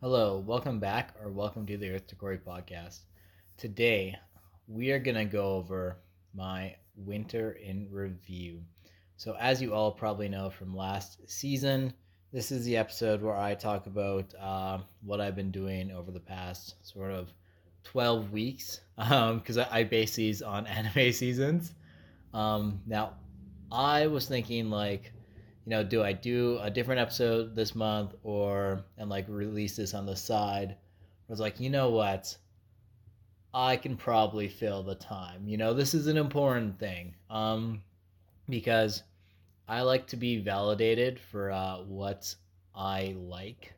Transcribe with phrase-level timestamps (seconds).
[0.00, 3.00] Hello, welcome back or welcome to the Earth to Corey podcast.
[3.56, 4.16] Today,
[4.68, 5.98] we are going to go over
[6.32, 8.62] my winter in review.
[9.16, 11.92] So, as you all probably know from last season,
[12.32, 16.20] this is the episode where I talk about uh, what I've been doing over the
[16.20, 17.32] past sort of
[17.82, 21.72] 12 weeks because um, I, I base these on anime seasons.
[22.32, 23.14] Um, now,
[23.72, 25.12] I was thinking like,
[25.68, 29.92] you know, do I do a different episode this month or and like release this
[29.92, 30.70] on the side?
[30.70, 32.34] I was like, you know what?
[33.52, 35.46] I can probably fill the time.
[35.46, 37.14] You know, this is an important thing.
[37.28, 37.82] Um
[38.48, 39.02] because
[39.68, 42.34] I like to be validated for uh, what
[42.74, 43.74] I like.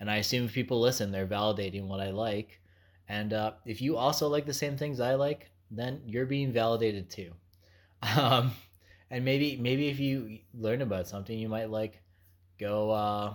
[0.00, 2.60] And I assume if people listen, they're validating what I like.
[3.08, 7.10] And uh, if you also like the same things I like, then you're being validated
[7.10, 7.30] too.
[8.16, 8.52] Um,
[9.10, 12.00] and maybe maybe if you learn about something you might like
[12.58, 13.34] go uh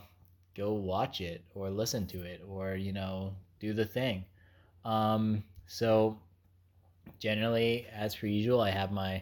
[0.55, 4.25] go watch it or listen to it or you know do the thing.
[4.85, 6.19] Um so
[7.19, 9.21] generally as per usual i have my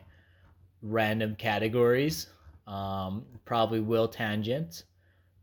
[0.81, 2.27] random categories.
[2.67, 4.83] Um probably will tangent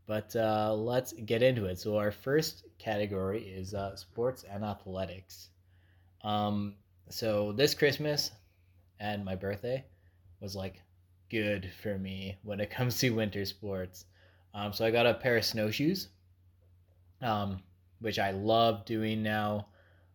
[0.05, 1.79] but uh let's get into it.
[1.79, 5.49] So our first category is uh sports and athletics.
[6.23, 6.75] Um
[7.09, 8.31] so this christmas
[8.99, 9.83] and my birthday
[10.41, 10.81] was like
[11.29, 14.05] good for me when it comes to winter sports.
[14.53, 16.07] Um, so I got a pair of snowshoes,
[17.21, 17.61] um,
[17.99, 19.67] which I love doing now.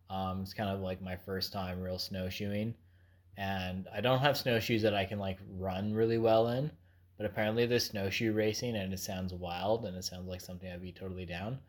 [0.09, 2.75] Um, it's kind of like my first time real snowshoeing,
[3.37, 6.69] and I don't have snowshoes that I can like run really well in.
[7.17, 10.81] But apparently there's snowshoe racing, and it sounds wild, and it sounds like something I'd
[10.81, 11.59] be totally down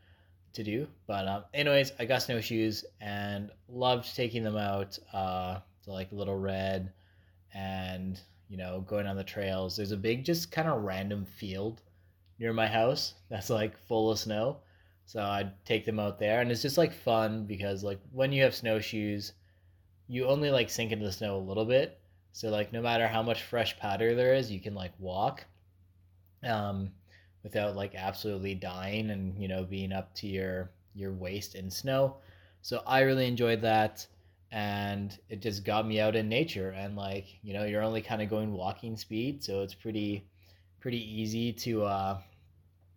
[0.55, 0.89] to do.
[1.07, 6.39] But um, anyways, I got snowshoes and loved taking them out uh, to like Little
[6.39, 6.93] Red
[7.55, 9.77] and you know, going on the trails.
[9.77, 11.83] There's a big, just kind of random field
[12.39, 14.59] near my house that's like full of snow.
[15.07, 18.43] So I'd take them out there, and it's just like fun because like when you
[18.43, 19.33] have snowshoes,
[20.09, 22.01] you only like sink into the snow a little bit.
[22.33, 25.45] So like no matter how much fresh powder there is, you can like walk,
[26.43, 26.91] um,
[27.45, 32.17] without like absolutely dying and you know being up to your your waist in snow.
[32.63, 34.05] So I really enjoyed that
[34.57, 38.23] and it just got me out in nature and like you know you're only kind
[38.23, 40.27] of going walking speed so it's pretty
[40.81, 42.19] pretty easy to uh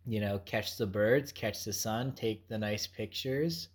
[0.06, 3.68] you know catch the birds catch the sun take the nice pictures.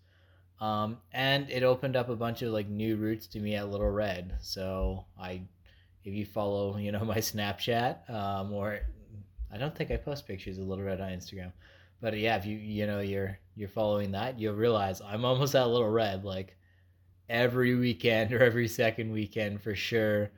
[0.62, 3.90] Um and it opened up a bunch of like new routes to me at little
[3.90, 4.34] red.
[4.40, 5.42] So i
[6.04, 8.80] if you follow you know my snapchat um or
[9.52, 11.52] i don't think i post pictures of little red on instagram
[12.00, 15.68] but yeah if you you know you're you're following that you'll realize i'm almost at
[15.68, 16.56] little red like
[17.28, 20.30] every weekend or every second weekend for sure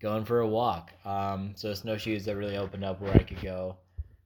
[0.00, 0.92] going for a walk.
[1.04, 3.76] Um, so snowshoes that really opened up where I could go,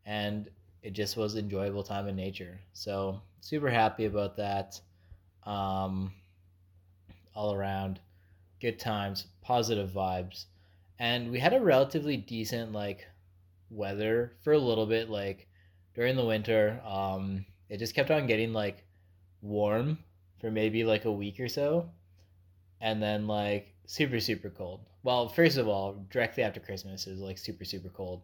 [0.06, 0.48] and
[0.82, 2.58] it just was enjoyable time in nature.
[2.72, 4.80] So super happy about that.
[5.44, 6.12] Um,
[7.34, 8.00] all around,
[8.60, 10.46] good times, positive vibes,
[10.98, 13.06] and we had a relatively decent like
[13.70, 15.08] weather for a little bit.
[15.08, 15.46] Like
[15.94, 18.84] during the winter, um, it just kept on getting like
[19.40, 19.98] warm
[20.40, 21.88] for maybe like a week or so
[22.80, 24.80] and then like super super cold.
[25.02, 28.22] Well, first of all, directly after Christmas is like super super cold,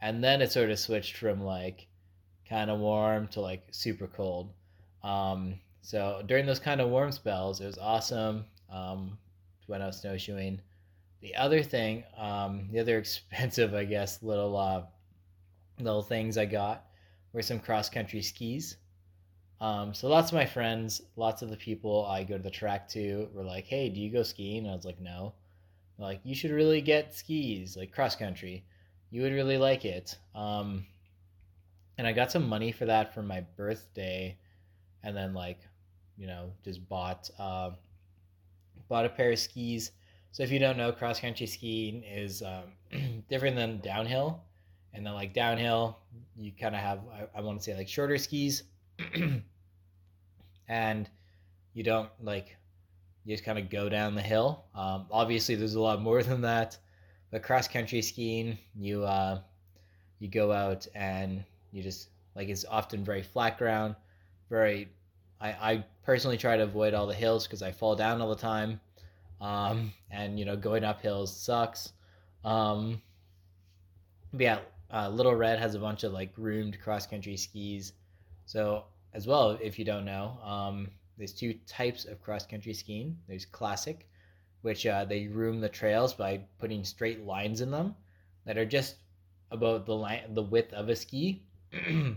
[0.00, 1.86] and then it sort of switched from like
[2.48, 4.52] kind of warm to like super cold.
[5.02, 8.44] Um, so during those kind of warm spells, it was awesome.
[8.70, 9.18] Um,
[9.68, 10.60] went out snowshoeing.
[11.20, 14.82] The other thing, um, the other expensive, I guess, little uh,
[15.78, 16.86] little things I got
[17.32, 18.76] were some cross country skis.
[19.60, 22.88] Um, so lots of my friends, lots of the people I go to the track
[22.90, 25.34] to were like, "Hey, do you go skiing?" And I was like, "No."
[25.98, 28.64] They're like, you should really get skis, like cross country.
[29.10, 30.16] You would really like it.
[30.34, 30.86] Um,
[31.96, 34.38] and I got some money for that for my birthday,
[35.02, 35.58] and then like,
[36.16, 37.70] you know, just bought uh,
[38.88, 39.90] bought a pair of skis.
[40.30, 44.44] So if you don't know, cross country skiing is um, different than downhill,
[44.94, 45.98] and then like downhill,
[46.36, 48.62] you kind of have I, I want to say like shorter skis
[50.68, 51.08] and
[51.74, 52.56] you don't like
[53.24, 54.64] you just kind of go down the hill.
[54.74, 56.78] Um, obviously, there's a lot more than that.
[57.30, 59.40] But cross country skiing, you uh,
[60.18, 63.96] you go out and you just like it's often very flat ground.
[64.48, 64.88] Very,
[65.40, 68.34] I, I personally try to avoid all the hills because I fall down all the
[68.40, 68.80] time,
[69.42, 71.92] um, and you know going up hills sucks.
[72.44, 73.02] Um,
[74.32, 77.92] yeah, uh, Little Red has a bunch of like groomed cross country skis
[78.48, 83.18] so as well, if you don't know, um, there's two types of cross country skiing.
[83.28, 84.08] There's classic,
[84.62, 87.94] which uh, they groom the trails by putting straight lines in them
[88.46, 88.96] that are just
[89.50, 91.42] about the line, the width of a ski.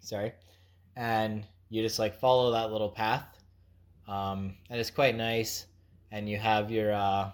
[0.00, 0.32] Sorry,
[0.96, 3.26] and you just like follow that little path,
[4.06, 5.66] um, and it's quite nice.
[6.10, 7.32] And you have your uh,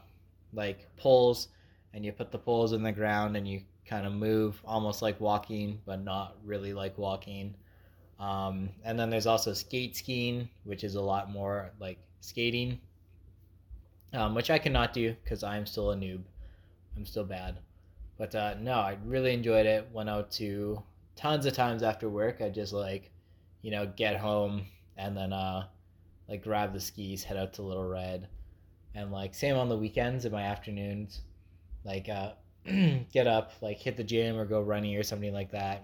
[0.52, 1.46] like poles,
[1.92, 5.20] and you put the poles in the ground, and you kind of move almost like
[5.20, 7.54] walking, but not really like walking.
[8.18, 12.80] Um, and then there's also skate skiing, which is a lot more like skating,
[14.12, 16.22] um, which I cannot do because I'm still a noob.
[16.96, 17.58] I'm still bad.
[18.16, 19.88] But uh, no, I really enjoyed it.
[19.92, 20.82] Went out to
[21.16, 22.40] tons of times after work.
[22.40, 23.10] I just like,
[23.62, 25.66] you know, get home and then uh,
[26.28, 28.28] like grab the skis, head out to Little Red,
[28.94, 31.22] and like same on the weekends in my afternoons,
[31.84, 32.32] like uh,
[33.12, 35.82] get up, like hit the gym or go running or something like that,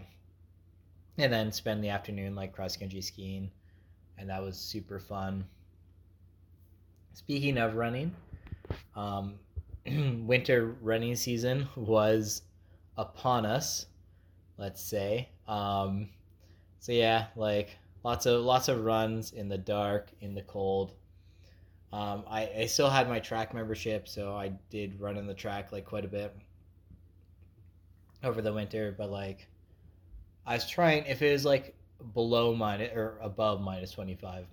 [1.22, 3.50] and then spend the afternoon like cross country skiing,
[4.18, 5.44] and that was super fun.
[7.12, 8.14] Speaking of running,
[8.96, 9.34] um,
[9.86, 12.42] winter running season was
[12.96, 13.86] upon us,
[14.58, 15.28] let's say.
[15.48, 16.08] Um,
[16.78, 20.92] so yeah, like lots of lots of runs in the dark, in the cold.
[21.92, 25.72] Um, I, I still had my track membership, so I did run in the track
[25.72, 26.34] like quite a bit
[28.22, 28.94] over the winter.
[28.96, 29.48] But like,
[30.46, 31.74] I was trying if it was like
[32.14, 34.46] below minus or above minus twenty five.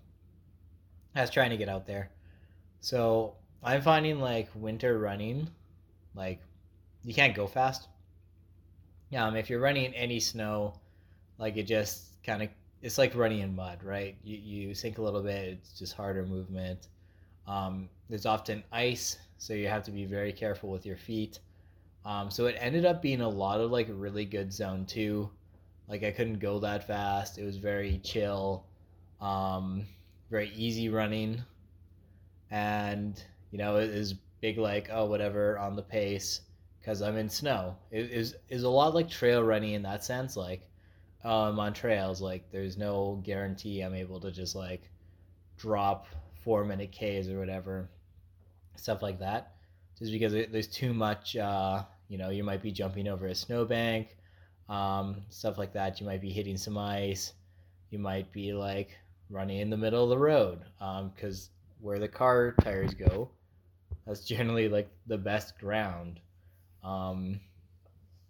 [1.16, 2.12] I was trying to get out there.
[2.80, 5.50] So I'm finding like winter running,
[6.14, 6.42] like
[7.04, 7.88] you can't go fast.
[9.16, 10.80] Um, if you're running in any snow,
[11.38, 12.50] like it just kind of
[12.82, 14.16] it's like running in mud, right?
[14.24, 15.50] You you sink a little bit.
[15.50, 16.88] It's just harder movement.
[17.48, 21.40] Um, there's often ice, so you have to be very careful with your feet.
[22.06, 25.30] Um, so it ended up being a lot of like really good zone two.
[25.88, 27.38] Like I couldn't go that fast.
[27.38, 28.66] It was very chill,
[29.22, 29.86] um,
[30.30, 31.42] very easy running,
[32.52, 36.42] and you know, is big like oh whatever on the pace
[36.80, 37.76] because I'm in snow.
[37.92, 40.36] It is is a lot like trail running in that sense.
[40.36, 40.68] Like
[41.24, 44.90] um, on trails, like there's no guarantee I'm able to just like
[45.58, 46.08] drop
[46.44, 47.90] four minute Ks or whatever,
[48.76, 49.54] stuff like that.
[50.00, 54.16] Just because there's too much, uh, you know, you might be jumping over a snowbank,
[54.70, 56.00] um, stuff like that.
[56.00, 57.34] You might be hitting some ice.
[57.90, 58.98] You might be like
[59.30, 60.60] running in the middle of the road
[61.14, 63.30] because um, where the car tires go,
[64.06, 66.20] that's generally like the best ground.
[66.84, 67.40] Um,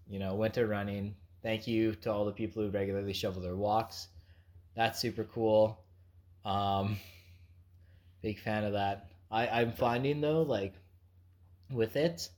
[0.09, 1.15] you know, winter running.
[1.43, 4.07] Thank you to all the people who regularly shovel their walks.
[4.75, 5.79] That's super cool.
[6.45, 6.97] Um,
[8.21, 9.07] big fan of that.
[9.29, 10.73] I, I'm finding though, like
[11.69, 12.29] with it,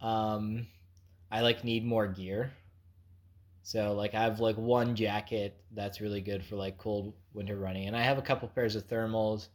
[0.00, 0.66] um,
[1.30, 2.52] I like need more gear.
[3.62, 7.86] So like I have like one jacket that's really good for like cold winter running,
[7.86, 9.48] and I have a couple pairs of thermals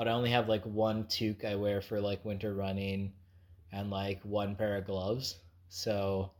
[0.00, 3.12] but I only have like one toque I wear for like winter running
[3.70, 5.36] and like one pair of gloves.
[5.68, 6.30] So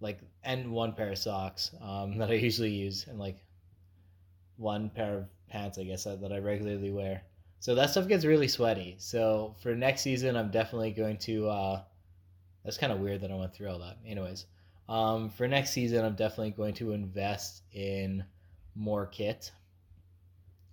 [0.00, 3.44] like and one pair of socks um, that I usually use and like
[4.56, 7.20] one pair of pants I guess that, that I regularly wear.
[7.60, 8.96] So that stuff gets really sweaty.
[8.96, 11.82] So for next season I'm definitely going to uh
[12.64, 13.98] that's kind of weird that I went through all that.
[14.06, 14.46] Anyways,
[14.88, 18.24] um, for next season I'm definitely going to invest in
[18.74, 19.52] more kit.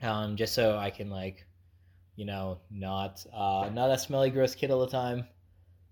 [0.02, 1.46] Um, just so I can like
[2.16, 5.28] you know, not uh, not a smelly, gross kit all the time,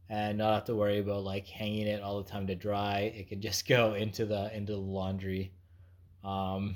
[0.10, 3.14] and not have to worry about like hanging it all the time to dry.
[3.16, 5.52] It can just go into the into the laundry.
[6.24, 6.76] Um,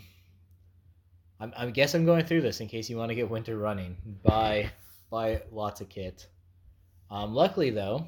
[1.40, 3.98] I'm, I guess I'm going through this in case you want to get winter running.
[4.24, 4.72] Buy
[5.10, 6.28] buy lots of kit.
[7.10, 8.08] Um, luckily though,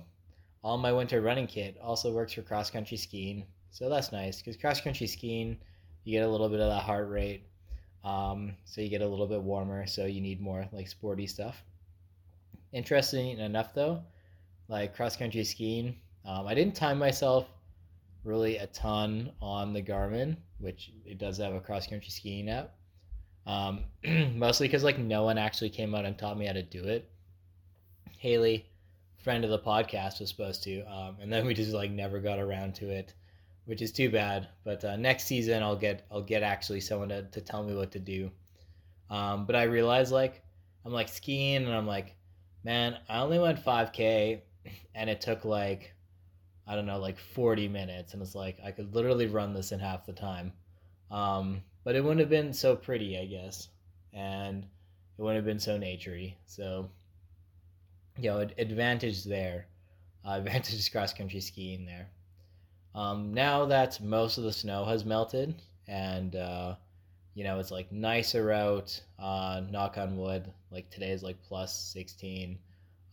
[0.64, 4.58] all my winter running kit also works for cross country skiing, so that's nice because
[4.58, 5.58] cross country skiing,
[6.04, 7.44] you get a little bit of that heart rate
[8.04, 11.62] um, so you get a little bit warmer, so you need more like sporty stuff.
[12.72, 14.02] Interesting enough, though,
[14.68, 17.48] like cross country skiing, um, I didn't time myself
[18.24, 22.74] really a ton on the Garmin, which it does have a cross country skiing app.
[23.46, 23.86] Um,
[24.36, 27.10] mostly because like no one actually came out and taught me how to do it.
[28.18, 28.66] Haley,
[29.20, 32.40] friend of the podcast, was supposed to, um, and then we just like never got
[32.40, 33.14] around to it
[33.70, 34.48] which is too bad.
[34.64, 37.92] But uh, next season, I'll get I'll get actually someone to, to tell me what
[37.92, 38.32] to do.
[39.12, 40.42] Um, but I realized like
[40.84, 42.16] I'm like skiing and I'm like,
[42.64, 44.42] man, I only went 5K,
[44.96, 45.94] and it took like
[46.66, 49.80] I don't know like 40 minutes, and it's like I could literally run this in
[49.80, 50.52] half the time.
[51.12, 53.68] Um, but it wouldn't have been so pretty, I guess,
[54.14, 56.34] and it wouldn't have been so naturey.
[56.48, 56.90] So,
[58.22, 59.68] you know, advantage there,
[60.26, 62.10] uh, advantage cross country skiing there.
[62.96, 65.56] Um, now that most of the snow has melted
[65.88, 66.76] and uh,
[67.34, 70.52] you know it's like nicer out, uh, knock on wood.
[70.72, 72.58] Like today is like plus 16,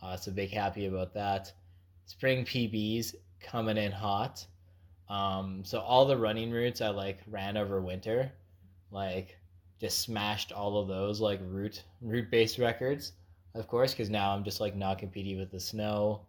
[0.02, 1.52] uh, so big happy about that.
[2.06, 4.44] Spring PBs coming in hot.
[5.08, 8.32] Um, so all the running routes I like ran over winter,
[8.90, 9.38] like
[9.80, 13.12] just smashed all of those like route route based records,
[13.56, 16.22] of course, because now I'm just like not competing with the snow.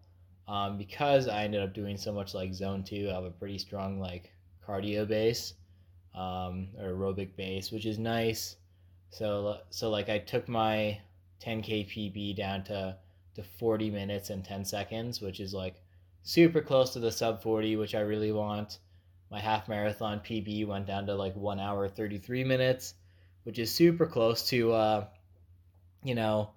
[0.48, 3.58] Um, because I ended up doing so much like zone two, I have a pretty
[3.58, 4.32] strong like
[4.66, 5.54] cardio base,
[6.16, 8.56] um, or aerobic base, which is nice.
[9.10, 11.00] So so like I took my
[11.44, 12.98] 10k PB down to
[13.36, 15.82] to 40 minutes and 10 seconds, which is like
[16.24, 18.80] super close to the sub 40, which I really want.
[19.30, 22.94] My half marathon PB went down to like one hour 33 minutes,
[23.44, 25.06] which is super close to uh,
[26.04, 26.52] you know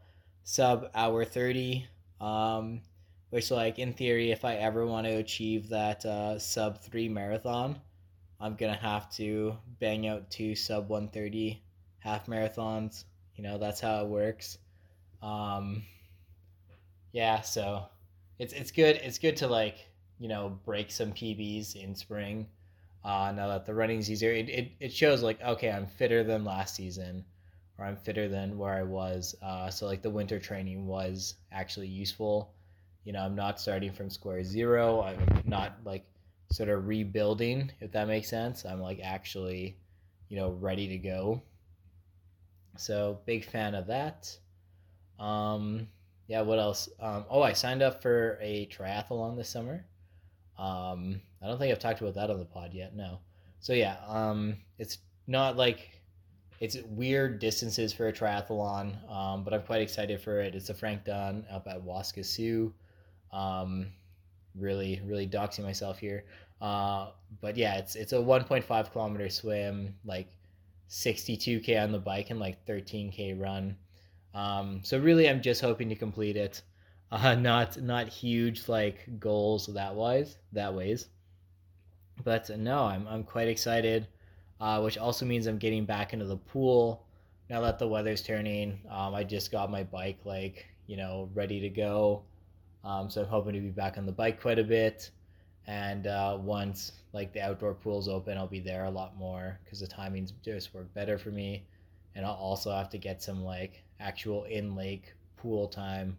[0.51, 1.87] sub hour 30.
[2.21, 2.83] Um,
[3.31, 7.81] which like in theory, if I ever want to achieve that uh, sub three marathon,
[8.41, 11.63] I'm gonna have to bang out two sub 130
[12.01, 13.05] half marathons.
[13.37, 14.59] You know that's how it works.
[15.23, 15.85] Um,
[17.13, 17.85] yeah, so
[18.39, 18.97] it's it's good.
[18.97, 19.77] It's good to like
[20.19, 22.49] you know break some PBs in spring.
[23.05, 26.45] Uh, now that the running's easier, it, it, it shows like okay, I'm fitter than
[26.45, 27.25] last season,
[27.81, 29.35] or I'm fitter than where I was.
[29.43, 32.53] Uh, so like the winter training was actually useful.
[33.05, 35.01] You know, I'm not starting from square zero.
[35.01, 36.05] I'm not like
[36.53, 38.67] sort of rebuilding, if that makes sense.
[38.67, 39.79] I'm like actually,
[40.29, 41.43] you know, ready to go.
[42.77, 44.37] So big fan of that.
[45.19, 45.89] Um,
[46.29, 46.89] yeah, what else?
[47.01, 49.87] Um, oh, I signed up for a triathlon this summer.
[50.59, 52.95] Um, I don't think I've talked about that on the pod yet.
[52.95, 53.21] No.
[53.61, 56.00] So yeah, um, it's not like
[56.61, 60.55] it's weird distances for a triathlon, um, but I'm quite excited for it.
[60.55, 62.73] It's a Frank Dunn up at Waskesiu.
[63.33, 63.87] Um,
[64.55, 66.25] really, really doxing myself here.
[66.61, 67.09] Uh,
[67.41, 70.29] but yeah, it's it's a 1.5 kilometer swim, like
[70.91, 73.77] 62k on the bike and like 13k run.
[74.35, 76.63] Um, so really, I'm just hoping to complete it.
[77.13, 81.09] Uh, not not huge like goals that wise that ways,
[82.23, 84.07] but no, I'm I'm quite excited.
[84.61, 87.07] Uh, which also means I'm getting back into the pool
[87.49, 88.79] now that the weather's turning.
[88.91, 92.23] Um, I just got my bike like you know ready to go,
[92.85, 95.11] um, so I'm hoping to be back on the bike quite a bit.
[95.67, 99.81] And uh, once like the outdoor pool's open, I'll be there a lot more because
[99.81, 101.65] the timings just work better for me.
[102.15, 106.19] And I'll also have to get some like actual in lake pool time,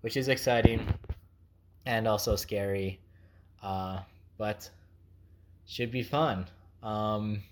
[0.00, 0.86] which is exciting
[1.86, 3.00] and also scary,
[3.62, 4.00] uh,
[4.38, 4.68] but
[5.66, 6.46] should be fun.
[6.82, 7.42] Um,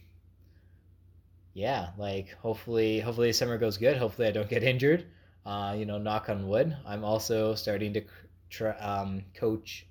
[1.54, 3.96] yeah, like hopefully, hopefully summer goes good.
[3.96, 5.06] Hopefully, I don't get injured.
[5.44, 6.76] Uh, you know, knock on wood.
[6.86, 8.02] I'm also starting to
[8.50, 9.86] tra- um, coach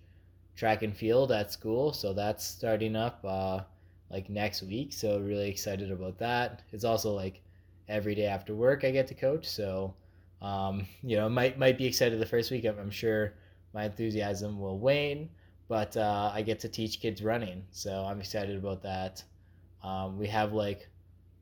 [0.55, 3.61] track and field at school, so that's starting up uh,
[4.09, 4.93] like next week.
[4.93, 6.63] So really excited about that.
[6.71, 7.41] It's also like
[7.87, 9.47] every day after work I get to coach.
[9.47, 9.93] So,
[10.41, 12.65] um, you know, might might be excited the first week.
[12.65, 13.33] I'm, I'm sure
[13.73, 15.29] my enthusiasm will wane,
[15.67, 19.23] but uh, I get to teach kids running, so I'm excited about that.
[19.83, 20.89] Um, we have like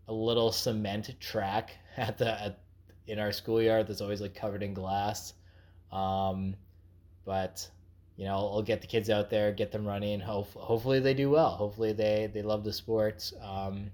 [0.07, 2.59] a little cement track at the at,
[3.07, 5.33] in our schoolyard that's always like covered in glass.
[5.91, 6.55] Um,
[7.23, 7.69] but
[8.17, 10.21] you know, I'll, get the kids out there, get them running.
[10.21, 11.49] Hope, hopefully they do well.
[11.49, 13.29] Hopefully they, they love the sport.
[13.41, 13.91] Um,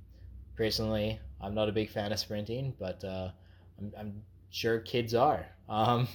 [0.55, 3.31] personally, I'm not a big fan of sprinting, but uh,
[3.79, 5.47] I'm, I'm sure kids are.
[5.67, 6.07] Um,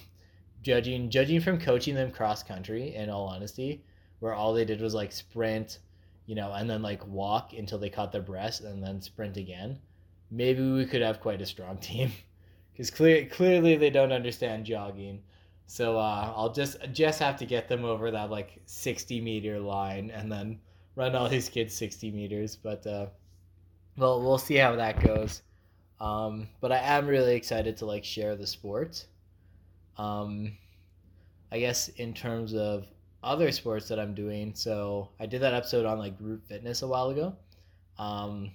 [0.61, 3.83] judging judging from coaching them cross country, in all honesty,
[4.19, 5.79] where all they did was like sprint,
[6.27, 9.79] you know, and then like walk until they caught their breath and then sprint again.
[10.29, 12.11] Maybe we could have quite a strong team,
[12.71, 15.23] because clear, clearly they don't understand jogging.
[15.65, 20.11] So uh, I'll just just have to get them over that like 60 meter line
[20.11, 20.59] and then
[20.95, 22.55] run all these kids 60 meters.
[22.55, 23.07] But uh,
[23.97, 25.41] well, we'll see how that goes.
[25.99, 29.05] Um, but I am really excited to like share the sport.
[29.97, 30.57] Um,
[31.51, 32.85] I guess in terms of
[33.23, 36.87] other sports that I'm doing, so I did that episode on like group fitness a
[36.87, 37.35] while ago.
[37.97, 38.51] Um,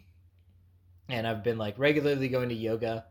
[1.08, 3.04] and I've been like regularly going to yoga.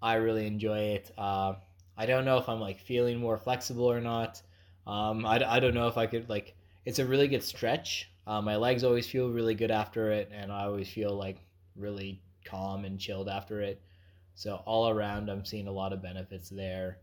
[0.00, 1.10] I really enjoy it.
[1.18, 1.54] Uh,
[1.96, 4.40] I don't know if I'm like feeling more flexible or not.
[4.86, 6.54] Um, I, I don't know if I could like.
[6.84, 8.10] It's a really good stretch.
[8.26, 11.38] Uh, my legs always feel really good after it, and I always feel like
[11.76, 13.82] really calm and chilled after it.
[14.34, 16.98] So all around, I'm seeing a lot of benefits there.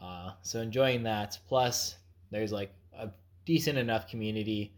[0.00, 1.38] Uh, so enjoying that.
[1.46, 1.96] Plus,
[2.30, 3.10] there's like a
[3.44, 4.72] decent enough community,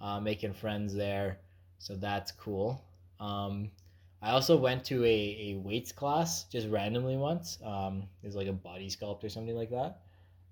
[0.00, 1.38] uh, making friends there.
[1.78, 2.82] So that's cool.
[3.20, 3.70] Um,
[4.20, 7.58] I also went to a, a weights class just randomly once.
[7.64, 10.00] Um, it was like a body sculpt or something like that.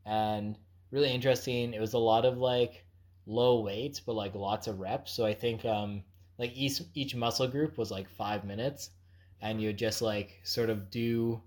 [0.04, 0.56] And
[0.90, 1.74] really interesting.
[1.74, 2.84] It was a lot of like
[3.26, 5.12] low weights, but like lots of reps.
[5.12, 6.02] So I think um,
[6.38, 8.90] like each each muscle group was like five minutes,
[9.40, 11.40] and you'd just like sort of do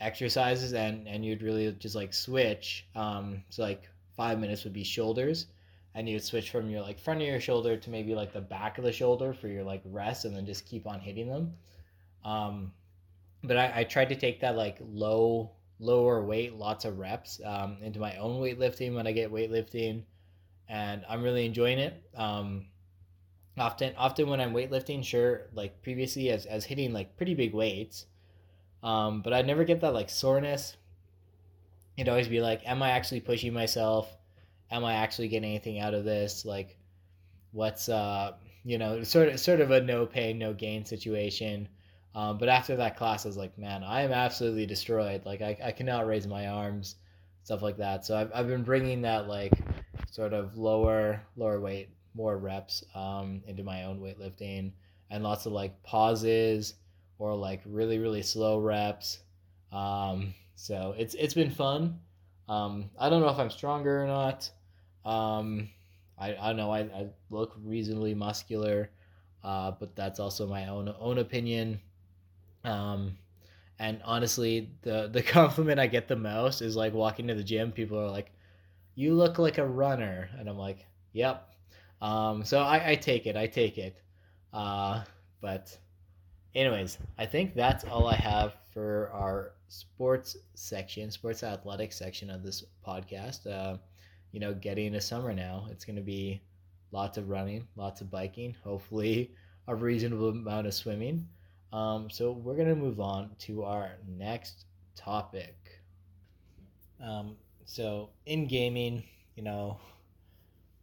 [0.00, 2.86] exercises and and you'd really just like switch.
[2.94, 3.88] Um, so like
[4.18, 5.46] five minutes would be shoulders,
[5.94, 8.42] and you would switch from your like front of your shoulder to maybe like the
[8.42, 11.54] back of the shoulder for your like rest and then just keep on hitting them
[12.24, 12.72] um,
[13.42, 17.78] but I, I tried to take that like low lower weight, lots of reps um,
[17.82, 20.02] into my own weightlifting when I get weightlifting,
[20.68, 22.02] and I'm really enjoying it.
[22.16, 22.66] Um,
[23.56, 28.06] often, often when I'm weightlifting, sure, like previously, as as hitting like pretty big weights,
[28.82, 30.76] um, but I never get that like soreness.
[31.98, 34.16] It'd always be like, am I actually pushing myself?
[34.70, 36.44] Am I actually getting anything out of this?
[36.44, 36.78] Like,
[37.50, 41.68] what's uh, you know, sort of sort of a no pain no gain situation.
[42.14, 45.26] Um, but after that class, I was like, man, I am absolutely destroyed.
[45.26, 46.96] Like, I, I cannot raise my arms,
[47.42, 48.04] stuff like that.
[48.04, 49.52] So I've, I've been bringing that, like,
[50.10, 54.72] sort of lower, lower weight, more reps um, into my own weightlifting
[55.10, 56.74] and lots of, like, pauses
[57.18, 59.20] or, like, really, really slow reps.
[59.72, 62.00] Um, so it's, it's been fun.
[62.48, 64.50] Um, I don't know if I'm stronger or not.
[65.04, 65.68] Um,
[66.18, 66.72] I, I don't know.
[66.72, 68.90] I, I look reasonably muscular,
[69.44, 71.80] uh, but that's also my own own opinion.
[72.64, 73.16] Um,
[73.78, 77.70] and honestly, the the compliment I get the most is like walking to the gym.
[77.70, 78.32] People are like,
[78.96, 81.48] "You look like a runner," and I'm like, "Yep."
[82.02, 83.36] Um, so I, I take it.
[83.36, 83.96] I take it.
[84.52, 85.04] Uh,
[85.40, 85.76] but,
[86.54, 92.42] anyways, I think that's all I have for our sports section, sports athletics section of
[92.42, 93.46] this podcast.
[93.46, 93.78] Uh,
[94.32, 96.42] you know, getting into summer now, it's going to be
[96.92, 99.30] lots of running, lots of biking, hopefully
[99.68, 101.26] a reasonable amount of swimming.
[101.72, 104.64] Um, so we're gonna move on to our next
[104.96, 105.56] topic.
[107.02, 109.04] Um, so in gaming,
[109.36, 109.78] you know,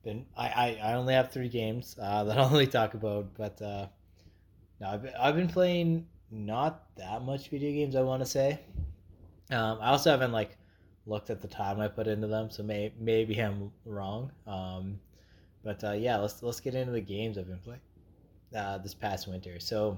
[0.04, 3.60] been I, I, I only have three games uh, that I'll only talk about, but
[3.62, 3.88] uh,
[4.80, 7.96] no, I've been, I've been playing not that much video games.
[7.96, 8.60] I want to say.
[9.52, 10.58] Um, I also haven't like
[11.06, 14.32] looked at the time I put into them, so may, maybe I'm wrong.
[14.48, 15.00] Um,
[15.64, 17.82] but uh, yeah, let's let's get into the games I've been playing
[18.56, 19.60] uh, this past winter.
[19.60, 19.98] So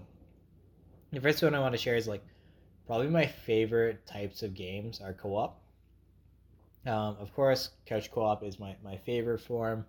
[1.12, 2.24] the first one I want to share is like
[2.86, 5.62] probably my favorite types of games are co-op.
[6.86, 9.86] Um, of course, couch co-op is my, my favorite form,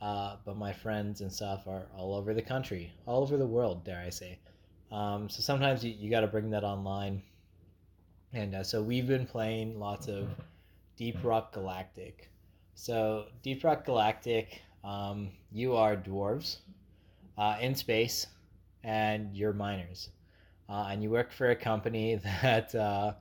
[0.00, 3.84] uh, but my friends and stuff are all over the country, all over the world,
[3.84, 4.38] dare I say.
[4.92, 7.22] Um, so sometimes you, you got to bring that online.
[8.32, 10.28] And uh, so we've been playing lots of
[10.96, 12.30] Deep Rock Galactic.
[12.74, 16.58] So Deep Rock Galactic, um, you are dwarves
[17.38, 18.26] uh, in space,
[18.84, 20.10] and you're miners
[20.68, 23.12] uh, and you work for a company that uh,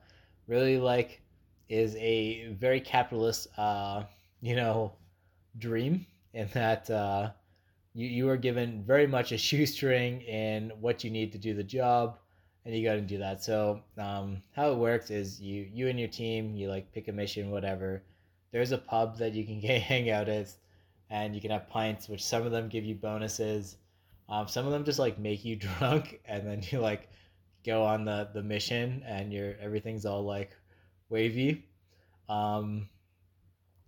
[0.48, 1.22] really like
[1.70, 4.04] is a very capitalist, uh,
[4.42, 4.94] you know,
[5.58, 7.32] dream in that uh,
[7.96, 11.64] you you are given very much a shoestring in what you need to do the
[11.64, 12.20] job,
[12.66, 13.44] and you got to do that.
[13.44, 17.12] So um, how it works is you you and your team you like pick a
[17.12, 18.04] mission, whatever.
[18.52, 20.50] There's a pub that you can hang out at,
[21.10, 23.78] and you can have pints, which some of them give you bonuses.
[24.28, 27.10] Um, some of them just like make you drunk, and then you like
[27.66, 30.52] go on the the mission and your everything's all like
[31.10, 31.66] wavy
[32.30, 32.88] um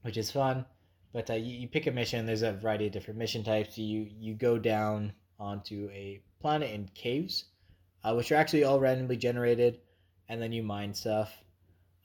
[0.02, 0.66] which is fun
[1.14, 3.78] but uh, you, you pick a mission there's a variety of different mission types.
[3.78, 7.46] You you go down onto a planet in caves
[8.04, 9.80] uh, which are actually all randomly generated
[10.30, 11.44] and then you mine stuff.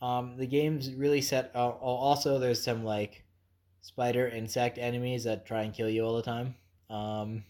[0.01, 3.25] Um, the game's really set uh, also there's some like
[3.81, 6.55] spider insect enemies that try and kill you all the time
[6.93, 7.43] um,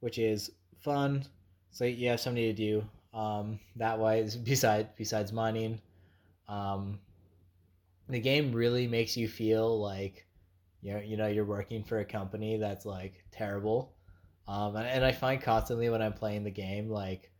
[0.00, 1.24] which is fun.
[1.70, 4.28] So you have something to do um, that way.
[4.44, 5.80] besides besides mining.
[6.48, 7.00] Um,
[8.08, 10.25] the game really makes you feel like
[10.86, 13.92] you're you know you're working for a company that's like terrible.
[14.48, 17.32] Um, and, and i find constantly when i'm playing the game like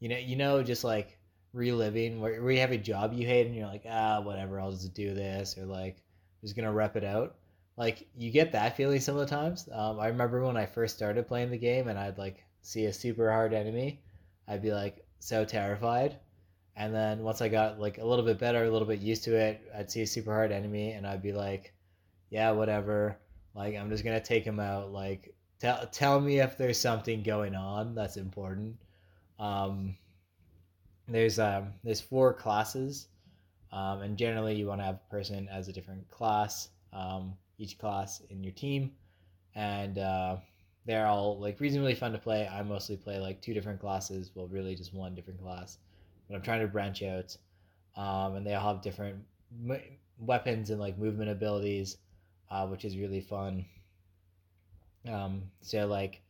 [0.00, 1.18] you know you know just like
[1.52, 4.70] reliving where, where you have a job you hate and you're like ah whatever i'll
[4.70, 7.36] just do this or like I'm just gonna rep it out.
[7.76, 9.68] Like you get that feeling some of the times.
[9.70, 12.92] Um, i remember when i first started playing the game and i'd like see a
[12.92, 14.00] super hard enemy
[14.48, 16.18] i'd be like so terrified.
[16.76, 19.36] And then once I got like a little bit better, a little bit used to
[19.36, 21.74] it, I'd see a super hard enemy and I'd be like,
[22.30, 23.16] yeah, whatever.
[23.54, 24.92] Like I'm just gonna take him out.
[24.92, 28.76] Like tell tell me if there's something going on that's important.
[29.38, 29.96] Um,
[31.08, 33.08] there's um there's four classes,
[33.72, 37.78] um, and generally you want to have a person as a different class, um, each
[37.78, 38.92] class in your team,
[39.54, 40.36] and uh,
[40.84, 42.46] they're all like reasonably fun to play.
[42.46, 45.78] I mostly play like two different classes, well, really just one different class,
[46.28, 47.36] but I'm trying to branch out.
[47.96, 49.18] Um, and they all have different
[49.68, 49.80] m-
[50.20, 51.96] weapons and like movement abilities,
[52.50, 53.64] uh, which is really fun.
[55.08, 56.20] Um, so like,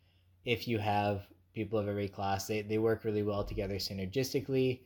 [0.44, 4.80] if you have people of every class, they, they work really well together synergistically.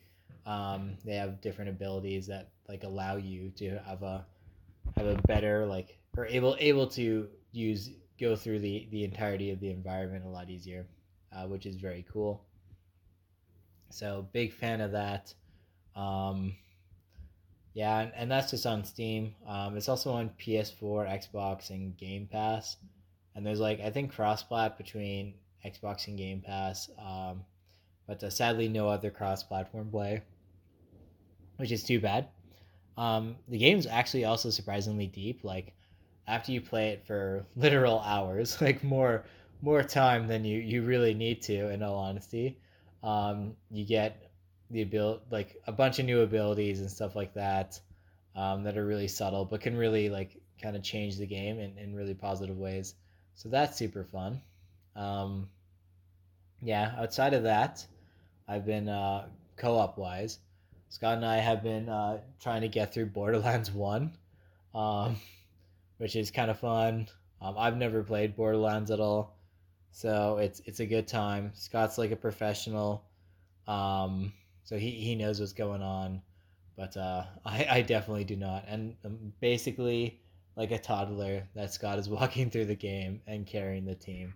[0.47, 4.25] Um, they have different abilities that like allow you to have a
[4.97, 9.61] have a better like or able able to use go through the, the entirety of
[9.61, 10.87] the environment a lot easier,
[11.33, 12.45] uh, which is very cool.
[13.91, 15.35] So big fan of that.
[15.95, 16.55] Um,
[17.75, 19.35] yeah, and, and that's just on Steam.
[19.47, 22.77] Um, it's also on PS4, Xbox, and Game Pass.
[23.35, 27.45] And there's like I think cross-plat between Xbox and Game Pass, um,
[28.07, 30.23] but uh, sadly no other cross-platform play,
[31.57, 32.29] which is too bad.
[32.99, 35.45] Um, the game's actually also surprisingly deep.
[35.45, 35.73] Like
[36.27, 39.25] after you play it for literal hours, like more
[39.63, 41.71] more time than you you really need to.
[41.71, 42.59] In all honesty,
[43.03, 44.32] um, you get
[44.73, 47.79] the ability like a bunch of new abilities and stuff like that
[48.35, 51.79] um, that are really subtle, but can really like kind of change the game in,
[51.79, 52.95] in really positive ways.
[53.35, 54.41] So that's super fun.
[54.97, 55.49] Um,
[56.63, 57.87] yeah, outside of that,
[58.49, 60.39] I've been uh, co-op wise.
[60.89, 64.13] Scott and I have been uh, trying to get through Borderlands One,
[64.75, 65.17] um,
[65.99, 67.09] which is kind of fun.
[67.41, 69.37] Um, I've never played Borderlands at all,
[69.91, 71.51] so it's it's a good time.
[71.55, 73.03] Scott's like a professional,
[73.67, 74.33] um,
[74.65, 76.23] so he, he knows what's going on,
[76.77, 78.65] but uh, I I definitely do not.
[78.69, 80.21] And um, basically,
[80.57, 84.35] like a toddler that Scott is walking through the game and carrying the team.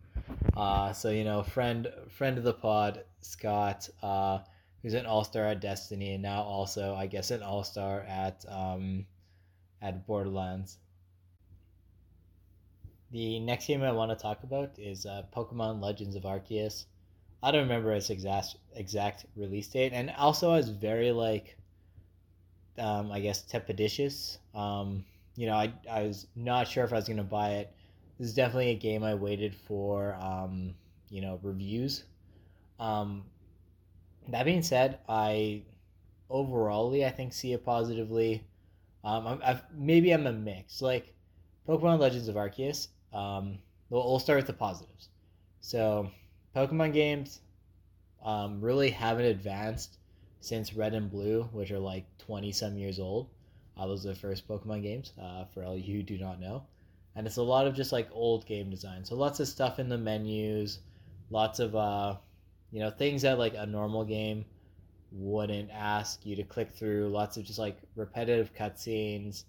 [0.56, 4.38] Uh, so you know, friend friend of the pod, Scott, uh,
[4.82, 8.44] who's an all star at Destiny and now also I guess an all star at
[8.48, 9.06] um,
[9.82, 10.78] at Borderlands.
[13.12, 16.86] The next game I want to talk about is uh, Pokemon Legends of Arceus.
[17.42, 21.56] I don't remember its exact exact release date, and also I was very like,
[22.78, 24.38] um, I guess tepidicious.
[24.54, 25.04] Um,
[25.36, 27.72] you know, I, I was not sure if I was to buy it.
[28.18, 30.74] This is definitely a game I waited for, um,
[31.10, 32.04] you know, reviews.
[32.80, 33.24] Um,
[34.28, 35.62] that being said, I
[36.30, 38.44] overallly I think see it positively.
[39.04, 40.80] Um, I'm, I've, maybe I'm a mix.
[40.80, 41.14] Like
[41.68, 42.88] Pokemon Legends of Arceus.
[43.12, 43.58] Um,
[43.90, 45.10] we'll, we'll start with the positives.
[45.60, 46.10] So,
[46.56, 47.40] Pokemon games
[48.24, 49.98] um, really haven't advanced
[50.40, 53.28] since Red and Blue, which are like 20 some years old.
[53.76, 56.64] Uh, those are the first Pokemon games, uh, for all you who do not know.
[57.14, 59.04] And it's a lot of just like old game design.
[59.04, 60.78] So lots of stuff in the menus,
[61.28, 62.16] lots of, uh,
[62.72, 64.46] you know, things that like a normal game
[65.12, 67.10] wouldn't ask you to click through.
[67.10, 69.44] Lots of just like repetitive cutscenes,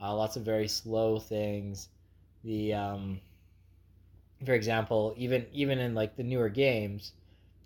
[0.00, 1.88] uh, lots of very slow things.
[2.42, 3.20] The, um,
[4.44, 7.12] for example, even even in like the newer games,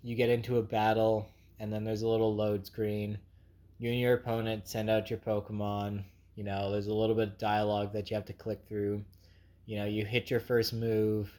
[0.03, 1.27] you get into a battle
[1.59, 3.17] and then there's a little load screen
[3.83, 6.05] you and your opponent send out your Pokemon.
[6.35, 9.03] You know, there's a little bit of dialogue that you have to click through.
[9.65, 11.37] You know, you hit your first move,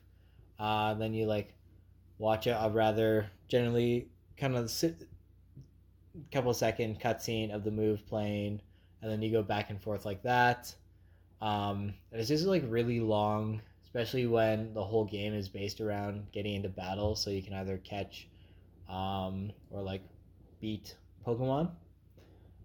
[0.58, 1.54] uh, then you like
[2.18, 5.08] watch a, a rather generally kind of sit,
[6.32, 8.60] couple second cutscene of the move playing,
[9.00, 10.74] and then you go back and forth like that.
[11.40, 13.62] Um, it's just like really long,
[13.94, 17.78] especially when the whole game is based around getting into battle, so you can either
[17.78, 18.26] catch
[18.88, 20.02] um, or like
[20.60, 21.70] beat Pokemon.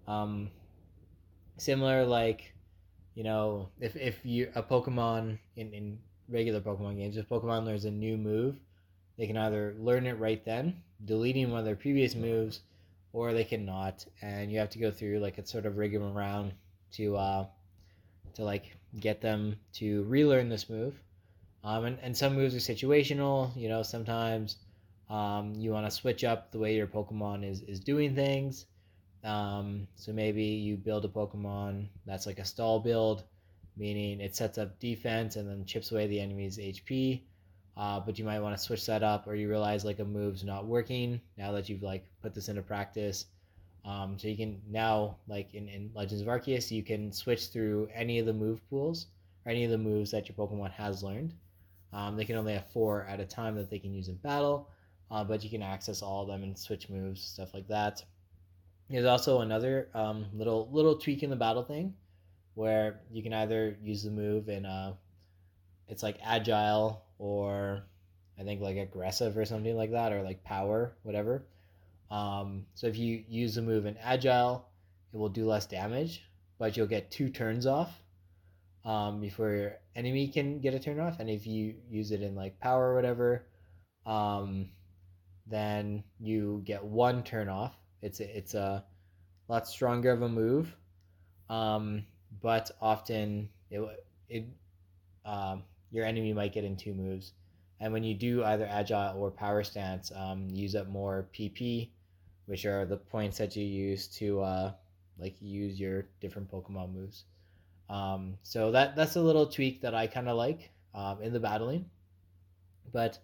[0.07, 0.49] Um,
[1.57, 2.51] similar like,
[3.13, 7.85] you know, if if you a Pokemon in in regular Pokemon games, if Pokemon learns
[7.85, 8.55] a new move,
[9.15, 12.61] they can either learn it right then, deleting one of their previous moves,
[13.13, 16.49] or they cannot, and you have to go through like a sort of rigmarole
[16.93, 17.45] to uh,
[18.33, 20.95] to like get them to relearn this move.
[21.63, 23.56] Um, and, and some moves are situational.
[23.56, 24.58] You know, sometimes
[25.10, 28.65] um, you want to switch up the way your Pokemon is, is doing things.
[29.24, 33.24] Um, so maybe you build a Pokemon that's like a stall build,
[33.76, 37.22] meaning it sets up defense and then chips away the enemy's HP.
[37.76, 40.43] Uh, but you might want to switch that up, or you realize like a move's
[40.43, 43.26] not working now that you've like put this into practice.
[43.86, 47.89] Um, so you can now like in, in Legends of Arceus, you can switch through
[47.93, 49.08] any of the move pools
[49.45, 51.34] or any of the moves that your Pokemon has learned.
[51.91, 54.69] Um, they can only have four at a time that they can use in battle,
[55.10, 58.04] uh, but you can access all of them and switch moves, stuff like that.
[58.89, 61.93] There's also another um, little little tweak in the battle thing,
[62.56, 64.93] where you can either use the move in uh,
[65.88, 67.84] it's like agile or
[68.39, 71.43] I think like aggressive or something like that, or like power, whatever.
[72.10, 74.65] Um, so if you use the move in agile,
[75.13, 76.23] it will do less damage,
[76.58, 78.02] but you'll get two turns off
[78.89, 81.19] um, before your enemy can get a turn off.
[81.19, 83.45] And if you use it in like power or whatever,
[84.06, 84.69] um,
[85.47, 88.84] then you get one turn off it's a, it's a
[89.47, 90.75] lot stronger of a move,
[91.49, 92.06] um,
[92.41, 93.82] but often it
[94.30, 94.45] it
[95.25, 97.34] um, your enemy might get in two moves,
[97.80, 101.89] and when you do either agile or power stance, um, use up more PP,
[102.45, 104.71] which are the points that you use to uh,
[105.17, 107.25] like use your different Pokemon moves.
[107.89, 111.39] Um, so that that's a little tweak that I kind of like um, in the
[111.39, 111.86] battling,
[112.91, 113.17] but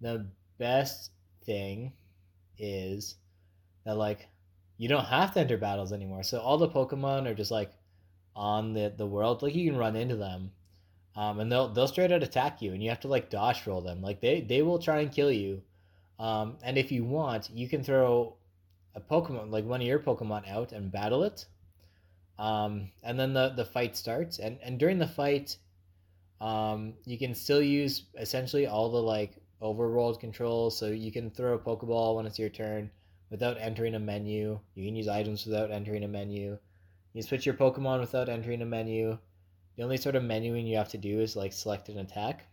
[0.00, 0.26] the
[0.58, 1.10] best
[1.44, 1.92] thing
[2.58, 3.16] is
[3.84, 4.28] that like
[4.78, 6.22] you don't have to enter battles anymore.
[6.22, 7.72] So all the Pokemon are just like
[8.34, 9.42] on the the world.
[9.42, 10.50] Like you can run into them,
[11.14, 13.80] um, and they'll they'll straight out attack you, and you have to like dodge roll
[13.80, 14.02] them.
[14.02, 15.62] Like they they will try and kill you.
[16.18, 18.36] Um, and if you want, you can throw
[18.94, 21.46] a Pokemon, like one of your Pokemon, out and battle it.
[22.38, 25.56] Um, and then the the fight starts, and and during the fight,
[26.40, 30.76] um, you can still use essentially all the like overworld controls.
[30.76, 32.90] So you can throw a Pokeball when it's your turn
[33.30, 34.58] without entering a menu.
[34.74, 36.58] You can use items without entering a menu.
[37.12, 39.18] You switch your Pokemon without entering a menu.
[39.76, 42.46] The only sort of menuing you have to do is like select an attack.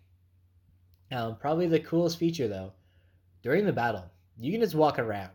[1.12, 2.74] Um, probably the coolest feature though,
[3.44, 5.32] during the battle, you can just walk around,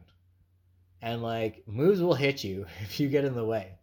[1.01, 3.78] and like moves will hit you if you get in the way,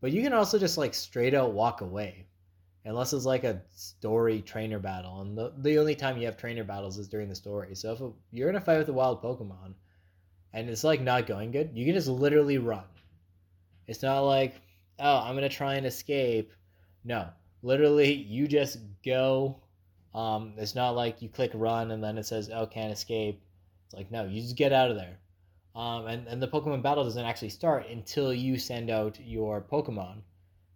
[0.00, 2.26] but you can also just like straight out walk away,
[2.84, 6.64] unless it's like a story trainer battle, and the the only time you have trainer
[6.64, 7.74] battles is during the story.
[7.74, 9.74] So if a, you're in a fight with a wild Pokemon,
[10.52, 12.84] and it's like not going good, you can just literally run.
[13.86, 14.60] It's not like
[14.98, 16.52] oh, I'm gonna try and escape.
[17.04, 17.28] No,
[17.62, 19.60] literally, you just go.
[20.14, 23.42] Um, it's not like you click run and then it says oh can't escape.
[23.86, 25.18] It's like no, you just get out of there.
[25.78, 30.22] Um, and and the Pokemon battle doesn't actually start until you send out your Pokemon.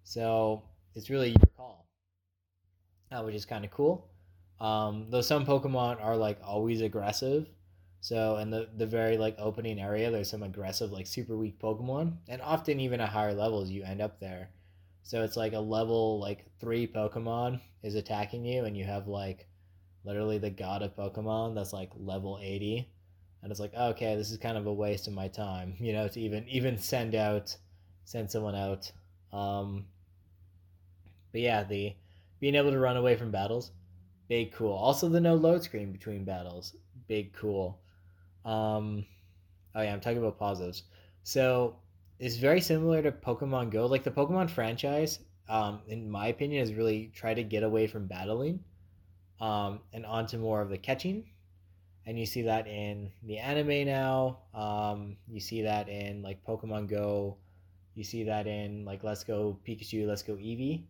[0.04, 0.62] So
[0.94, 1.88] it's really your call,
[3.10, 4.08] uh, which is kind of cool.
[4.60, 7.48] Um, though some Pokemon are like always aggressive,
[8.00, 12.18] so in the the very like opening area, there's some aggressive like super weak Pokemon,
[12.28, 14.50] and often even at higher levels you end up there.
[15.02, 19.48] So it's like a level like three Pokemon is attacking you, and you have like
[20.04, 22.91] literally the god of Pokemon that's like level eighty,
[23.42, 26.08] and it's like okay, this is kind of a waste of my time, you know,
[26.08, 27.56] to even even send out
[28.04, 28.90] send someone out.
[29.32, 29.86] Um,
[31.32, 31.94] but yeah, the
[32.40, 33.72] being able to run away from battles,
[34.28, 34.72] big cool.
[34.72, 36.76] Also the no load screen between battles,
[37.08, 37.80] big cool.
[38.44, 39.06] Um,
[39.74, 40.82] oh yeah, I'm talking about positives.
[41.22, 41.76] So
[42.18, 43.86] it's very similar to Pokemon Go.
[43.86, 48.06] Like the Pokemon franchise, um, in my opinion, has really tried to get away from
[48.06, 48.60] battling,
[49.40, 51.24] um, and onto more of the catching.
[52.04, 54.38] And you see that in the anime now.
[54.54, 57.36] Um, you see that in like Pokemon Go.
[57.94, 60.84] You see that in like Let's Go Pikachu, Let's Go Eevee.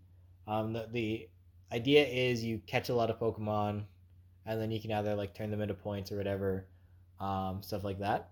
[0.46, 1.28] Um, the, the
[1.70, 3.84] idea is you catch a lot of Pokemon,
[4.46, 6.66] and then you can either like turn them into points or whatever
[7.20, 8.30] um, stuff like that.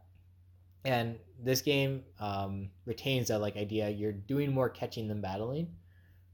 [0.84, 3.90] And this game um, retains that like idea.
[3.90, 5.68] You're doing more catching than battling.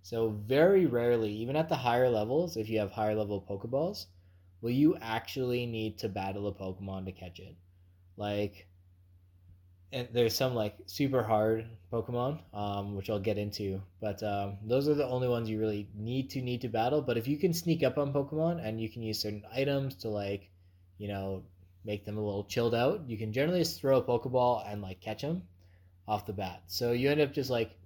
[0.02, 4.06] So very rarely, even at the higher levels, if you have higher level Pokeballs,
[4.60, 7.56] will you actually need to battle a Pokemon to catch it.
[8.16, 8.66] Like,
[9.92, 14.88] and there's some like super hard Pokemon, um, which I'll get into, but um, those
[14.88, 17.02] are the only ones you really need to need to battle.
[17.02, 20.08] But if you can sneak up on Pokemon and you can use certain items to
[20.08, 20.50] like,
[20.98, 21.44] you know,
[21.84, 25.00] make them a little chilled out, you can generally just throw a Pokeball and like
[25.00, 25.42] catch them
[26.08, 26.62] off the bat.
[26.66, 27.76] So you end up just like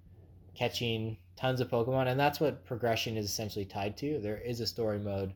[0.55, 4.19] catching tons of Pokemon, and that's what progression is essentially tied to.
[4.19, 5.33] There is a story mode,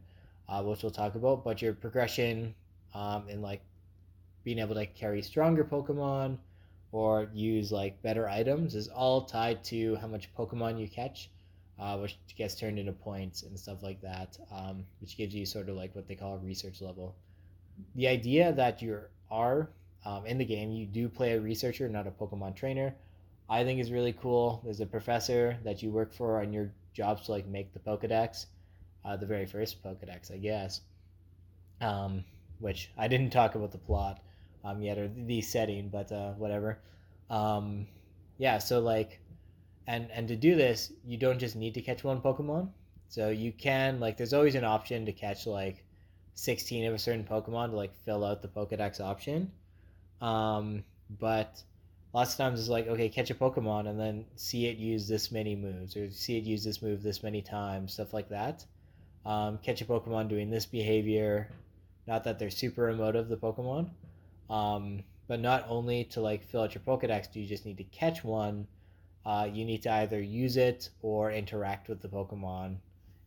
[0.50, 2.56] uh, which we'll talk about, but your progression
[2.94, 3.62] um, in like
[4.44, 6.38] being able to carry stronger Pokemon
[6.92, 11.30] or use like better items is all tied to how much Pokemon you catch.
[11.78, 15.68] Uh, which gets turned into points and stuff like that, um, which gives you sort
[15.68, 17.14] of like what they call a research level
[17.96, 19.00] the idea that you
[19.32, 19.70] are
[20.06, 22.96] um, in the game, you do play a researcher, not a Pokemon trainer,
[23.50, 24.62] I think is really cool.
[24.64, 28.46] There's a professor that you work for and your jobs to like make the Pokedex,
[29.06, 30.82] uh, the very first Pokedex, I guess.
[31.82, 32.24] Um,
[32.60, 34.22] which I didn't talk about the plot
[34.64, 36.80] um, yet or the setting, but uh, whatever.
[37.30, 37.88] Um,
[38.38, 39.20] yeah, so like,
[39.88, 42.70] and and to do this, you don't just need to catch one Pokemon.
[43.08, 45.84] So you can like, there's always an option to catch like
[46.34, 49.52] 16 of a certain Pokemon to like fill out the Pokedex option.
[50.22, 50.84] Um,
[51.20, 51.62] but
[52.14, 55.32] lots of times it's like, okay, catch a Pokemon and then see it use this
[55.32, 58.66] many moves or see it use this move this many times, stuff like that.
[59.26, 61.50] Um, catch a Pokemon doing this behavior.
[62.08, 63.90] Not that they're super emotive, the Pokemon.
[64.50, 67.84] Um, but not only to like fill out your Pokedex do you just need to
[67.86, 68.68] catch one,
[69.26, 72.78] uh, you need to either use it or interact with the Pokemon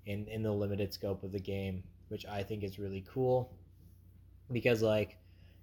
[0.06, 3.52] in, in the limited scope of the game which I think is really cool
[4.50, 5.16] because like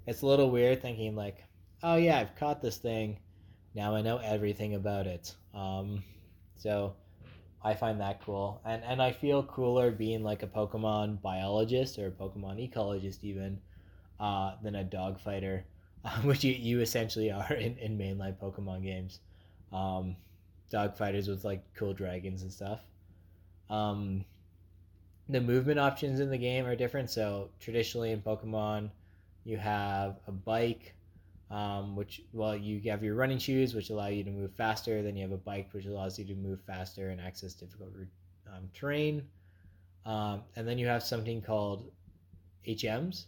[0.07, 1.43] it's a little weird thinking like,
[1.83, 3.19] oh yeah, I've caught this thing,
[3.73, 5.35] now I know everything about it.
[5.53, 6.03] Um,
[6.57, 6.93] so
[7.65, 12.07] I find that cool, and and I feel cooler being like a Pokemon biologist or
[12.07, 13.59] a Pokemon ecologist even
[14.19, 15.65] uh, than a dog fighter,
[16.23, 19.19] which you, you essentially are in, in mainline Pokemon games.
[19.73, 20.15] Um,
[20.69, 22.81] dog fighters with like cool dragons and stuff.
[23.67, 24.25] Um,
[25.27, 27.09] the movement options in the game are different.
[27.09, 28.91] So traditionally in Pokemon,
[29.43, 30.93] you have a bike,
[31.51, 35.01] um, which well you have your running shoes which allow you to move faster.
[35.01, 37.91] Then you have a bike which allows you to move faster and access difficult
[38.47, 39.23] um, terrain.
[40.05, 41.91] Um, and then you have something called
[42.67, 43.25] hms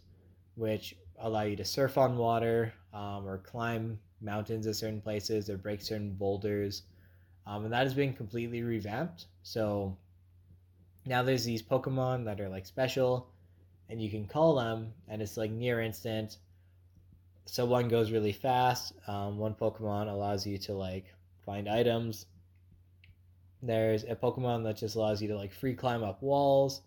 [0.54, 5.56] which allow you to surf on water um, or climb mountains at certain places or
[5.56, 6.82] break certain boulders.
[7.46, 9.26] Um, and that has been completely revamped.
[9.42, 9.96] So
[11.06, 13.30] now there's these pokemon that are like special
[13.88, 16.38] and you can call them and it's like near instant
[17.50, 18.92] so one goes really fast.
[19.06, 21.06] Um, one Pokemon allows you to like
[21.46, 22.26] find items.
[23.62, 26.82] There's a Pokemon that just allows you to like free climb up walls.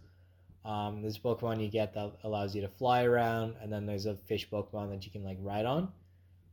[0.63, 4.05] Um, there's a Pokemon you get that allows you to fly around, and then there's
[4.05, 5.91] a fish Pokemon that you can like ride on,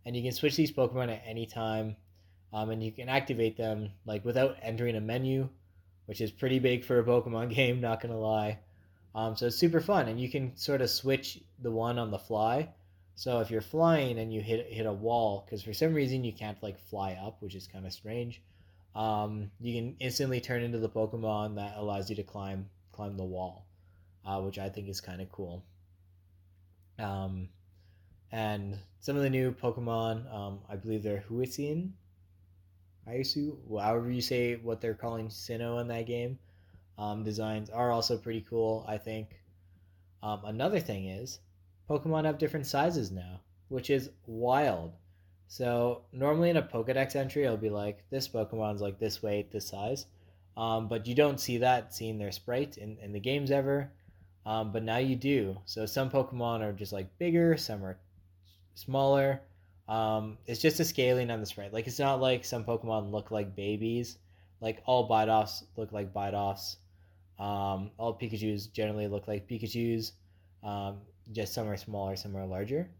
[0.07, 1.94] and you can switch these Pokemon at any time,
[2.55, 5.51] um, and you can activate them like without entering a menu,
[6.07, 7.83] which is pretty big for a Pokemon game.
[7.83, 8.59] Not gonna lie,
[9.14, 12.18] um, so it's super fun, and you can sort of switch the one on the
[12.18, 12.71] fly.
[13.18, 16.33] So if you're flying and you hit hit a wall, because for some reason you
[16.33, 18.40] can't like fly up, which is kind of strange,
[18.94, 23.24] um, you can instantly turn into the Pokemon that allows you to climb climb the
[23.24, 23.66] wall,
[24.24, 25.64] uh, which I think is kind of cool.
[27.00, 27.48] Um,
[28.31, 31.90] and some of the new Pokemon, um, I believe they're Huisin,
[33.09, 36.38] Aisu, however you say what they're calling Sinnoh in that game.
[36.96, 39.40] Um, designs are also pretty cool, I think.
[40.22, 41.40] Um, another thing is
[41.88, 44.92] Pokemon have different sizes now, which is wild.
[45.46, 49.68] So normally in a Pokedex entry, it'll be like this Pokemon's like this weight, this
[49.68, 50.07] size,
[50.57, 53.90] um, but you don't see that seeing their sprite in, in the games ever.
[54.44, 55.59] Um, but now you do.
[55.66, 57.98] So some Pokemon are just like bigger, some are
[58.74, 59.42] smaller.
[59.88, 61.72] Um, it's just a scaling on the sprite.
[61.72, 64.18] Like it's not like some Pokemon look like babies.
[64.61, 66.77] Like all Bidoofs look like Bidoofs.
[67.38, 70.12] Um, all Pikachu's generally look like Pikachu's.
[70.62, 70.98] Um,
[71.33, 72.91] just some are smaller, some are larger.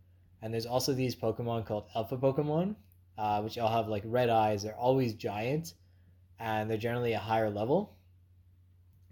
[0.43, 2.77] And there's also these Pokemon called Alpha Pokemon,
[3.17, 4.62] uh, which all have like red eyes.
[4.62, 5.75] They're always giant,
[6.38, 7.97] and they're generally a higher level.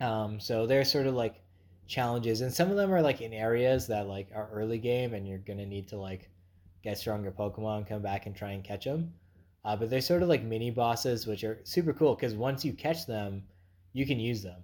[0.01, 1.43] Um, so they're sort of like
[1.87, 5.27] challenges, and some of them are like in areas that like are early game, and
[5.27, 6.31] you're gonna need to like
[6.83, 9.13] get stronger Pokemon, come back and try and catch them.
[9.65, 12.73] Uh, but they're sort of like mini bosses, which are super cool because once you
[12.73, 13.43] catch them,
[13.93, 14.63] you can use them.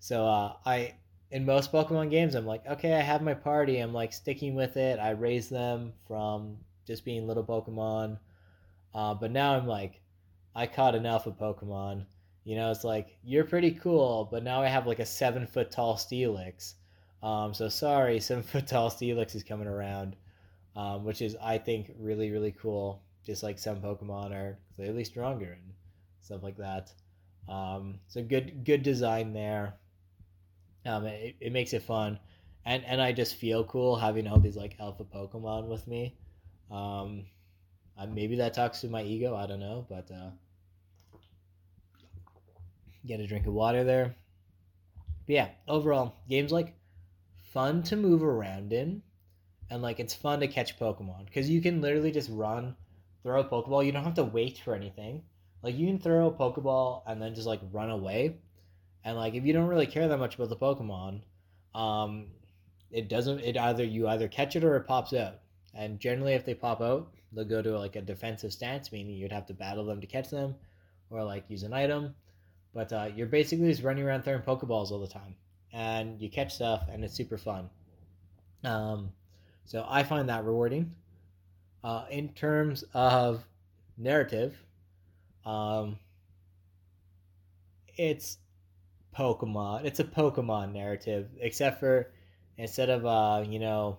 [0.00, 0.94] So uh, I
[1.32, 3.78] in most Pokemon games, I'm like, okay, I have my party.
[3.78, 5.00] I'm like sticking with it.
[5.00, 8.18] I raise them from just being little Pokemon.
[8.94, 10.02] Uh, but now I'm like,
[10.54, 12.04] I caught an alpha Pokemon.
[12.44, 15.70] You know, it's like, you're pretty cool, but now I have like a seven foot
[15.70, 16.74] tall Steelix.
[17.22, 20.16] Um, so sorry, seven foot tall Steelix is coming around,
[20.76, 23.00] um, which is, I think, really, really cool.
[23.24, 25.72] Just like some Pokemon are clearly stronger and
[26.20, 26.92] stuff like that.
[27.48, 29.76] Um, so good, good design there.
[30.84, 32.18] Um, it, it makes it fun,
[32.64, 36.16] and and I just feel cool having all these like alpha Pokemon with me.
[36.70, 37.26] Um,
[37.96, 39.36] I, maybe that talks to my ego.
[39.36, 40.30] I don't know, but uh,
[43.06, 44.14] get a drink of water there.
[45.26, 46.74] But yeah, overall, games like
[47.52, 49.02] fun to move around in,
[49.70, 52.74] and like it's fun to catch Pokemon because you can literally just run,
[53.22, 53.86] throw a Pokeball.
[53.86, 55.22] You don't have to wait for anything.
[55.62, 58.38] Like you can throw a Pokeball and then just like run away
[59.04, 61.22] and like if you don't really care that much about the Pokemon,
[61.74, 62.26] um,
[62.90, 63.40] it doesn't.
[63.40, 65.38] It either you either catch it or it pops out.
[65.74, 69.32] And generally, if they pop out, they'll go to like a defensive stance, meaning you'd
[69.32, 70.54] have to battle them to catch them,
[71.10, 72.14] or like use an item.
[72.74, 75.34] But uh, you're basically just running around throwing Pokeballs all the time,
[75.72, 77.70] and you catch stuff, and it's super fun.
[78.64, 79.10] Um,
[79.64, 80.94] so I find that rewarding.
[81.82, 83.44] Uh, in terms of
[83.96, 84.56] narrative,
[85.44, 85.98] um,
[87.96, 88.38] it's
[89.16, 89.84] Pokemon.
[89.84, 92.10] It's a Pokemon narrative, except for
[92.58, 93.98] instead of uh, you know,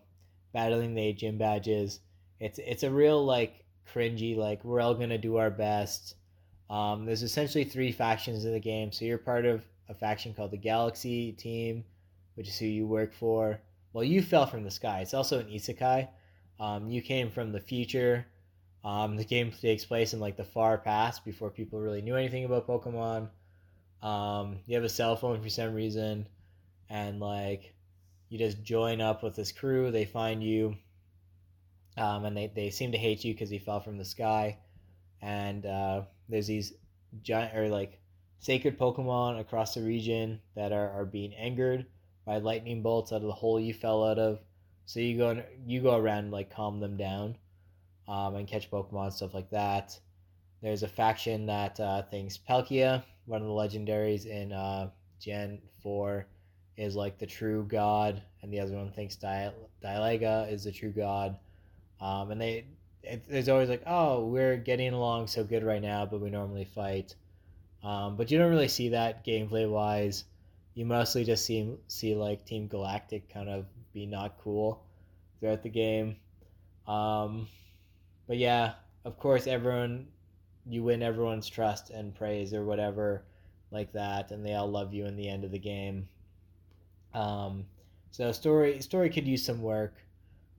[0.53, 1.99] battling the gym badges,
[2.39, 6.15] it's it's a real like cringy like we're all gonna do our best.
[6.69, 10.51] Um, there's essentially three factions in the game, so you're part of a faction called
[10.51, 11.83] the Galaxy Team,
[12.35, 13.59] which is who you work for.
[13.91, 15.01] Well, you fell from the sky.
[15.01, 16.07] It's also an isekai.
[16.59, 18.25] Um, you came from the future.
[18.83, 22.45] Um, the game takes place in like the far past before people really knew anything
[22.45, 23.29] about Pokemon
[24.03, 26.27] um, you have a cell phone for some reason,
[26.89, 27.73] and like
[28.27, 29.91] you just join up with this crew.
[29.91, 30.75] They find you,
[31.97, 34.57] um, and they, they seem to hate you because you fell from the sky.
[35.21, 36.73] And uh, there's these
[37.21, 38.01] giant or like
[38.39, 41.85] sacred Pokemon across the region that are, are being angered
[42.25, 44.39] by lightning bolts out of the hole you fell out of.
[44.85, 47.37] So you go you go around and, like calm them down,
[48.09, 49.97] um, and catch Pokemon stuff like that.
[50.61, 56.25] There's a faction that uh, thinks Palkia one of the legendaries in uh, Gen 4
[56.77, 59.53] is like the true god, and the other one thinks Di-
[59.83, 61.37] Dialga is the true god.
[62.01, 62.65] Um, and they
[63.03, 66.65] it, there's always like, oh, we're getting along so good right now, but we normally
[66.65, 67.15] fight.
[67.83, 70.23] Um, but you don't really see that gameplay wise.
[70.73, 74.83] You mostly just see see like Team Galactic kind of be not cool
[75.39, 76.15] throughout the game.
[76.87, 77.47] Um,
[78.27, 78.73] but yeah,
[79.05, 80.07] of course, everyone
[80.67, 83.23] you win everyone's trust and praise or whatever
[83.71, 86.07] like that, and they all love you in the end of the game.
[87.13, 87.65] Um,
[88.11, 89.95] so story story could use some work.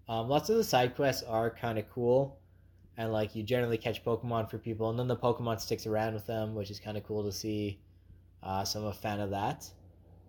[0.09, 2.39] Um, lots of the side quests are kind of cool,
[2.97, 6.27] and like you generally catch Pokemon for people, and then the Pokemon sticks around with
[6.27, 7.79] them, which is kind of cool to see.
[8.43, 9.71] Uh, so I'm a fan of that.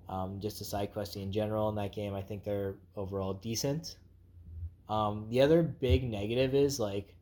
[0.08, 3.98] Um, just a side questing in general in that game, I think they're overall decent.
[4.88, 7.15] Um, the other big negative is like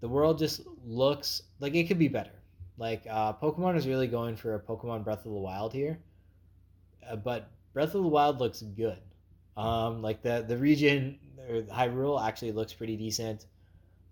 [0.00, 2.30] the world just looks like it could be better.
[2.78, 5.98] Like uh, Pokemon is really going for a Pokemon Breath of the Wild here,
[7.08, 8.98] uh, but Breath of the Wild looks good.
[9.56, 11.18] Um, like the the region
[11.48, 13.46] or Hyrule actually looks pretty decent.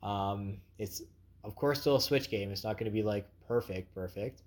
[0.03, 1.03] Um, it's
[1.45, 2.51] of course still a Switch game.
[2.51, 4.43] It's not going to be like perfect, perfect,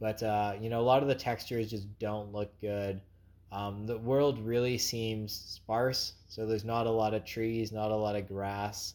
[0.00, 3.00] but uh, you know a lot of the textures just don't look good.
[3.50, 7.96] Um, the world really seems sparse, so there's not a lot of trees, not a
[7.96, 8.94] lot of grass.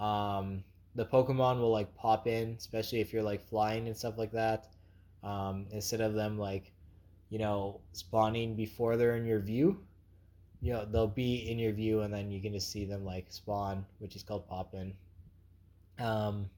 [0.00, 0.64] Um,
[0.94, 4.68] the Pokemon will like pop in, especially if you're like flying and stuff like that.
[5.22, 6.72] Um, instead of them like,
[7.30, 9.80] you know, spawning before they're in your view,
[10.60, 13.26] you know, they'll be in your view and then you can just see them like
[13.30, 14.94] spawn, which is called pop in.
[15.98, 16.48] Um,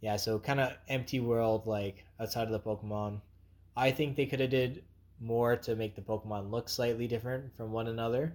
[0.00, 3.20] yeah, so kind of empty world like outside of the Pokemon.
[3.76, 4.82] I think they could have did
[5.20, 8.32] more to make the Pokemon look slightly different from one another.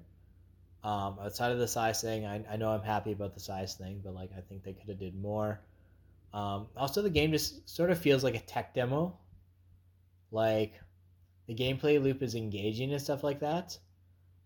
[0.85, 4.01] Um, outside of the size thing, I, I know I'm happy about the size thing,
[4.03, 5.59] but like I think they could have did more.
[6.31, 9.17] Um, also, the game just sort of feels like a tech demo.
[10.31, 10.73] Like
[11.47, 13.79] the gameplay loop is engaging and stuff like that,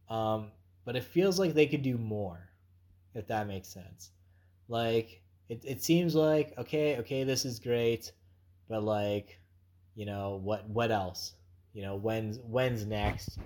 [0.10, 0.52] um,
[0.86, 2.40] but it feels like they could do more,
[3.16, 4.12] if that makes sense.
[4.70, 8.14] Like it, it seems like okay, okay, this is great,
[8.70, 9.42] but like,
[9.94, 11.34] you know what what else?
[11.74, 13.40] You know when's when's next?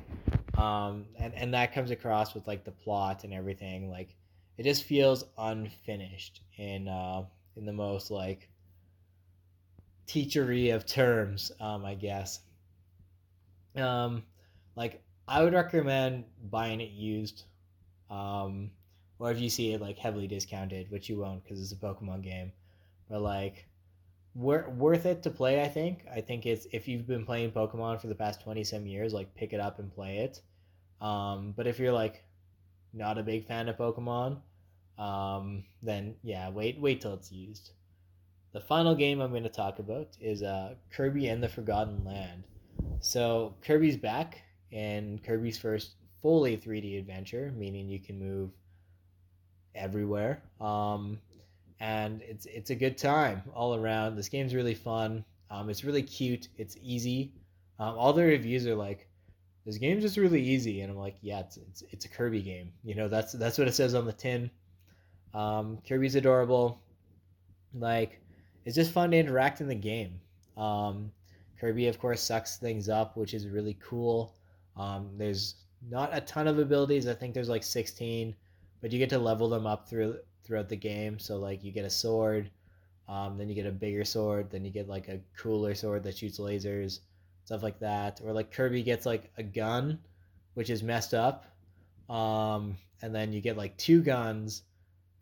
[0.64, 3.90] Um, and and that comes across with like the plot and everything.
[3.90, 4.16] Like
[4.58, 7.24] it just feels unfinished in uh,
[7.58, 8.50] in the most like
[10.08, 12.40] teachery of terms, um, I guess.
[13.76, 14.24] Um,
[14.78, 17.44] like I would recommend buying it used,
[18.10, 18.72] um,
[19.20, 22.24] or if you see it like heavily discounted, which you won't because it's a Pokemon
[22.24, 22.54] game,
[23.10, 23.68] but like
[24.34, 25.62] wor- worth it to play.
[25.62, 26.06] I think.
[26.10, 29.36] I think it's if you've been playing Pokemon for the past twenty some years, like
[29.36, 30.42] pick it up and play it.
[31.04, 32.24] Um, but if you're like
[32.94, 34.38] not a big fan of Pokemon,
[34.98, 37.72] um, then yeah, wait wait till it's used.
[38.54, 42.44] The final game I'm going to talk about is uh, Kirby and the Forgotten Land.
[43.00, 44.42] So Kirby's back,
[44.72, 48.52] and Kirby's first fully 3D adventure, meaning you can move
[49.76, 50.42] everywhere.
[50.62, 51.20] Um,
[51.80, 54.16] and it's it's a good time all around.
[54.16, 55.26] This game's really fun.
[55.52, 56.48] Um, it's really cute.
[56.58, 57.34] It's easy.
[57.80, 59.08] Um, all the reviews are like,
[59.66, 62.72] "This game's just really easy," and I'm like, "Yeah, it's it's, it's a Kirby game.
[62.84, 64.52] You know, that's that's what it says on the tin."
[65.34, 66.80] Um, Kirby's adorable.
[67.74, 68.22] Like,
[68.66, 70.20] it's just fun to interact in the game.
[70.58, 71.12] Um,
[71.60, 74.36] Kirby, of course, sucks things up, which is really cool.
[74.78, 75.56] Um, there's
[75.90, 77.08] not a ton of abilities.
[77.08, 78.36] I think there's like 16,
[78.82, 81.20] but you get to level them up through throughout the game.
[81.20, 82.50] So like you get a sword,
[83.08, 86.18] um, then you get a bigger sword, then you get like a cooler sword that
[86.18, 87.00] shoots lasers,
[87.46, 88.22] stuff like that.
[88.24, 90.00] Or like Kirby gets like a gun,
[90.54, 91.46] which is messed up,
[92.10, 94.64] um, and then you get like two guns,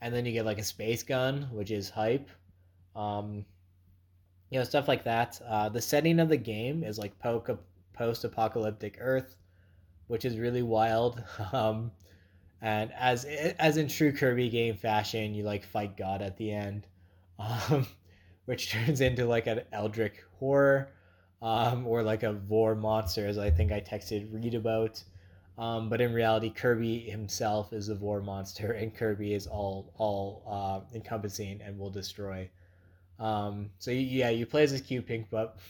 [0.01, 2.29] and then you get like a space gun, which is hype.
[2.95, 3.45] Um,
[4.51, 5.41] you know stuff like that.
[5.47, 9.37] Uh, the setting of the game is like post-apocalyptic Earth,
[10.07, 11.23] which is really wild.
[11.53, 11.91] Um,
[12.63, 16.85] and as as in true Kirby game fashion, you like fight God at the end,
[17.39, 17.87] um,
[18.45, 20.89] which turns into like an Eldritch horror,
[21.41, 25.03] um, or like a Vor monster, as I think I texted Reed about.
[25.57, 30.43] Um, but in reality, Kirby himself is a Vor monster, and Kirby is all all
[30.47, 32.49] uh, encompassing and will destroy.
[33.19, 35.27] Um, so yeah, you play as this cute pink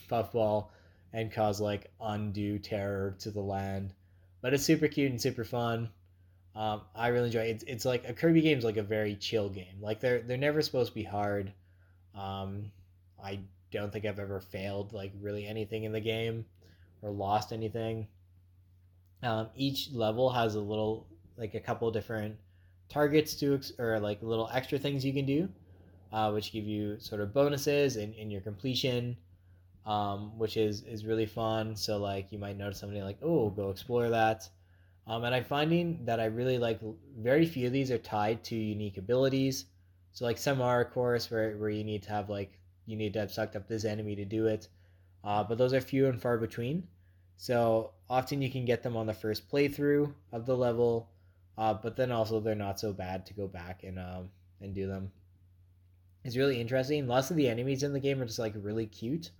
[0.08, 0.70] puffball
[1.12, 3.92] and cause like undue terror to the land,
[4.40, 5.90] but it's super cute and super fun.
[6.54, 7.50] Um, I really enjoy it.
[7.50, 9.80] It's, it's like a Kirby game is like a very chill game.
[9.80, 11.52] Like they're they're never supposed to be hard.
[12.14, 12.72] Um,
[13.22, 13.40] I
[13.72, 16.44] don't think I've ever failed like really anything in the game
[17.02, 18.06] or lost anything.
[19.22, 21.06] Um, each level has a little
[21.36, 22.36] like a couple different
[22.88, 25.48] targets to or like little extra things you can do,
[26.12, 29.16] uh, which give you sort of bonuses in, in your completion,
[29.86, 31.74] um, which is is really fun.
[31.74, 34.48] So like you might notice somebody like oh go explore that.
[35.06, 36.80] Um, and I'm finding that I really like
[37.18, 39.64] very few of these are tied to unique abilities.
[40.12, 43.12] So like some are, of course, where where you need to have like you need
[43.14, 44.68] to have sucked up this enemy to do it,
[45.24, 46.86] uh, but those are few and far between.
[47.36, 51.08] So often you can get them on the first playthrough of the level,
[51.58, 54.30] uh, but then also they're not so bad to go back and um,
[54.60, 55.10] and do them.
[56.24, 57.08] It's really interesting.
[57.08, 59.30] Lots of the enemies in the game are just like really cute,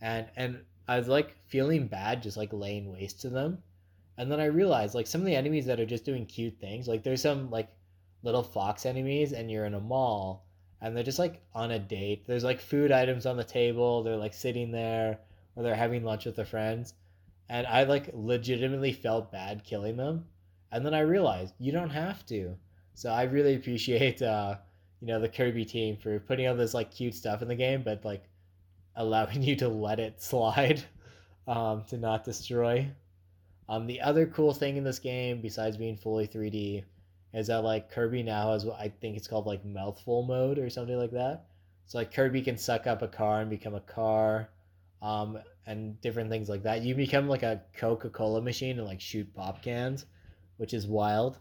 [0.00, 3.62] and and I was like feeling bad just like laying waste to them,
[4.16, 6.86] and then I realized like some of the enemies that are just doing cute things.
[6.86, 7.68] Like there's some like
[8.22, 10.46] little fox enemies, and you're in a mall,
[10.80, 12.26] and they're just like on a date.
[12.26, 14.02] There's like food items on the table.
[14.02, 15.18] They're like sitting there,
[15.56, 16.94] or they're having lunch with their friends,
[17.48, 20.26] and I like legitimately felt bad killing them,
[20.72, 22.56] and then I realized you don't have to.
[22.94, 24.56] So I really appreciate uh,
[25.00, 27.82] you know the Kirby team for putting all this like cute stuff in the game,
[27.82, 28.24] but like
[28.96, 30.82] allowing you to let it slide
[31.48, 32.88] um, to not destroy.
[33.68, 36.84] Um, the other cool thing in this game, besides being fully 3D,
[37.34, 40.70] is that like Kirby now has what I think it's called like mouthful mode or
[40.70, 41.46] something like that.
[41.86, 44.48] So like Kirby can suck up a car and become a car,
[45.02, 46.82] um, and different things like that.
[46.82, 50.06] You become like a Coca Cola machine and like shoot pop cans,
[50.56, 51.38] which is wild.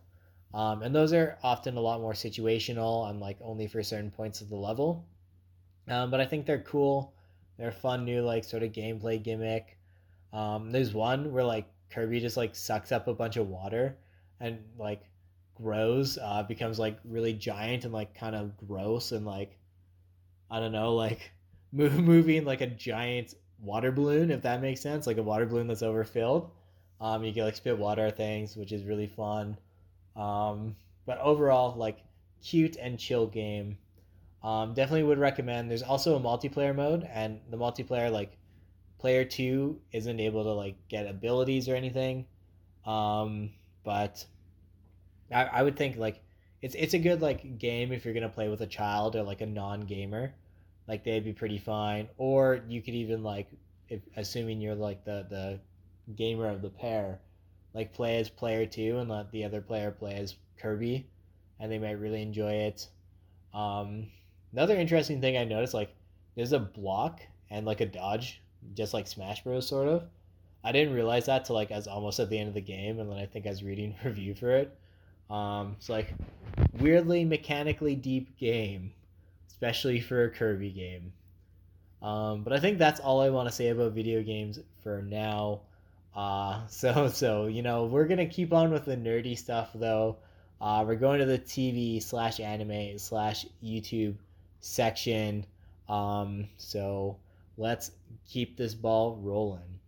[0.54, 4.42] Um, and those are often a lot more situational and like only for certain points
[4.42, 5.06] of the level.
[5.88, 7.14] Um, but I think they're cool.
[7.58, 9.78] They're a fun new like sort of gameplay gimmick.
[10.32, 13.98] Um, there's one where like Kirby just like sucks up a bunch of water
[14.40, 15.04] and like
[15.56, 19.58] grows, uh, becomes like really giant and like kind of gross and like
[20.50, 21.32] I don't know, like
[21.72, 25.82] moving like a giant water balloon, if that makes sense, like a water balloon that's
[25.82, 26.52] overfilled.
[27.02, 29.58] Um, you can like spit water at things, which is really fun.
[30.16, 30.76] Um,
[31.06, 32.00] but overall, like
[32.44, 33.78] cute and chill game.
[34.44, 35.70] Um, definitely would recommend.
[35.70, 38.38] There's also a multiplayer mode, and the multiplayer like
[39.00, 42.26] player two isn't able to like get abilities or anything.
[42.86, 43.52] Um,
[43.84, 44.26] but
[45.34, 46.22] I, I would think like
[46.62, 49.42] it's it's a good like game if you're gonna play with a child or like
[49.42, 50.34] a non gamer,
[50.88, 52.08] like they'd be pretty fine.
[52.18, 53.50] Or you could even like,
[53.90, 55.60] if assuming you're like the the
[56.16, 57.20] gamer of the pair,
[57.74, 61.06] like play as player two and let the other player play as Kirby,
[61.60, 62.88] and they might really enjoy it.
[63.54, 64.08] Um,
[64.52, 65.94] another interesting thing I noticed like
[66.36, 68.42] there's a block and like a dodge,
[68.74, 69.68] just like Smash Bros.
[69.68, 70.04] sort of.
[70.64, 73.10] I didn't realize that till like as almost at the end of the game, and
[73.12, 74.78] then I think I was reading review for it.
[75.30, 76.14] Um, it's like
[76.80, 78.92] weirdly mechanically deep game,
[79.48, 81.14] especially for a Kirby game.
[82.02, 85.62] Um, but I think that's all I want to say about video games for now.
[86.16, 90.18] Uh, so so you know we're gonna keep on with the nerdy stuff though.
[90.62, 94.16] Uh, we're going to the TV slash anime slash YouTube
[94.62, 95.46] section.
[95.90, 97.18] Um, so
[97.58, 97.92] let's
[98.30, 99.80] keep this ball rolling.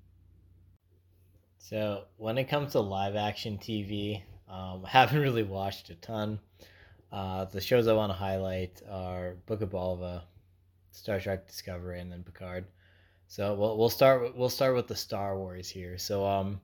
[1.58, 6.40] So when it comes to live action TV, um, I haven't really watched a ton.
[7.12, 10.28] Uh, the shows I want to highlight are Book of Boba Fett,
[10.92, 12.66] Star Trek Discovery, and then Picard.
[13.28, 15.98] So we'll we'll start we'll start with the Star Wars here.
[15.98, 16.62] So um,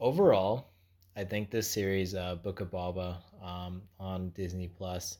[0.00, 0.68] overall,
[1.16, 5.18] I think this series, uh, Book of Boba, um, on Disney Plus,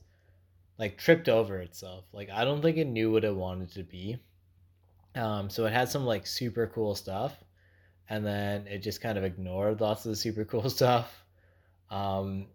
[0.79, 2.05] like tripped over itself.
[2.13, 4.19] Like I don't think it knew what it wanted to be.
[5.15, 7.35] Um, so it had some like super cool stuff,
[8.09, 11.26] and then it just kind of ignored lots of the super cool stuff.
[11.91, 12.47] Um,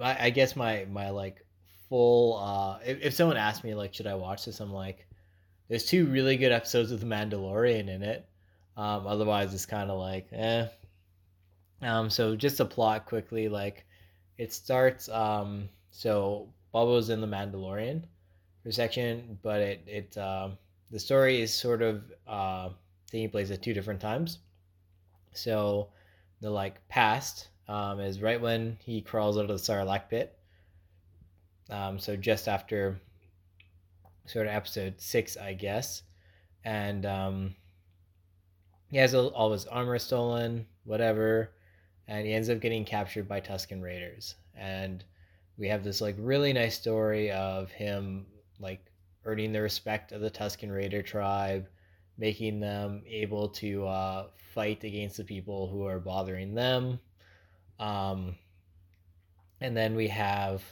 [0.00, 1.44] I, I guess my my like
[1.88, 5.06] full uh, if, if someone asked me like should I watch this, I'm like,
[5.68, 8.26] there's two really good episodes of The Mandalorian in it.
[8.76, 10.66] Um, otherwise, it's kind of like eh.
[11.82, 13.84] Um, so just a plot quickly, like
[14.38, 15.08] it starts.
[15.08, 18.04] Um, so Boba's in The Mandalorian
[18.62, 20.56] for section, but it it um,
[20.90, 22.70] the story is sort of uh,
[23.10, 24.38] taking place at two different times.
[25.32, 25.88] So
[26.40, 30.36] the like past um, is right when he crawls out of the Sarlacc pit.
[31.70, 33.00] Um, so just after
[34.26, 36.02] sort of episode six, I guess,
[36.64, 37.54] and um,
[38.90, 41.52] he has all his armor stolen, whatever,
[42.06, 45.02] and he ends up getting captured by Tusken Raiders, and
[45.56, 48.26] we have this like really nice story of him
[48.60, 48.84] like
[49.24, 51.68] earning the respect of the Tusken Raider tribe,
[52.18, 57.00] making them able to uh, fight against the people who are bothering them.
[57.82, 58.36] Um,
[59.60, 60.62] and then we have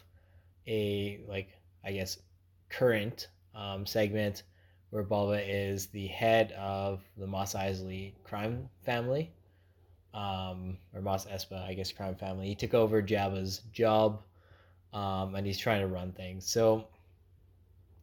[0.67, 1.49] a like
[1.85, 2.19] I guess
[2.69, 4.45] current um, segment
[4.91, 9.33] where Boba is the head of the Mos Eisley crime family,
[10.15, 12.49] um, or Mos Espa, I guess, crime family.
[12.49, 14.23] He took over Jabba's job,
[14.93, 16.45] um, and he's trying to run things.
[16.51, 16.89] So,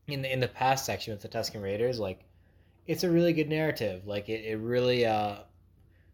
[0.07, 2.21] in the in the past section with the Tusken Raiders, like,
[2.87, 4.07] it's a really good narrative.
[4.07, 5.39] Like, it, it really, uh,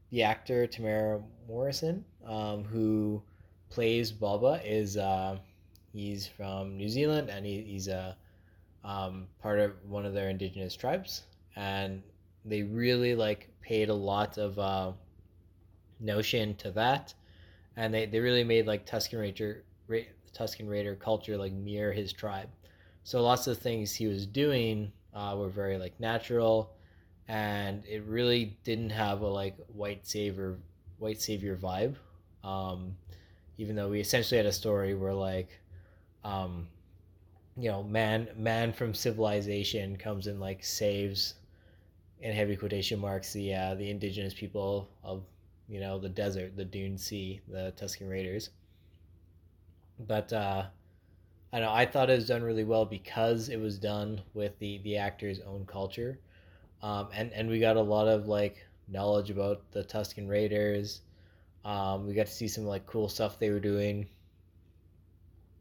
[0.10, 3.22] the actor Temuera Morrison, um, who
[3.70, 5.38] plays Boba, is uh,
[5.94, 8.16] he's from New Zealand, and he, he's a
[8.84, 11.24] um, part of one of their indigenous tribes,
[11.56, 12.02] and
[12.46, 14.92] they really like paid a lot of uh,
[16.00, 17.14] notion to that,
[17.78, 20.00] and they, they really made like Tusken Raider Ra-
[20.38, 22.50] Tusken Raider culture like mirror his tribe.
[23.04, 26.72] So lots of things he was doing uh, were very like natural,
[27.28, 30.58] and it really didn't have a like white savior
[31.00, 31.96] white savior vibe.
[32.44, 32.96] Um,
[33.58, 35.50] even though we essentially had a story where like
[36.24, 36.68] um,
[37.58, 41.36] you know man man from civilization comes and like saves
[42.22, 45.24] in heavy quotation marks the uh, the indigenous people of
[45.68, 48.50] you know the desert the dune sea the Tusken raiders.
[50.08, 50.66] But uh,
[51.54, 54.80] i know i thought it was done really well because it was done with the
[54.80, 56.20] the actor's own culture.
[56.82, 61.02] Um, and and we got a lot of like knowledge about the Tusken raiders
[61.66, 64.08] um, we got to see some like cool stuff they were doing.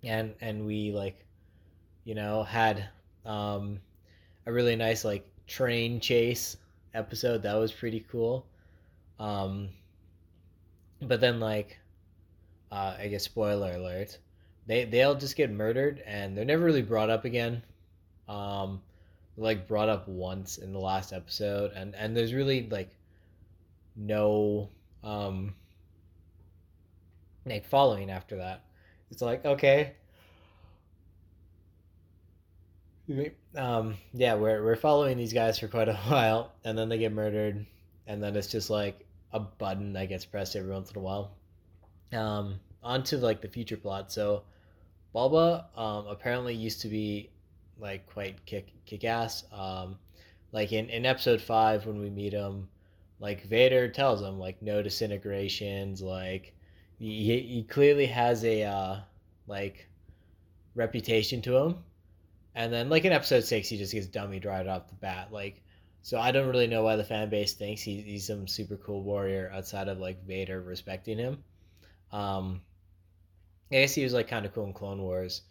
[0.05, 1.24] And and we like
[2.05, 2.88] you know had
[3.24, 3.80] um,
[4.46, 6.57] a really nice like train chase
[6.94, 7.42] episode.
[7.42, 8.46] That was pretty cool.
[9.18, 9.68] Um,
[11.00, 11.78] but then like
[12.70, 14.18] uh, i guess spoiler alert
[14.66, 17.62] they they all just get murdered and they're never really brought up again.
[18.28, 18.80] Um,
[19.36, 22.90] like brought up once in the last episode and and there's really like
[23.96, 24.68] no
[25.03, 25.55] um
[27.45, 28.64] like following after that.
[29.11, 29.95] It's like okay.
[33.57, 37.12] Um yeah we're, we're following these guys for quite a while and then they get
[37.12, 37.66] murdered
[38.07, 41.32] and then it's just like a button that gets pressed every once in a while.
[42.12, 44.12] Um onto like the future plot.
[44.12, 44.45] So
[45.14, 47.30] Boba um apparently used to be
[47.78, 49.99] like quite kick kick ass um
[50.53, 52.68] like in in episode 5 when we meet him
[53.18, 56.55] like Vader tells him like no disintegrations like
[57.07, 59.00] he, he clearly has a uh
[59.46, 59.88] like
[60.74, 61.78] reputation to him
[62.55, 65.32] and then like in episode six, he just gets dummied right off the bat.
[65.32, 65.62] Like,
[66.03, 69.03] so I don't really know why the fan base thinks he, he's some super cool
[69.03, 71.42] warrior outside of like Vader respecting him.
[72.11, 72.61] Um,
[73.70, 75.42] I guess he was like kind of cool in Clone Wars,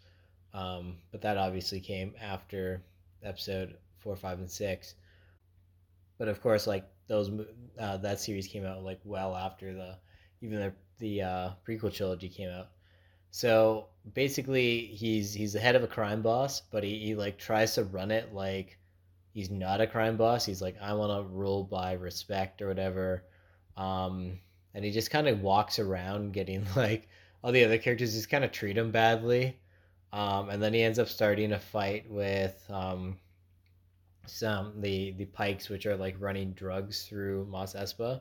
[0.54, 2.82] um, but that obviously came after
[3.24, 4.94] episode four, five, and six.
[6.18, 7.32] But of course, like those
[7.80, 9.96] uh, that series came out like well after the
[10.42, 12.68] even the the uh, prequel trilogy came out.
[13.30, 17.74] So basically, he's he's the head of a crime boss, but he, he like tries
[17.74, 18.78] to run it like
[19.32, 20.44] he's not a crime boss.
[20.44, 23.24] He's like, I want to rule by respect or whatever.
[23.76, 24.38] Um,
[24.74, 27.08] and he just kind of walks around getting like
[27.42, 29.58] all the other characters just kind of treat him badly.
[30.12, 33.16] Um, and then he ends up starting a fight with um,
[34.26, 38.20] some the the Pikes, which are like running drugs through Mos Espa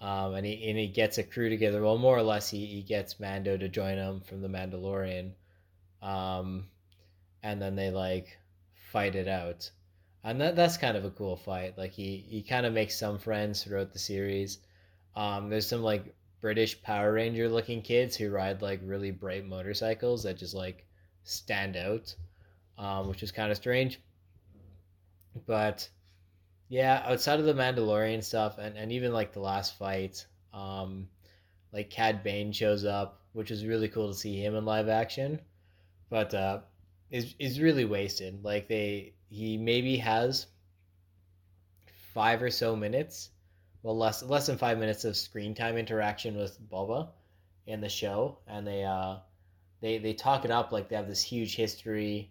[0.00, 1.82] um, and he and he gets a crew together.
[1.82, 5.32] Well, more or less, he, he gets Mando to join him from the Mandalorian,
[6.02, 6.64] um,
[7.42, 8.38] and then they like
[8.92, 9.70] fight it out,
[10.24, 11.76] and that that's kind of a cool fight.
[11.76, 14.58] Like he he kind of makes some friends throughout the series.
[15.16, 20.22] Um, there's some like British Power Ranger looking kids who ride like really bright motorcycles
[20.22, 20.86] that just like
[21.24, 22.14] stand out,
[22.78, 24.00] um, which is kind of strange.
[25.46, 25.88] But
[26.70, 31.08] yeah, outside of the Mandalorian stuff and, and even like the last fight, um,
[31.72, 35.40] like Cad Bane shows up, which is really cool to see him in live action.
[36.08, 36.60] But uh
[37.10, 38.44] is is really wasted.
[38.44, 40.46] Like they he maybe has
[42.14, 43.30] five or so minutes,
[43.82, 47.08] well less less than five minutes of screen time interaction with Boba
[47.66, 49.16] in the show, and they uh
[49.80, 52.30] they they talk it up like they have this huge history,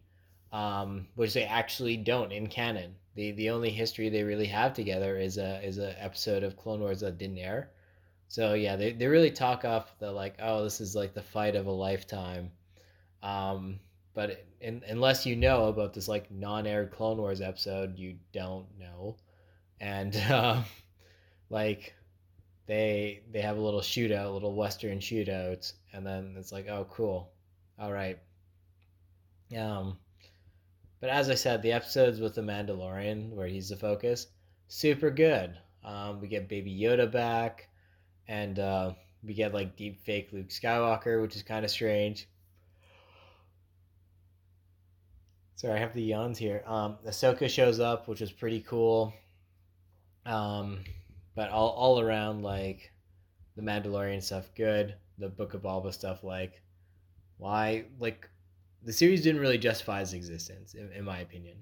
[0.54, 5.18] um, which they actually don't in canon the the only history they really have together
[5.18, 7.72] is a is a episode of Clone Wars that didn't air.
[8.30, 11.58] So yeah, they, they really talk off the like, oh, this is like the fight
[11.58, 12.52] of a lifetime.
[13.22, 13.82] Um,
[14.14, 19.18] but in, unless you know about this like non-aired Clone Wars episode, you don't know,
[19.82, 20.62] and uh,
[21.50, 21.94] like
[22.68, 26.88] they they have a little shootout, a little Western shootout, and then it's like, oh,
[26.90, 27.34] cool,
[27.78, 28.18] all right.
[29.58, 29.98] Um,
[31.02, 34.28] but as I said, the episodes with the Mandalorian, where he's the focus,
[34.68, 35.58] super good.
[35.84, 37.70] Um, we get Baby Yoda back,
[38.28, 38.93] and uh,
[39.24, 42.28] we get like deep fake Luke Skywalker, which is kind of strange.
[45.56, 46.64] Sorry, I have the yawns here.
[46.66, 49.14] Um, Ahsoka shows up, which is pretty cool.
[50.26, 50.80] Um,
[51.36, 52.93] but all, all around, like
[53.58, 54.95] the Mandalorian stuff, good.
[55.18, 56.62] The Book of Boba stuff, like
[57.38, 58.30] why, like
[58.84, 61.58] the series didn't really justify its existence, in, in my opinion.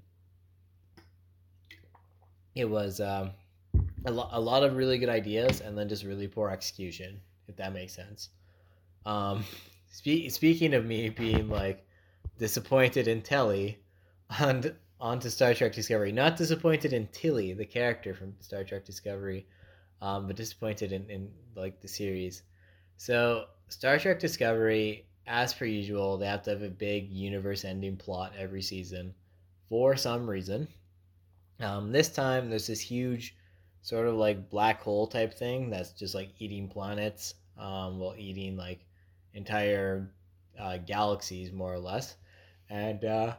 [2.55, 3.32] It was um,
[4.05, 7.55] a, lo- a lot of really good ideas and then just really poor execution, if
[7.57, 8.30] that makes sense.
[9.05, 9.43] Um,
[9.91, 11.86] spe- speaking of me being like
[12.38, 13.80] disappointed in Telly,
[14.39, 14.63] on
[14.99, 16.11] on to Star Trek Discovery.
[16.11, 19.45] Not disappointed in Tilly, the character from Star Trek Discovery,
[20.01, 22.43] um, but disappointed in, in like the series.
[22.97, 28.34] So Star Trek Discovery, as per usual, they have to have a big universe-ending plot
[28.38, 29.13] every season,
[29.69, 30.67] for some reason.
[31.59, 33.36] Um, this time, there's this huge,
[33.82, 38.55] sort of like black hole type thing that's just like eating planets, um, while eating
[38.57, 38.86] like
[39.34, 40.09] entire
[40.59, 42.15] uh, galaxies, more or less,
[42.69, 43.36] and uh,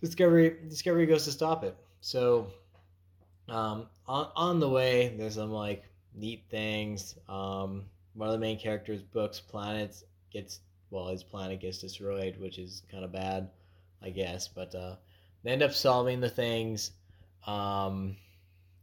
[0.00, 1.76] Discovery Discovery goes to stop it.
[2.00, 2.46] So
[3.48, 7.16] um, on on the way, there's some like neat things.
[7.28, 7.84] Um,
[8.14, 12.82] one of the main characters' Book's, planets gets well, his planet gets destroyed, which is
[12.90, 13.48] kind of bad,
[14.02, 14.48] I guess.
[14.48, 14.96] But uh,
[15.42, 16.92] they end up solving the things,
[17.46, 18.16] um,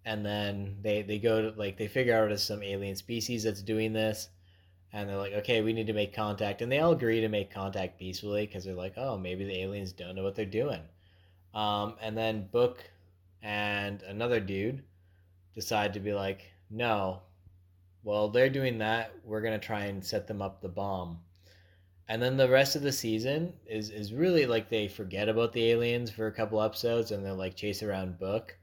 [0.06, 3.62] and then they they go to like they figure out it's some alien species that's
[3.62, 4.30] doing this,
[4.94, 7.52] and they're like, okay, we need to make contact, and they all agree to make
[7.52, 10.82] contact peacefully because they're like, oh, maybe the aliens don't know what they're doing.
[11.54, 12.90] Um, and then Book
[13.42, 14.84] and another dude
[15.56, 17.22] decide to be like, no,
[18.08, 19.12] well, they're doing that.
[19.26, 21.20] We're to try and set them up the bomb.
[22.08, 25.72] And then the rest of the season is, is really like they forget about the
[25.72, 28.58] aliens for a couple episodes and they're like chase around Book.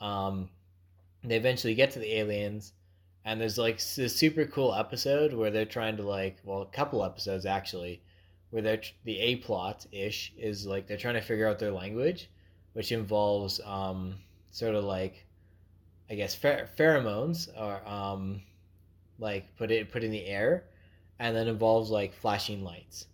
[0.00, 0.48] Um,
[1.22, 2.72] they eventually get to the aliens
[3.24, 7.04] and there's like this super cool episode where they're trying to like well a couple
[7.04, 8.02] episodes actually
[8.50, 12.30] where they're the a plot ish is like they're trying to figure out their language
[12.72, 14.16] which involves um,
[14.50, 15.24] sort of like
[16.10, 18.42] i guess pher- pheromones or um,
[19.22, 20.64] like put it put in the air
[21.18, 23.06] and then involves like flashing lights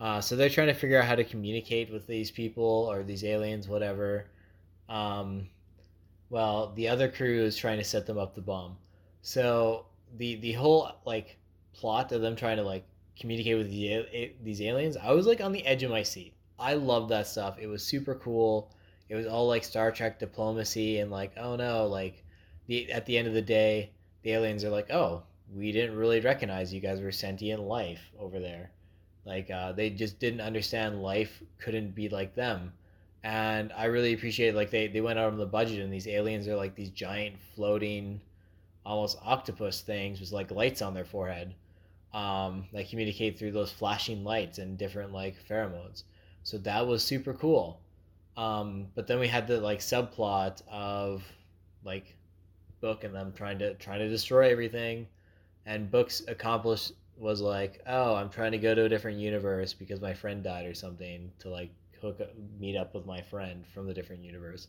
[0.00, 3.24] uh, so they're trying to figure out how to communicate with these people or these
[3.24, 4.26] aliens whatever
[4.88, 5.48] um,
[6.30, 8.76] well the other crew is trying to set them up the bomb
[9.22, 9.86] so
[10.16, 11.36] the the whole like
[11.74, 12.84] plot of them trying to like
[13.18, 16.34] communicate with the, these aliens, I was like on the edge of my seat.
[16.58, 17.58] I loved that stuff.
[17.60, 18.72] It was super cool.
[19.08, 22.24] It was all like Star Trek diplomacy and like, oh no, like
[22.66, 23.92] the at the end of the day,
[24.22, 25.22] the aliens are like, oh,
[25.54, 28.70] we didn't really recognize you guys were sentient life over there.
[29.24, 32.72] Like uh, they just didn't understand life couldn't be like them.
[33.24, 36.46] And I really appreciate like they, they went out on the budget and these aliens
[36.48, 38.20] are like these giant floating
[38.86, 41.54] almost octopus things with like lights on their forehead
[42.14, 46.04] um, that communicate through those flashing lights and different like pheromones.
[46.42, 47.80] So that was super cool.
[48.36, 51.22] Um, but then we had the like subplot of
[51.84, 52.14] like
[52.80, 55.08] Book and them trying to trying to destroy everything,
[55.68, 60.00] and Book's accomplished was like, oh, I'm trying to go to a different universe because
[60.00, 63.86] my friend died or something to like hook up, meet up with my friend from
[63.86, 64.68] the different universe,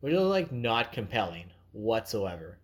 [0.00, 2.56] which is like not compelling whatsoever.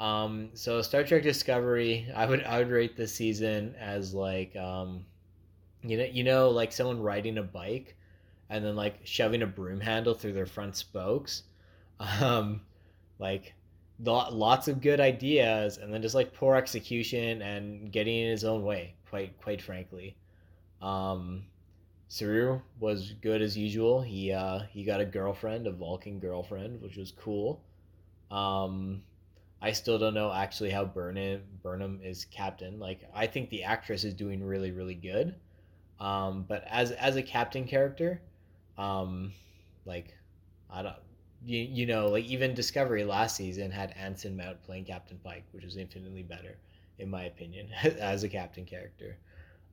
[0.00, 5.04] Um, so Star Trek Discovery, I would I would rate this season as like um,
[5.82, 7.94] you know you know like someone riding a bike
[8.48, 11.42] and then like shoving a broom handle through their front spokes.
[12.20, 12.62] Um,
[13.20, 13.54] like
[14.04, 18.64] lots of good ideas and then just like poor execution and getting in his own
[18.64, 20.16] way quite quite frankly.
[20.80, 21.44] Um
[22.08, 24.02] Saru was good as usual.
[24.02, 27.60] He uh he got a girlfriend a Vulcan girlfriend which was cool.
[28.30, 29.02] Um
[29.62, 32.80] I still don't know actually how Burnham Burnham is captain.
[32.80, 35.36] Like I think the actress is doing really really good,
[36.00, 38.20] um, but as as a captain character,
[38.76, 39.32] um,
[39.86, 40.16] like
[40.68, 40.96] I don't
[41.44, 45.64] you, you know like even Discovery last season had Anson Mount playing Captain Pike, which
[45.64, 46.56] was infinitely better
[46.98, 47.68] in my opinion
[48.00, 49.16] as a captain character.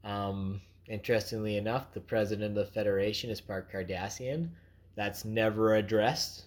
[0.04, 4.50] Um, interestingly enough, the president of the Federation is part Cardassian.
[4.96, 6.46] That's never addressed,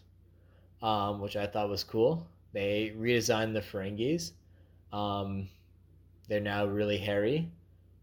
[0.83, 2.27] um, which I thought was cool.
[2.53, 4.33] They redesigned the Ferengis.
[4.93, 5.49] Um,
[6.29, 7.51] they're now really hairy,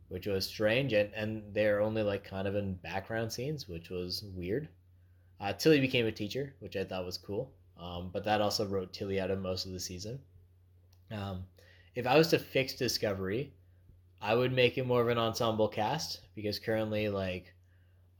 [0.07, 4.23] which was strange, and, and they're only like kind of in background scenes, which was
[4.35, 4.69] weird.
[5.39, 8.91] Uh, Tilly became a teacher, which I thought was cool, um, but that also wrote
[8.91, 10.19] Tilly out of most of the season.
[11.11, 11.45] Um,
[11.95, 13.53] if I was to fix Discovery,
[14.21, 17.53] I would make it more of an ensemble cast because currently, like,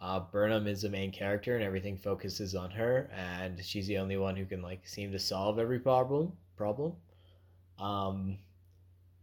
[0.01, 4.15] uh, Burnham is the main character, and everything focuses on her, and she's the only
[4.15, 6.31] one who can like seem to solve every problem.
[6.55, 6.93] Problem.
[7.77, 8.37] Um,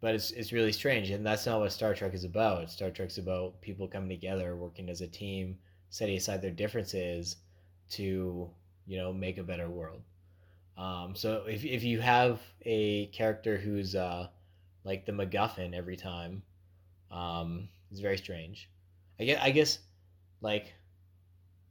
[0.02, 2.70] but it's it's really strange, and that's not what Star Trek is about.
[2.70, 7.36] Star Trek's about people coming together, working as a team, setting aside their differences
[7.90, 8.50] to
[8.86, 10.02] you know make a better world.
[10.76, 14.28] Um, so if if you have a character who's uh,
[14.84, 16.42] like the MacGuffin every time,
[17.10, 18.68] um, it's very strange.
[19.18, 19.78] I guess I guess
[20.40, 20.74] like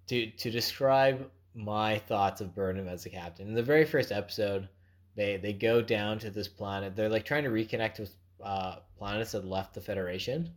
[0.08, 3.48] to to describe my thoughts of Burnham as a captain.
[3.48, 4.68] In the very first episode,
[5.16, 6.96] they they go down to this planet.
[6.96, 10.52] They're like trying to reconnect with uh, planets that left the Federation,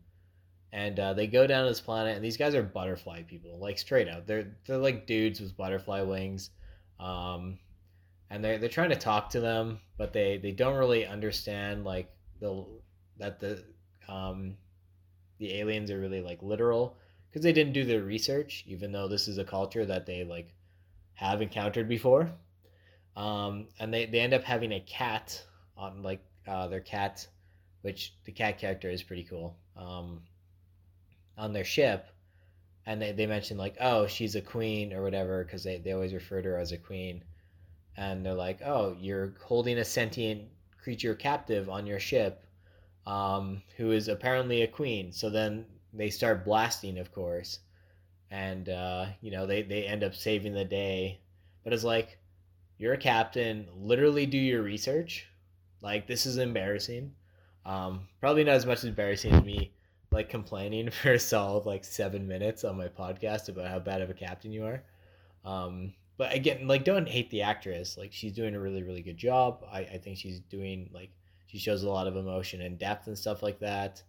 [0.72, 3.78] and uh, they go down to this planet, and these guys are butterfly people, like
[3.78, 4.26] straight up.
[4.26, 6.50] They're they're like dudes with butterfly wings,
[7.00, 7.58] um,
[8.30, 12.10] and they're they're trying to talk to them, but they they don't really understand like
[12.40, 12.66] the
[13.18, 13.64] that the
[14.08, 14.56] um,
[15.38, 16.96] the aliens are really like literal
[17.28, 20.54] because they didn't do their research, even though this is a culture that they like
[21.14, 22.30] have encountered before.
[23.16, 25.42] Um, and they, they end up having a cat
[25.76, 27.26] on like uh, their cat,
[27.82, 29.56] which the cat character is pretty cool.
[29.76, 30.20] Um,
[31.38, 32.08] on their ship,
[32.84, 36.12] and they, they mention like, oh, she's a queen or whatever, because they, they always
[36.12, 37.22] refer to her as a queen.
[37.96, 40.42] And they're like, oh, you're holding a sentient
[40.82, 42.44] creature captive on your ship,
[43.06, 45.12] um, who is apparently a queen.
[45.12, 47.60] So then they start blasting, of course,
[48.30, 51.20] and uh, you know they they end up saving the day.
[51.64, 52.18] But it's like,
[52.78, 53.66] you're a captain.
[53.76, 55.26] Literally do your research.
[55.82, 57.12] Like this is embarrassing.
[57.66, 59.72] Um, probably not as much embarrassing as me
[60.10, 64.10] like complaining for a solid like seven minutes on my podcast about how bad of
[64.10, 64.82] a captain you are.
[65.44, 67.96] Um, but again, like don't hate the actress.
[67.96, 69.64] Like she's doing a really really good job.
[69.70, 71.10] I, I think she's doing like
[71.46, 74.02] she shows a lot of emotion and depth and stuff like that.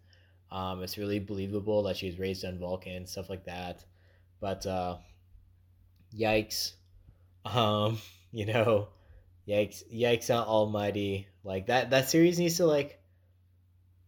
[0.52, 3.86] Um, it's really believable that she was raised on Vulcan stuff like that.
[4.40, 4.98] But uh,
[6.18, 6.74] yikes,
[7.46, 8.00] um,
[8.32, 8.88] you know,
[9.48, 11.28] yikes, yikes on Almighty.
[11.44, 12.99] Like that that series needs to like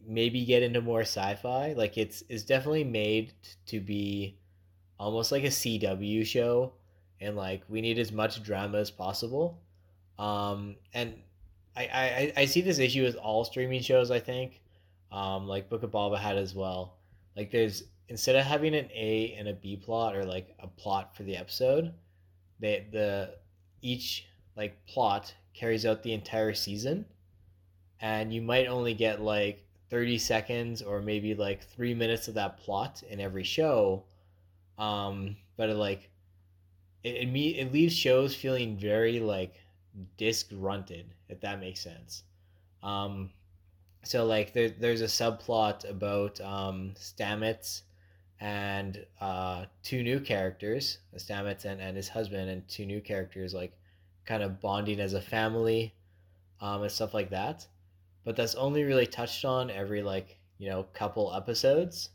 [0.06, 1.74] maybe get into more sci-fi.
[1.74, 3.32] Like it's it's definitely made
[3.66, 4.36] to be
[4.98, 6.72] almost like a CW show
[7.20, 9.60] and like we need as much drama as possible.
[10.18, 11.14] Um and
[11.74, 14.60] I, I, I see this issue with all streaming shows, I think.
[15.10, 16.96] Um like Book of Boba had as well.
[17.36, 21.16] Like there's instead of having an A and a B plot or like a plot
[21.16, 21.92] for the episode,
[22.60, 23.34] they the
[23.80, 24.26] each
[24.56, 27.04] like plot carries out the entire season
[28.00, 32.56] and you might only get like 30 seconds or maybe like three minutes of that
[32.56, 34.02] plot in every show
[34.78, 36.08] um but it like
[37.04, 39.54] it, it, me it leaves shows feeling very like
[40.16, 42.24] disgrunted if that makes sense.
[42.82, 43.30] Um
[44.04, 47.82] so like there, there's a subplot about um stamets
[48.40, 53.72] and uh two new characters stamets and, and his husband and two new characters like
[54.24, 55.94] kind of bonding as a family
[56.60, 57.66] um and stuff like that
[58.24, 62.10] but that's only really touched on every like you know couple episodes.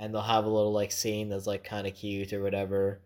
[0.00, 3.00] And they'll have a little like scene that's like kind of cute or whatever.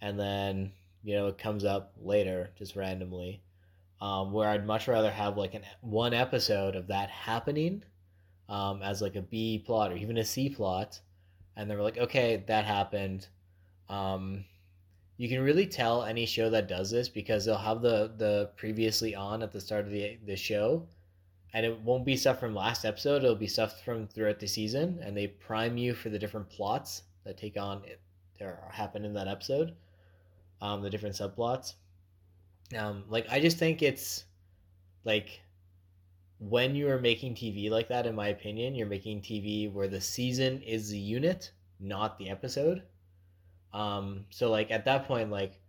[0.00, 0.72] And then
[1.02, 3.42] you know it comes up later just randomly.
[4.00, 7.82] Um, where i'd much rather have like an one episode of that happening
[8.48, 11.00] um, as like a b plot or even a c plot.
[11.56, 13.26] And they were like okay that happened.
[13.88, 14.44] Um,
[15.18, 19.14] you can really tell any show that does this because they'll have the the previously
[19.14, 20.86] on at the start of the the show
[21.52, 23.24] and it won't be stuff from last episode.
[23.24, 27.02] It'll be stuff from throughout the season, and they prime you for the different plots
[27.24, 27.82] that take on
[28.40, 29.74] or happen in that episode,
[30.60, 31.74] um, the different subplots.
[32.76, 34.24] Um, like I just think it's
[35.04, 35.40] like
[36.38, 40.00] when you are making TV like that, in my opinion, you're making TV where the
[40.00, 42.82] season is the unit, not the episode.
[43.72, 45.60] Um, so like at that point, like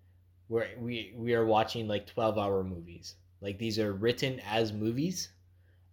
[0.47, 3.15] we're we we are watching like twelve hour movies.
[3.41, 5.29] Like these are written as movies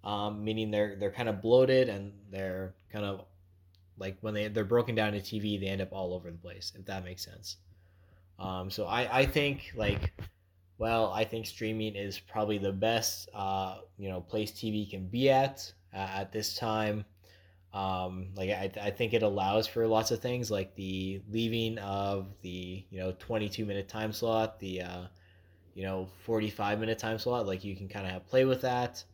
[0.09, 3.26] um, meaning they're they're kind of bloated and they're kind of
[3.98, 6.72] like when they they're broken down to TV, they end up all over the place.
[6.74, 7.59] If that makes sense.
[8.38, 10.14] Um, so I I think like
[10.78, 15.28] well I think streaming is probably the best uh, you know place TV can be
[15.28, 17.04] at uh, at this time.
[17.74, 22.28] Um, like I, I think it allows for lots of things like the leaving of
[22.40, 25.02] the you know 22 minute time slot the uh,
[25.74, 29.04] you know 45 minute time slot like you can kind of have play with that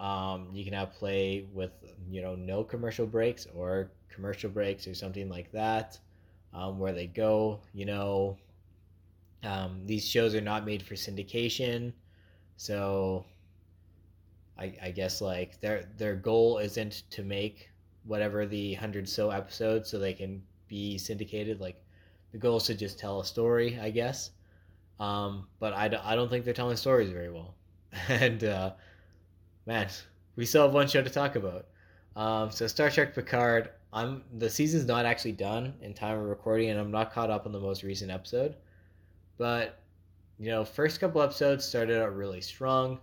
[0.00, 1.70] um, you can have play with
[2.10, 5.98] you know no commercial breaks or commercial breaks or something like that,
[6.54, 7.60] um, where they go.
[7.72, 8.36] You know,
[9.42, 11.92] um, these shows are not made for syndication,
[12.56, 13.24] so
[14.58, 17.70] I, I guess like their their goal isn't to make
[18.04, 21.60] whatever the hundred so episodes so they can be syndicated.
[21.60, 21.82] Like
[22.32, 24.30] the goal is to just tell a story, I guess.
[24.98, 27.54] Um, but I, I don't think they're telling stories very well,
[28.08, 28.72] and uh,
[29.66, 29.88] man,
[30.36, 31.66] we still have one show to talk about.
[32.14, 36.70] Um, so Star Trek Picard, I'm the season's not actually done in time of recording,
[36.70, 38.54] and I'm not caught up on the most recent episode.
[39.36, 39.80] But
[40.38, 42.98] you know, first couple episodes started out really strong.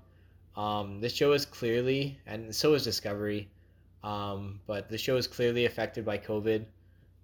[0.55, 3.49] Um, this show is clearly, and so is Discovery,
[4.03, 6.65] um, but the show is clearly affected by COVID,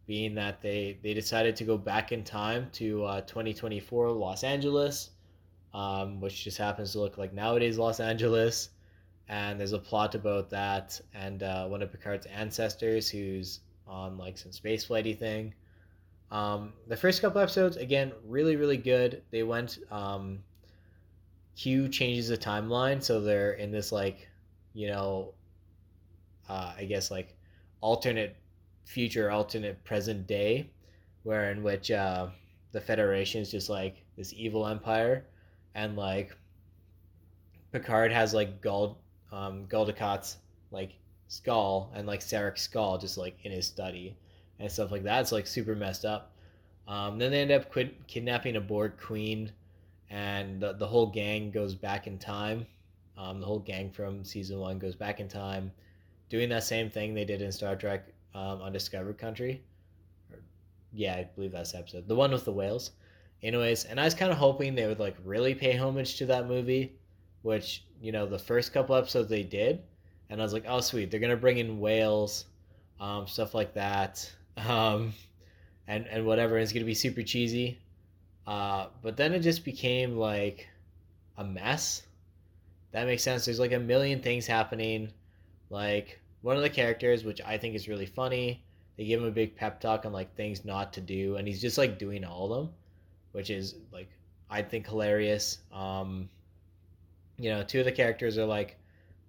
[0.05, 5.11] being that they they decided to go back in time to uh, 2024 Los Angeles,
[5.73, 8.69] um, which just happens to look like nowadays Los Angeles
[9.29, 14.37] and there's a plot about that and uh, one of Picard's ancestors who's on like
[14.37, 15.53] some space flighty thing.
[16.31, 19.23] Um, the first couple episodes, again, really really good.
[19.31, 19.79] They went.
[19.89, 20.39] Um,
[21.59, 24.29] Q changes the timeline, so they're in this like,
[24.73, 25.33] you know,
[26.47, 27.35] uh, I guess like
[27.81, 28.37] alternate
[28.85, 30.69] future, alternate present day,
[31.23, 32.27] where in which uh,
[32.71, 35.25] the Federation is just like this evil empire,
[35.75, 36.33] and like
[37.73, 38.97] Picard has like Gul
[39.31, 40.37] um, Gul Dukat's
[40.71, 40.95] like
[41.27, 44.17] skull and like Sarek's skull just like in his study
[44.59, 45.21] and stuff like that.
[45.21, 46.33] It's like super messed up.
[46.87, 49.51] Um, then they end up quid- kidnapping a Borg queen,
[50.09, 52.65] and the, the whole gang goes back in time.
[53.15, 55.71] Um, the whole gang from season one goes back in time,
[56.29, 59.61] doing that same thing they did in Star Trek um, Undiscovered Country.
[60.31, 60.39] Or,
[60.91, 62.07] yeah, I believe that's the episode.
[62.07, 62.91] The one with the whales.
[63.43, 66.47] Anyways, and I was kind of hoping they would like really pay homage to that
[66.47, 66.93] movie,
[67.41, 69.81] which you know the first couple episodes they did,
[70.29, 72.45] and I was like, oh sweet, they're gonna bring in whales,
[72.99, 75.13] um, stuff like that, um,
[75.87, 76.57] and and whatever.
[76.57, 77.79] It's gonna be super cheesy,
[78.47, 80.67] uh, but then it just became like
[81.37, 82.03] a mess.
[82.91, 83.45] That makes sense.
[83.45, 85.11] There's like a million things happening.
[85.69, 88.63] Like one of the characters, which I think is really funny,
[88.97, 91.61] they give him a big pep talk on like things not to do, and he's
[91.61, 92.73] just like doing all of them
[93.31, 94.09] which is like
[94.49, 95.59] I think hilarious.
[95.71, 96.29] Um,
[97.39, 98.77] you know, two of the characters are like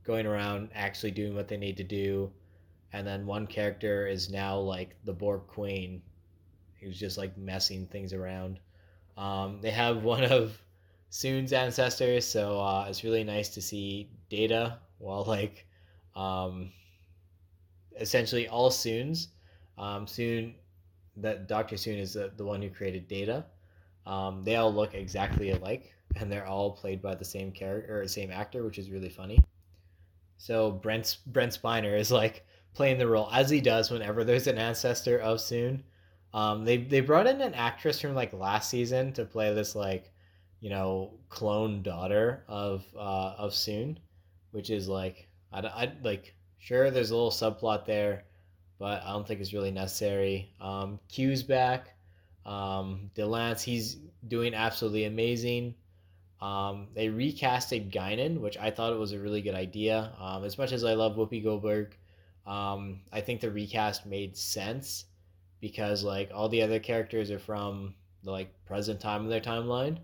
[0.05, 2.31] going around actually doing what they need to do,
[2.93, 6.03] and then one character is now like the Borg Queen,
[6.81, 8.59] who's just like messing things around.
[9.17, 10.61] Um, they have one of
[11.11, 15.67] Soong's ancestors, so uh, it's really nice to see Data while like
[16.17, 16.73] um,
[17.99, 19.29] essentially all Soongs.
[19.79, 20.55] Um, Soong,
[21.17, 23.47] that Doctor Soong is the, the one who created Data.
[24.07, 28.09] Um, they all look exactly alike, and they're all played by the same character or
[28.09, 29.39] same actor, which is really funny.
[30.39, 34.59] So Brent Brent Spiner is like playing the role as he does whenever there's an
[34.59, 35.83] ancestor of Soong.
[36.33, 40.11] Um, they they brought in an actress from like last season to play this like,
[40.61, 43.99] you know, clone daughter of uh, of Soong,
[44.53, 48.25] which is like I, I like sure there's a little subplot there,
[48.79, 50.55] but I don't think it's really necessary.
[50.61, 51.95] Um, Q's back.
[52.47, 55.75] Um, de Lancie, he's doing absolutely amazing.
[56.41, 60.13] Um, they recasted Guinan, which I thought it was a really good idea.
[60.19, 61.97] Um, as much as I love Whoopi Goldberg,
[62.47, 65.05] um, I think the recast made sense
[65.61, 69.99] because like all the other characters are from the like present time of their timeline,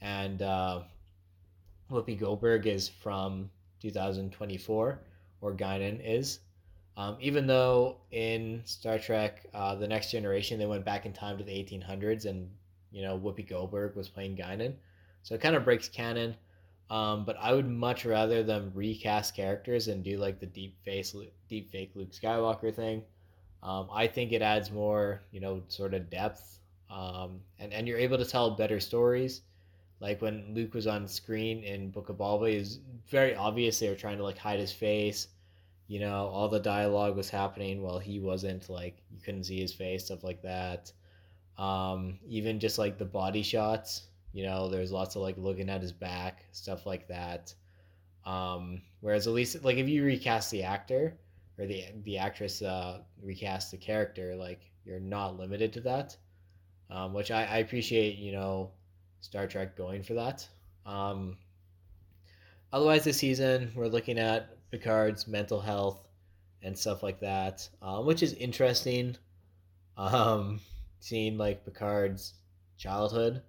[0.00, 0.82] and uh,
[1.90, 5.00] Whoopi Goldberg is from 2024,
[5.40, 6.38] or Guinan is.
[6.96, 11.38] Um, even though in Star Trek, uh, the Next Generation, they went back in time
[11.38, 12.50] to the 1800s, and
[12.90, 14.74] you know Whoopi Goldberg was playing Guinan,
[15.22, 16.36] so it kind of breaks canon.
[16.90, 21.16] Um, but I would much rather them recast characters and do like the deep face,
[21.48, 23.02] deep fake Luke Skywalker thing.
[23.62, 26.58] Um, I think it adds more, you know, sort of depth,
[26.90, 29.40] um, and and you're able to tell better stories.
[30.00, 33.94] Like when Luke was on screen in Book of Boba, was very obvious they were
[33.94, 35.28] trying to like hide his face
[35.88, 39.72] you know all the dialogue was happening while he wasn't like you couldn't see his
[39.72, 40.92] face stuff like that.
[41.58, 45.82] Um, even just like the body shots you know there's lots of like looking at
[45.82, 47.54] his back stuff like that.
[48.24, 51.18] Um, whereas at least like if you recast the actor
[51.58, 56.16] or the the actress uh, recast the character like you're not limited to that.
[56.90, 58.70] Um, which I, I appreciate you know
[59.20, 60.46] star trek going for that.
[60.86, 61.36] Um,
[62.72, 66.08] otherwise this season we're looking at Picard's mental health
[66.62, 69.16] and stuff like that, um, which is interesting.
[69.98, 70.60] Um,
[70.98, 72.34] seeing like Picard's
[72.78, 73.42] childhood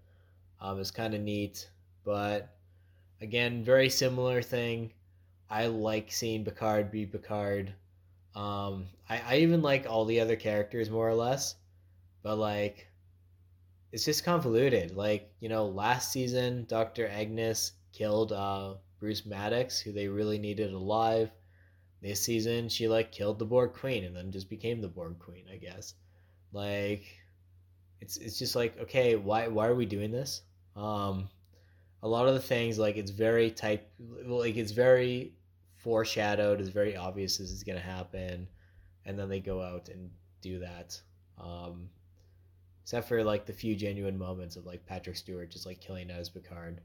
[0.59, 1.69] um, is kind of neat,
[2.03, 2.49] but
[3.21, 4.91] again, very similar thing.
[5.49, 7.73] I like seeing Picard be Picard.
[8.35, 11.55] Um, I, I even like all the other characters more or less,
[12.21, 12.87] but like,
[13.93, 14.97] it's just convoluted.
[14.97, 17.07] Like, you know, last season, Dr.
[17.07, 18.73] Agnes killed uh,
[19.03, 21.29] Bruce Maddox, who they really needed alive.
[22.01, 25.43] This season, she like killed the Borg Queen and then just became the Borg Queen,
[25.51, 25.95] I guess.
[26.53, 27.03] Like,
[27.99, 30.43] it's it's just like okay, why why are we doing this?
[30.77, 31.27] Um,
[32.01, 33.91] a lot of the things like it's very type
[34.25, 35.33] like it's very
[35.75, 36.61] foreshadowed.
[36.61, 38.47] It's very obvious this is gonna happen,
[39.05, 40.97] and then they go out and do that.
[41.37, 41.89] Um,
[42.83, 46.29] except for like the few genuine moments of like Patrick Stewart just like killing as
[46.29, 46.79] Picard.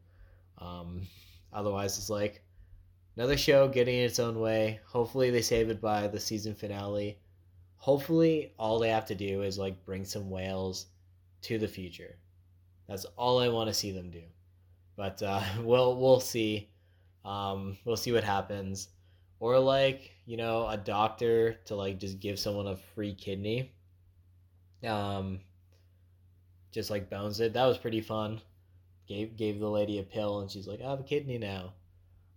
[0.61, 1.07] Um,
[1.53, 2.43] Otherwise, it's like
[3.17, 4.81] another show getting its own way.
[4.87, 7.21] Hopefully, they save it by the season finale.
[7.77, 10.87] Hopefully, all they have to do is like bring some whales
[11.43, 12.19] to the future.
[12.89, 14.23] That's all I want to see them do.
[14.97, 16.71] But uh, we'll we'll see.
[17.25, 18.89] Um, we'll see what happens.
[19.41, 23.73] or like you know a doctor to like just give someone a free kidney
[24.85, 25.41] um
[26.73, 28.41] just like bones it that was pretty fun
[29.09, 31.73] gave gave the lady a pill and she's like i have a kidney now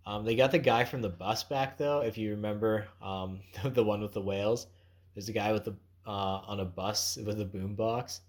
[0.05, 3.84] um they got the guy from the bus back though if you remember um the
[3.84, 4.67] one with the whales
[5.13, 5.76] there's a guy with the
[6.07, 8.22] uh on a bus with a boombox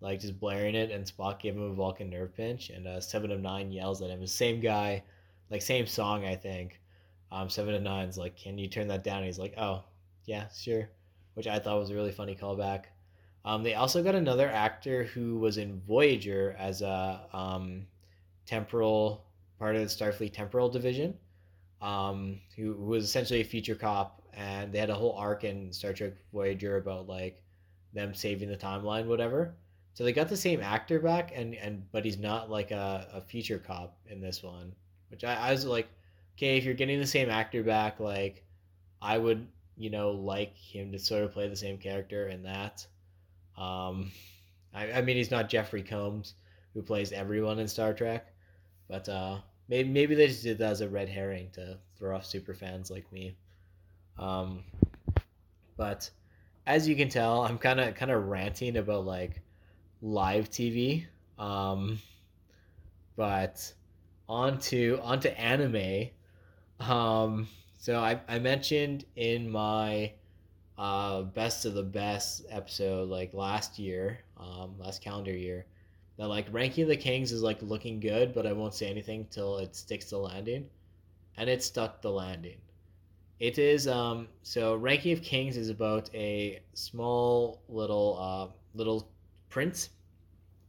[0.00, 3.30] like just blaring it and spock gave him a vulcan nerve pinch and uh seven
[3.30, 5.02] of nine yells at him the same guy
[5.50, 6.80] like same song i think
[7.30, 9.18] um, Seven of Nine's like, can you turn that down?
[9.18, 9.82] And he's like, oh,
[10.24, 10.88] yeah, sure,
[11.34, 12.84] which I thought was a really funny callback.
[13.48, 17.86] Um, they also got another actor who was in Voyager as a um,
[18.44, 19.24] temporal
[19.58, 21.14] part of the Starfleet temporal division,
[21.80, 25.72] um, who, who was essentially a future cop, and they had a whole arc in
[25.72, 27.42] Star Trek Voyager about like
[27.94, 29.54] them saving the timeline, whatever.
[29.94, 33.22] So they got the same actor back, and and but he's not like a, a
[33.22, 34.74] future cop in this one,
[35.10, 35.88] which I, I was like,
[36.36, 38.44] okay, if you're getting the same actor back, like
[39.00, 42.86] I would, you know, like him to sort of play the same character in that.
[43.58, 44.10] Um,
[44.74, 46.34] I, I mean, he's not Jeffrey Combs
[46.74, 48.32] who plays everyone in Star Trek,
[48.88, 49.38] but uh,
[49.68, 52.90] maybe maybe they just did that as a red herring to throw off super fans
[52.90, 53.36] like me.
[54.18, 54.64] Um,
[55.76, 56.10] but
[56.66, 59.42] as you can tell, I'm kind of kind of ranting about like
[60.02, 61.06] live TV.
[61.38, 61.98] Um,
[63.16, 63.72] but
[64.28, 66.10] onto onto anime
[66.80, 67.48] um,
[67.78, 70.12] so I, I mentioned in my
[70.78, 75.66] uh, best of the best episode like last year, um, last calendar year,
[76.16, 79.26] that like ranking of the kings is like looking good, but I won't say anything
[79.30, 80.66] till it sticks the landing,
[81.36, 82.58] and it stuck the landing.
[83.40, 89.10] It is um so ranking of kings is about a small little uh little
[89.48, 89.90] prince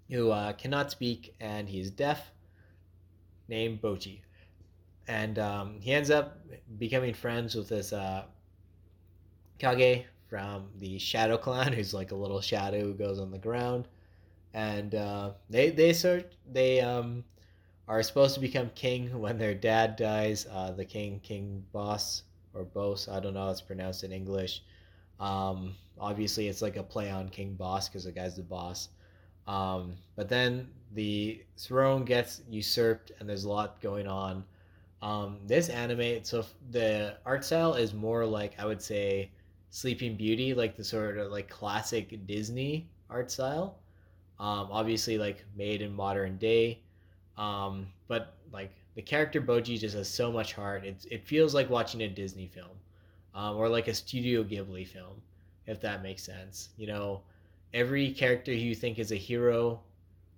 [0.10, 2.32] who uh, cannot speak and he's deaf,
[3.48, 4.22] named Bojji
[5.10, 6.38] and um, he ends up
[6.78, 8.24] becoming friends with this uh,
[9.60, 13.88] Kage from the Shadow Clan, who's like a little shadow who goes on the ground,
[14.54, 17.24] and uh, they they sort they um,
[17.88, 20.48] are supposed to become king when their dad dies.
[20.52, 24.64] Uh, the king, King Boss or Bos, I don't know how it's pronounced in English.
[25.20, 28.90] Um, obviously, it's like a play on King Boss because the guy's the boss.
[29.48, 34.44] Um, but then the throne gets usurped, and there's a lot going on.
[35.02, 39.32] Um, this anime, so the art style is more like I would say
[39.72, 43.78] Sleeping Beauty, like the sort of like classic Disney art style.
[44.40, 46.80] Um, obviously, like made in modern day,
[47.38, 50.86] um, but like the character Bojji just has so much heart.
[50.86, 52.78] It it feels like watching a Disney film,
[53.36, 55.22] um, or like a Studio Ghibli film,
[55.68, 56.70] if that makes sense.
[56.78, 57.22] You know,
[57.74, 59.82] every character you think is a hero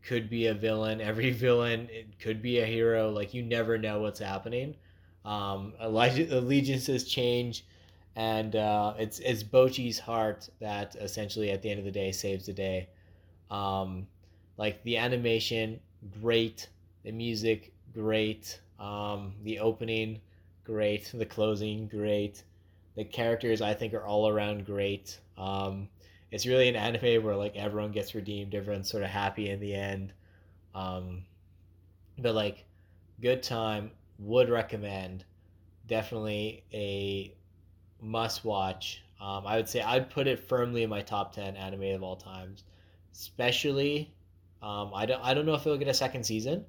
[0.03, 1.01] could be a villain.
[1.11, 3.09] Every villain it could be a hero.
[3.11, 4.75] Like you never know what's happening.
[5.25, 7.65] Um, allegiances change,
[8.15, 12.45] and uh, it's it's Bojji's heart that essentially at the end of the day saves
[12.45, 12.89] the day.
[13.49, 14.07] Um,
[14.57, 15.79] like the animation,
[16.21, 16.67] great.
[17.03, 18.59] The music, great.
[18.79, 20.21] Um, the opening,
[20.63, 21.11] great.
[21.13, 22.43] The closing, great.
[22.95, 25.19] The characters, I think, are all around great.
[25.37, 25.87] Um,
[26.31, 29.73] it's really an anime where like everyone gets redeemed, everyone's sort of happy in the
[29.73, 30.13] end.
[30.75, 31.23] Um,
[32.17, 32.65] but like,
[33.21, 33.91] good time.
[34.19, 35.25] Would recommend.
[35.87, 37.33] Definitely a
[38.01, 39.03] must watch.
[39.19, 42.15] Um, I would say I'd put it firmly in my top ten anime of all
[42.15, 42.63] times.
[43.13, 44.13] Especially,
[44.61, 46.65] um, I don't I don't know if it'll get a second season.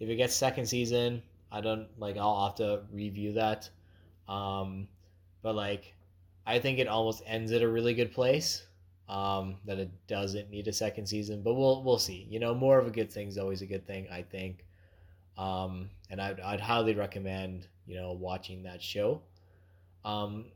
[0.00, 3.68] If it gets second season, I don't like I'll have to review that.
[4.28, 4.88] Um,
[5.42, 5.94] but like,
[6.46, 8.66] I think it almost ends at a really good place
[9.08, 12.26] um, that it doesn't need a second season, but we'll we'll see.
[12.30, 14.64] You know, more of a good thing is always a good thing, I think.
[15.36, 19.20] Um, and I'd, I'd highly recommend you know watching that show.
[20.04, 20.46] Um,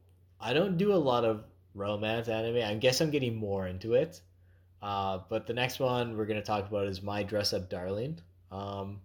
[0.40, 1.44] I don't do a lot of
[1.74, 2.62] romance anime.
[2.62, 4.20] I guess I'm getting more into it.
[4.82, 8.20] Uh, but the next one we're gonna talk about is My Dress Up Darling.
[8.50, 9.00] Um,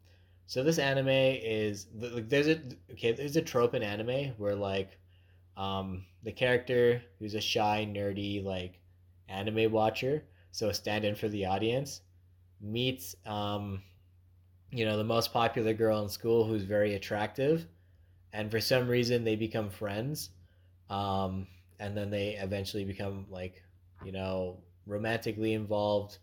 [0.46, 2.60] so this anime is like there's a
[2.92, 5.00] okay there's a trope in anime where like
[5.56, 8.80] um, the character who's a shy nerdy like
[9.30, 12.02] anime watcher, so a stand-in for the audience,
[12.60, 13.82] meets um,
[14.72, 17.66] you know the most popular girl in school who's very attractive,
[18.34, 20.32] and for some reason they become friends,
[20.92, 21.48] um,
[21.80, 23.64] and then they eventually become like
[24.06, 26.20] you know romantically involved,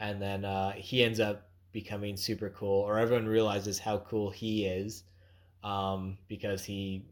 [0.00, 4.64] and then uh, he ends up becoming super cool, or everyone realizes how cool he
[4.64, 5.02] is,
[5.62, 7.04] um, because he,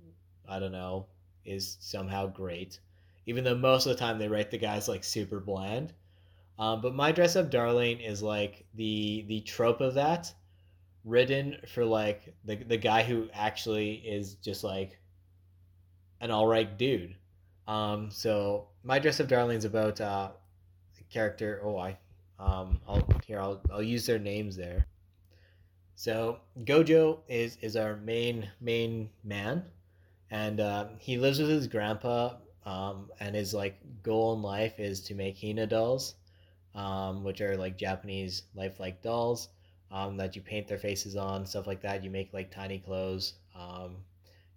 [0.48, 1.06] I don't know,
[1.44, 2.78] is somehow great
[3.26, 5.92] even though most of the time they write the guys like super bland.
[6.58, 10.32] Um, but my dress up darling is like the the trope of that,
[11.04, 14.98] written for like the the guy who actually is just like
[16.22, 17.14] an all right dude.
[17.68, 20.30] Um, so my dress darling is about uh,
[21.10, 21.60] character.
[21.62, 21.98] Oh, I
[22.38, 24.86] um, I'll here I'll I'll use their names there.
[25.94, 29.64] So Gojo is is our main main man,
[30.30, 32.36] and uh, he lives with his grandpa.
[32.64, 36.14] Um, and his like goal in life is to make Hina dolls,
[36.76, 39.48] um, which are like Japanese lifelike dolls
[39.90, 42.04] um, that you paint their faces on, stuff like that.
[42.04, 43.34] You make like tiny clothes.
[43.58, 43.96] Um,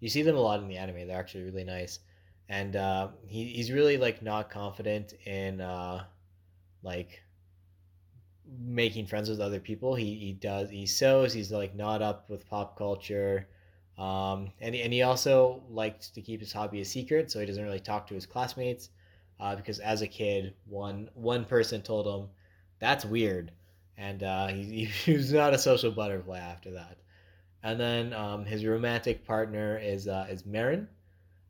[0.05, 1.07] you see them a lot in the anime.
[1.07, 1.97] They're actually really nice,
[2.47, 6.03] and uh, he, he's really like not confident in uh,
[6.83, 7.23] like
[8.47, 9.95] making friends with other people.
[9.95, 11.33] He, he does he sews.
[11.33, 13.47] He's like not up with pop culture,
[13.97, 17.63] um, and and he also likes to keep his hobby a secret, so he doesn't
[17.63, 18.91] really talk to his classmates,
[19.39, 22.29] uh, because as a kid, one one person told him
[22.77, 23.51] that's weird,
[23.97, 26.99] and uh, he, he was not a social butterfly after that.
[27.65, 30.87] And then um, his romantic partner is uh, is Marin,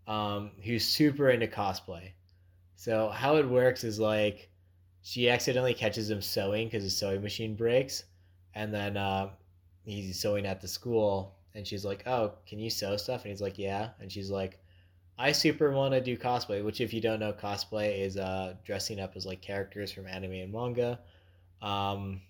[0.07, 2.13] um, who's super into cosplay.
[2.77, 4.49] So how it works is like
[5.01, 8.05] she accidentally catches him sewing because his sewing machine breaks,
[8.53, 9.31] and then uh,
[9.83, 13.41] he's sewing at the school, and she's like, "Oh, can you sew stuff?" And he's
[13.41, 14.57] like, "Yeah," and she's like,
[15.19, 19.01] "I super want to do cosplay." Which, if you don't know, cosplay is uh, dressing
[19.01, 20.97] up as like characters from anime and manga.
[21.61, 22.21] Um,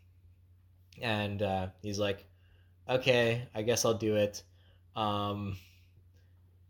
[0.99, 2.26] and uh, he's like,
[2.88, 4.44] okay, I guess I'll do it.
[4.95, 5.57] Um,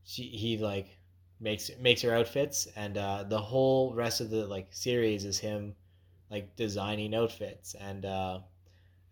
[0.04, 0.98] she he like
[1.40, 5.76] makes makes her outfits, and uh, the whole rest of the like series is him
[6.32, 8.40] like designing outfits and uh,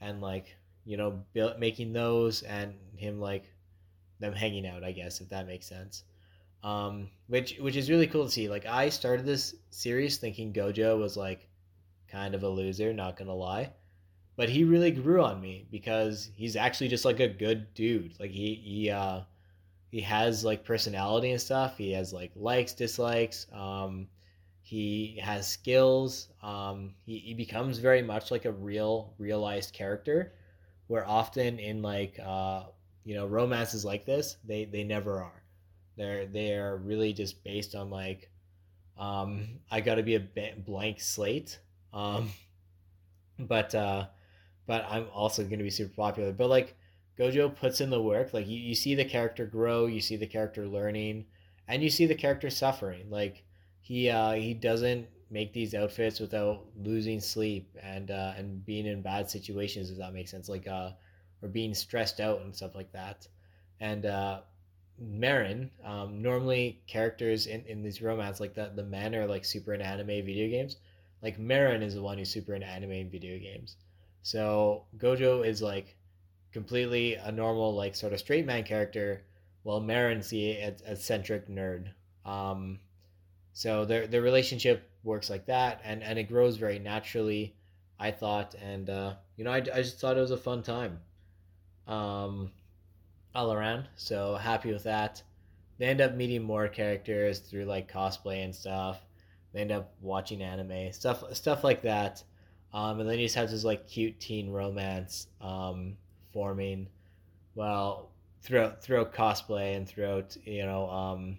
[0.01, 0.55] and like
[0.85, 3.51] you know build, making those and him like
[4.19, 4.83] them hanging out.
[4.83, 6.03] I guess if that makes sense.
[6.63, 8.49] Um, which which is really cool to see.
[8.49, 11.49] Like I started this series thinking Gojo was like
[12.07, 13.73] kind of a loser, not gonna lie
[14.35, 18.13] but he really grew on me because he's actually just like a good dude.
[18.19, 19.21] Like he he uh
[19.91, 21.77] he has like personality and stuff.
[21.77, 23.47] He has like likes, dislikes.
[23.53, 24.07] Um
[24.61, 26.29] he has skills.
[26.41, 30.33] Um he, he becomes very much like a real realized character
[30.87, 32.63] where often in like uh
[33.03, 35.43] you know romances like this they they never are.
[35.97, 38.31] They're they are really just based on like
[38.97, 41.59] um I got to be a blank slate.
[41.93, 42.31] Um
[43.39, 44.07] but uh
[44.65, 46.31] but I'm also going to be super popular.
[46.31, 46.75] But like
[47.17, 48.33] Gojo puts in the work.
[48.33, 51.25] Like you, you see the character grow, you see the character learning,
[51.67, 53.09] and you see the character suffering.
[53.09, 53.43] Like
[53.81, 59.01] he uh, he doesn't make these outfits without losing sleep and uh, and being in
[59.01, 59.91] bad situations.
[59.91, 60.91] If that makes sense, like uh,
[61.41, 63.27] or being stressed out and stuff like that.
[63.79, 64.41] And uh,
[64.97, 69.73] Marin, um, normally characters in, in these romance like that, the men are like super
[69.73, 70.77] in anime video games.
[71.21, 73.75] Like Marin is the one who's super in anime and video games.
[74.23, 75.95] So Gojo is like
[76.51, 79.23] completely a normal, like sort of straight man character,
[79.63, 81.89] while Marin's the eccentric nerd.
[82.25, 82.79] Um,
[83.53, 87.55] so their their relationship works like that, and and it grows very naturally.
[87.99, 90.99] I thought, and uh, you know, I, I just thought it was a fun time,
[91.87, 92.51] um,
[93.35, 93.87] all around.
[93.97, 95.21] So happy with that.
[95.77, 99.05] They end up meeting more characters through like cosplay and stuff.
[99.53, 102.23] They end up watching anime stuff, stuff like that.
[102.73, 105.95] Um, and then he just has this like cute teen romance um,
[106.31, 106.87] forming,
[107.53, 108.09] well,
[108.41, 111.37] throughout throughout cosplay and throughout you know um,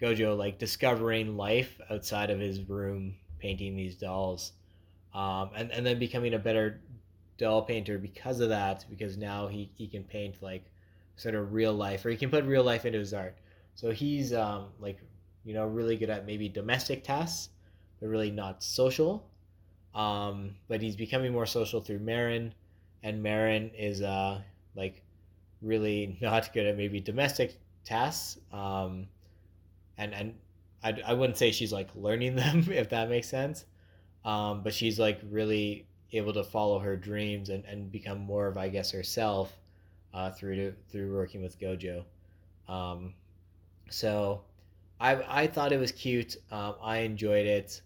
[0.00, 4.52] Gojo like discovering life outside of his room, painting these dolls,
[5.14, 6.80] um, and and then becoming a better
[7.38, 8.84] doll painter because of that.
[8.88, 10.64] Because now he he can paint like
[11.16, 13.36] sort of real life, or he can put real life into his art.
[13.74, 15.00] So he's um, like
[15.44, 17.48] you know really good at maybe domestic tasks,
[18.00, 19.26] but really not social
[19.96, 22.54] um, but he's becoming more social through Marin,
[23.02, 24.42] and Marin is uh,
[24.76, 25.02] like
[25.62, 28.38] really not good at maybe domestic tasks.
[28.52, 29.08] Um,
[29.96, 30.34] and and
[30.84, 33.64] I, I wouldn't say she's like learning them if that makes sense.
[34.24, 38.58] Um, but she's like really able to follow her dreams and, and become more of
[38.58, 39.56] I guess herself
[40.12, 42.04] uh, through to, through working with Gojo.
[42.68, 43.14] Um,
[43.88, 44.42] so
[45.00, 46.36] I I thought it was cute.
[46.50, 47.80] Um, I enjoyed it.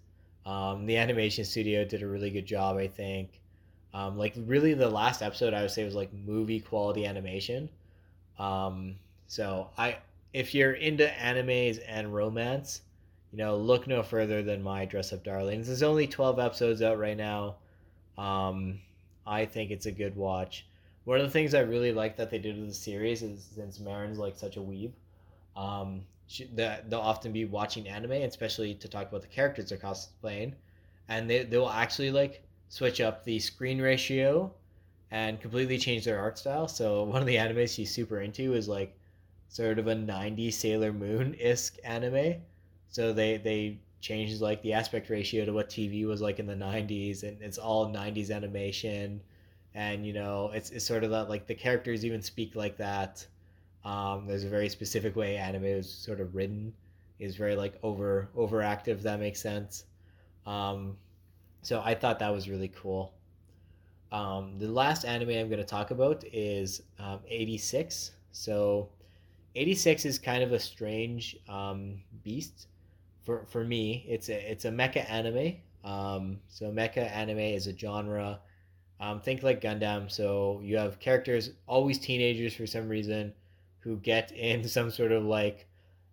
[0.47, 3.41] Um, the animation studio did a really good job, I think.
[3.93, 7.69] Um, like really, the last episode I would say was like movie quality animation.
[8.39, 8.97] Um,
[9.27, 9.99] so I,
[10.33, 12.83] if you're into animes and romance,
[13.33, 15.67] you know, look no further than my Dress Up Darlings.
[15.67, 17.57] There's only 12 episodes out right now.
[18.19, 18.81] Um,
[19.27, 20.67] I think it's a good watch.
[21.05, 23.81] One of the things I really like that they did with the series is since
[23.81, 24.93] Marin's like such a weeb,
[25.57, 26.03] um,
[26.55, 30.55] that they'll often be watching anime, especially to talk about the characters they're cosplaying,
[31.09, 34.53] and they they will actually like switch up the screen ratio
[35.11, 36.69] and completely change their art style.
[36.69, 38.97] So one of the animes she's super into is like
[39.49, 42.43] sort of a 90s Sailor Moon isk anime.
[42.89, 46.55] So they they changed like the aspect ratio to what TV was like in the
[46.55, 49.21] 90s, and it's all 90s animation,
[49.75, 53.27] and you know it's it's sort of that like the characters even speak like that.
[53.85, 56.73] Um, there's a very specific way anime is sort of written,
[57.19, 59.03] is very like over overactive.
[59.03, 59.85] That makes sense.
[60.47, 60.97] Um,
[61.63, 63.15] so I thought that was really cool.
[64.13, 68.13] Um, the last anime I'm going to talk about is um, 86.
[68.33, 68.89] So
[69.55, 72.67] 86 is kind of a strange um, beast
[73.25, 74.05] for, for me.
[74.09, 75.57] It's a, it's a mecha anime.
[75.85, 78.41] Um, so mecha anime is a genre.
[79.01, 80.11] Um, think like Gundam.
[80.11, 83.33] So you have characters, always teenagers for some reason,
[83.81, 85.67] who get in some sort of like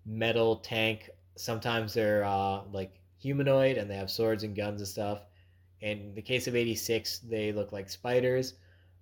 [0.05, 1.09] metal tank.
[1.35, 5.21] Sometimes they're uh, like humanoid and they have swords and guns and stuff.
[5.81, 8.55] In the case of 86 they look like spiders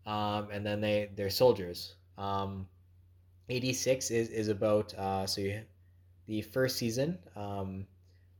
[0.06, 1.96] um, and then they they're soldiers.
[2.18, 2.68] Um,
[3.48, 5.62] 86 is, is about uh, so you,
[6.28, 7.86] the first season um,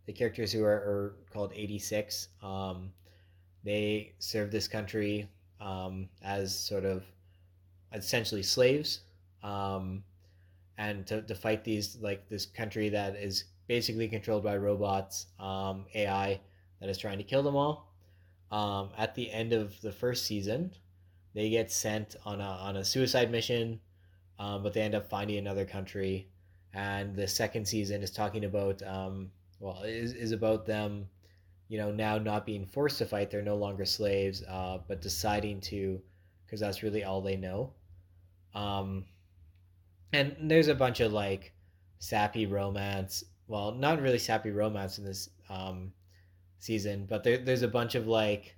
[0.06, 2.92] the characters who are, are called 86 um,
[3.64, 5.30] they serve this country
[5.60, 7.04] um, as sort of
[7.94, 9.02] essentially slaves.
[9.44, 10.04] Um,
[10.78, 16.40] and to, to fight these like this country that is basically controlled by robots ai
[16.80, 17.92] that is trying to kill them all
[18.52, 20.72] um, at the end of the first season,
[21.34, 23.80] they get sent on a, on a suicide mission,
[24.40, 26.30] um, but they end up finding another country.
[26.74, 31.08] And the second season is talking about, um, well, is, is about them,
[31.68, 33.32] you know, now not being forced to fight.
[33.32, 36.02] They're no longer slaves, uh, but deciding to,
[36.46, 37.74] because that's really all they know.
[38.54, 39.06] Um,
[40.16, 41.54] and there's a bunch of like
[42.00, 43.24] sappy romance.
[43.48, 45.92] Well, not really sappy romance in this um,
[46.60, 48.56] season, but there, there's a bunch of like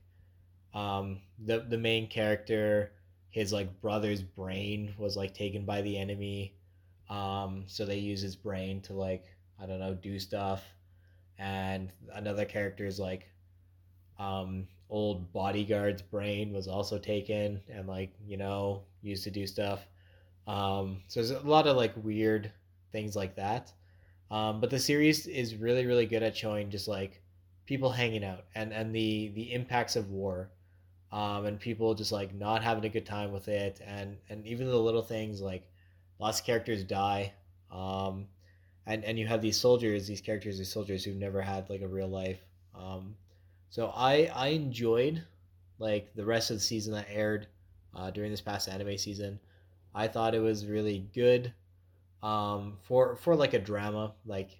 [0.74, 2.94] um, the the main character,
[3.30, 6.56] his like brother's brain was like taken by the enemy,
[7.10, 9.26] um, so they use his brain to like
[9.60, 10.64] I don't know do stuff,
[11.40, 13.28] and another character's like
[14.20, 19.88] um, old bodyguard's brain was also taken and like you know used to do stuff.
[20.48, 22.52] Um, so there's a lot of like weird
[22.92, 23.72] things like that.
[24.32, 27.22] Um, but the series is really really good at showing just like
[27.66, 30.50] people hanging out and and the the impacts of war
[31.12, 34.68] um, and people just like not having a good time with it and and even
[34.68, 35.70] the little things like
[36.20, 37.32] lots of characters die
[37.72, 38.28] um,
[38.86, 41.88] and and you have these soldiers these characters these soldiers who've never had like a
[41.88, 42.40] real life
[42.76, 43.16] um,
[43.70, 45.24] so i i enjoyed
[45.80, 47.48] like the rest of the season that aired
[47.96, 49.40] uh, during this past anime season
[49.98, 51.54] i thought it was really good
[52.24, 54.58] um, for for like a drama like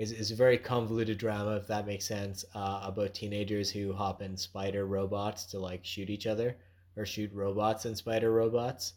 [0.00, 4.22] is, is a very convoluted drama, if that makes sense, uh, about teenagers who hop
[4.22, 6.56] in spider robots to like shoot each other
[6.96, 8.94] or shoot robots and spider robots.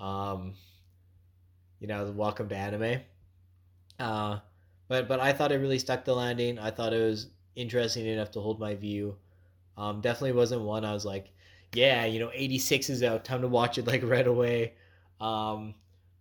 [0.00, 0.54] Um,
[1.80, 3.02] you know, welcome to anime.
[4.00, 4.38] Uh,
[4.88, 6.58] but but I thought it really stuck the landing.
[6.58, 9.16] I thought it was interesting enough to hold my view.
[9.76, 11.30] Um, definitely wasn't one I was like,
[11.74, 14.72] yeah, you know, 86 is out, time to watch it like right away.
[15.20, 15.74] Um,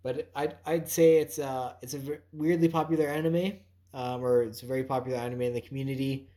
[0.03, 2.02] but I'd, I'd say it's uh it's a
[2.32, 3.53] weirdly popular anime
[3.94, 6.30] um, or it's a very popular anime in the community.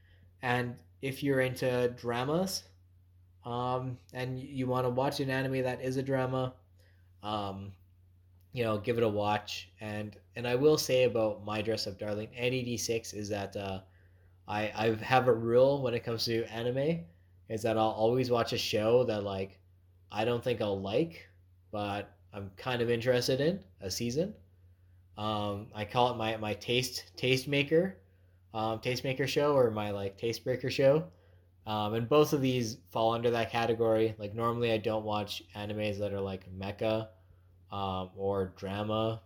[0.43, 2.65] And if you're into dramas,
[3.45, 6.55] um, and you want to watch an anime that is a drama,
[7.23, 7.73] um,
[8.53, 9.71] you know, give it a watch.
[9.81, 13.81] And and I will say about My Dress Up Darling and 86 is that uh,
[14.49, 17.05] I I have a rule when it comes to anime
[17.49, 19.59] is that I'll always watch a show that like
[20.13, 21.29] I don't think I'll like,
[21.73, 24.35] but I'm kind of interested in a season.
[25.19, 27.97] Um, I call it my my taste taste maker,
[28.55, 31.05] um, tastemaker show or my like taste breaker show.
[31.67, 34.15] Um, and both of these fall under that category.
[34.19, 37.09] Like normally, I don't watch animes that are like mecha,
[37.71, 39.21] um, or drama,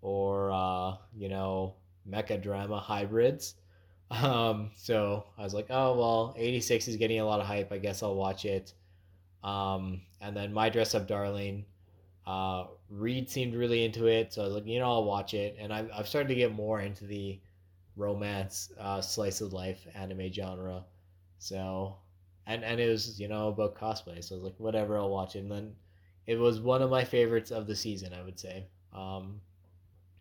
[0.00, 1.76] or uh, you know
[2.08, 3.54] mecha drama hybrids.
[4.10, 7.72] Um, so I was like, oh well, eighty six is getting a lot of hype.
[7.72, 8.74] I guess I'll watch it.
[9.42, 11.64] Um, and then my dress up darling
[12.26, 15.56] uh, Reed seemed really into it, so I was like, you know, I'll watch it.
[15.58, 17.40] And I've, I've started to get more into the
[17.96, 20.84] romance, uh, slice of life anime genre.
[21.38, 21.96] So,
[22.46, 24.22] and, and it was, you know, about cosplay.
[24.22, 25.40] So I was like, whatever, I'll watch it.
[25.40, 25.72] And then
[26.26, 28.66] it was one of my favorites of the season, I would say.
[28.92, 29.40] Um,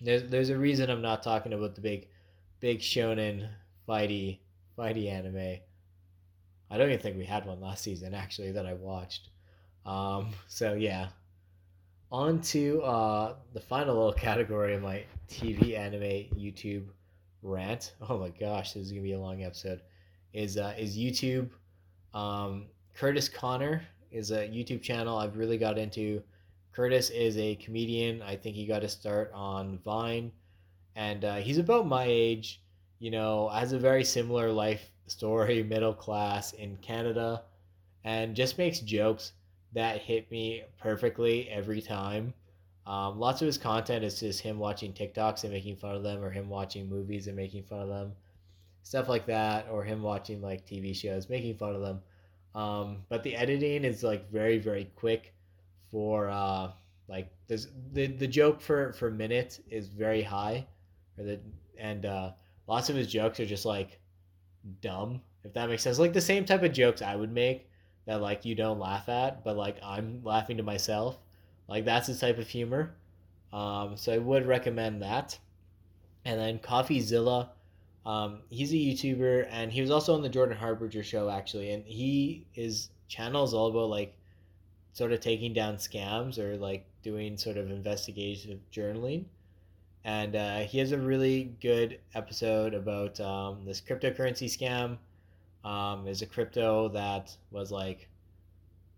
[0.04, 2.08] there's, there's a reason I'm not talking about the big,
[2.60, 3.48] big shonen
[3.88, 4.40] fighty,
[4.78, 5.60] fighty anime.
[6.72, 9.30] I don't even think we had one last season, actually, that I watched.
[9.86, 11.10] Um, so yeah,
[12.12, 16.86] on to uh, the final little category of my TV anime YouTube
[17.42, 17.94] rant.
[18.10, 19.82] Oh my gosh, this is gonna be a long episode.
[20.34, 21.50] Is uh, is YouTube?
[22.14, 22.66] Um,
[22.98, 23.82] Kurtis Conner
[24.12, 26.22] is a YouTube channel I've really got into
[26.74, 28.22] Curtis is a comedian.
[28.22, 30.32] I think he got to start on Vine,
[30.96, 32.62] and uh, he's about my age.
[33.00, 37.44] You know, has a very similar life story, middle class in Canada,
[38.04, 39.34] and just makes jokes
[39.74, 42.34] that hit me perfectly every time.
[42.86, 46.24] Um, lots of his content is just him watching TikToks and making fun of them,
[46.24, 48.14] or him watching movies and making fun of them,
[48.84, 52.00] stuff like that, or him watching like TV shows, making fun of them.
[52.54, 55.34] Um, but the editing is like very very quick
[55.90, 56.72] for uh,
[57.08, 60.66] like there's the the joke for for minute is very high,
[61.18, 61.40] or the
[61.78, 62.32] and uh,
[62.68, 64.00] lots of his jokes are just like
[64.82, 66.00] dumb if that makes sense.
[66.00, 67.70] Like the same type of jokes I would make
[68.06, 71.18] that like you don't laugh at, but like I'm laughing to myself.
[71.68, 72.96] Like that's the type of humor.
[73.54, 75.38] Um, so I would recommend that.
[76.26, 77.50] And then CoffeeZilla,
[78.06, 81.86] um, he's a YouTuber and he was also on the Jordan Harbinger show actually, and
[81.86, 84.16] he his channel is all about like
[84.94, 89.26] sort of taking down scams or like doing sort of investigative journaling.
[90.04, 94.98] And uh, he has a really good episode about um, this cryptocurrency scam.
[95.64, 98.08] Um, is a crypto that was like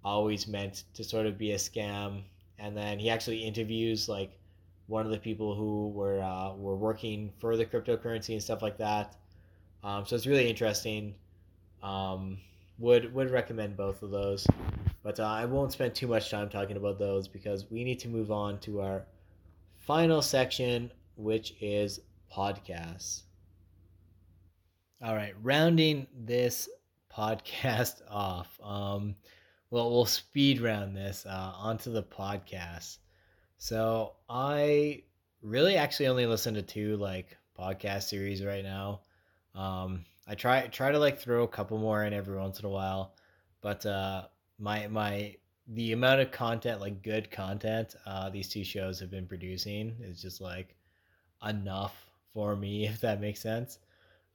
[0.03, 2.23] always meant to sort of be a scam,
[2.57, 4.31] and then he actually interviews like
[4.87, 8.77] one of the people who were uh, were working for the cryptocurrency and stuff like
[8.77, 9.15] that.
[9.83, 11.15] Um, so it's really interesting.
[11.81, 12.37] Um,
[12.79, 14.47] would would recommend both of those.
[15.03, 18.07] But uh, I won't spend too much time talking about those because we need to
[18.07, 19.03] move on to our
[19.85, 21.99] final section, which is
[22.33, 23.23] podcasts.
[25.03, 26.69] All right, rounding this
[27.13, 28.57] podcast off.
[28.63, 29.15] Um,
[29.69, 32.99] well, we'll speed round this uh, onto the podcast.
[33.57, 35.03] So I
[35.41, 39.01] really actually only listen to two like podcast series right now.
[39.55, 42.69] Um, I try try to like throw a couple more in every once in a
[42.69, 43.13] while,
[43.59, 44.27] but uh,
[44.57, 45.35] my my
[45.67, 50.21] the amount of content like good content uh, these two shows have been producing is
[50.21, 50.75] just like
[51.45, 53.79] enough for me if that makes sense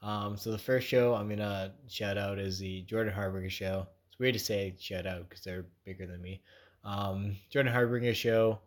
[0.02, 3.86] um, so the first show i'm gonna shout out is the jordan harbinger show.
[4.08, 6.40] It's weird to say shout out because they're bigger than me.
[6.84, 8.60] Um, jordan harbinger show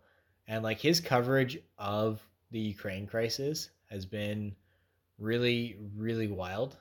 [0.47, 2.21] and like his coverage of
[2.51, 4.55] the ukraine crisis has been
[5.17, 6.77] really really wild.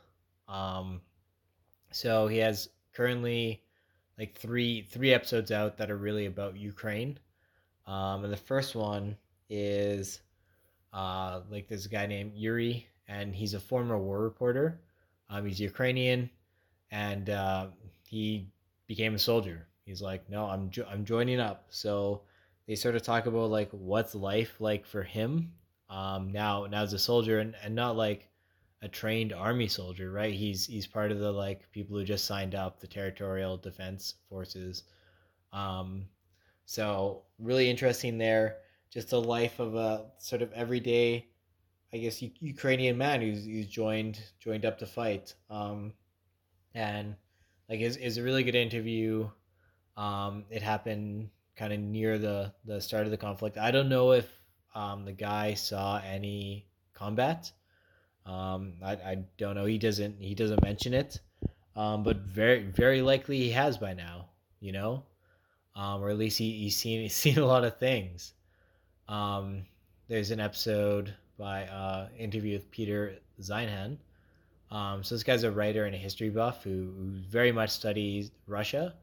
[0.48, 1.01] Um,
[1.93, 3.62] so he has currently
[4.18, 7.18] like three three episodes out that are really about Ukraine.
[7.86, 9.16] Um, and the first one
[9.48, 10.20] is
[10.93, 14.81] uh, like this guy named Yuri, and he's a former war reporter.
[15.28, 16.31] Um, he's Ukrainian,
[16.91, 17.66] and uh,
[18.09, 18.49] he
[18.87, 19.66] became a soldier.
[19.85, 21.66] He's like, no, I'm jo- I'm joining up.
[21.70, 22.23] So
[22.66, 25.53] they sort of talk about like what's life like for him
[25.89, 28.28] um, now now as a soldier, and, and not like
[28.82, 30.32] a trained army soldier, right?
[30.32, 34.85] He's he's part of the like people who just signed up the territorial defense forces.
[35.53, 36.07] Um,
[36.65, 38.59] so really interesting there.
[38.91, 41.27] Just a life of a sort of everyday,
[41.92, 45.34] I guess, U- Ukrainian man who's, who's joined joined up to fight.
[45.48, 45.92] Um,
[46.74, 47.16] and
[47.68, 49.28] like is is a really good interview.
[49.96, 53.58] Um, it happened kind of near the the start of the conflict.
[53.58, 54.28] I don't know if
[54.74, 57.50] um, the guy saw any combat
[58.26, 59.64] um, I, I don't know.
[59.64, 61.20] He doesn't he doesn't mention it,
[61.76, 64.26] um, but very very likely he has by now.
[64.60, 65.04] You know,
[65.74, 68.34] um, or at least he, he's seen he's seen a lot of things.
[69.08, 69.66] Um,
[70.08, 73.96] there's an episode by uh, interview with Peter Zeihan.
[74.70, 78.30] Um, so this guy's a writer and a history buff who, who very much studies
[78.46, 78.94] Russia,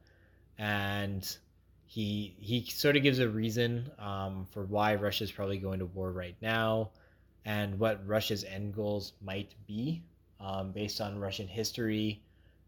[0.57, 1.37] and
[1.85, 6.11] he he sort of gives a reason um, for why Russia's probably going to war
[6.11, 6.91] right now
[7.43, 10.03] and what Russia's end goals might be
[10.39, 12.21] um, based on Russian history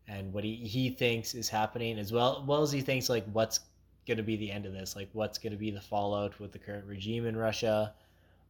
[0.08, 3.60] and what he, he thinks is happening as well, well as he thinks like what's
[4.08, 6.54] going to be the end of this, like what's going to be the fallout with
[6.54, 7.94] the current regime in Russia,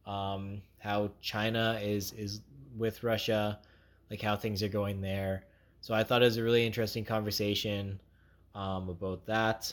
[0.06, 2.40] um, how China is is
[2.76, 3.58] with Russia,
[4.10, 5.44] like how things are going there.
[5.80, 8.00] So I thought it was a really interesting conversation
[8.54, 9.72] um, about that.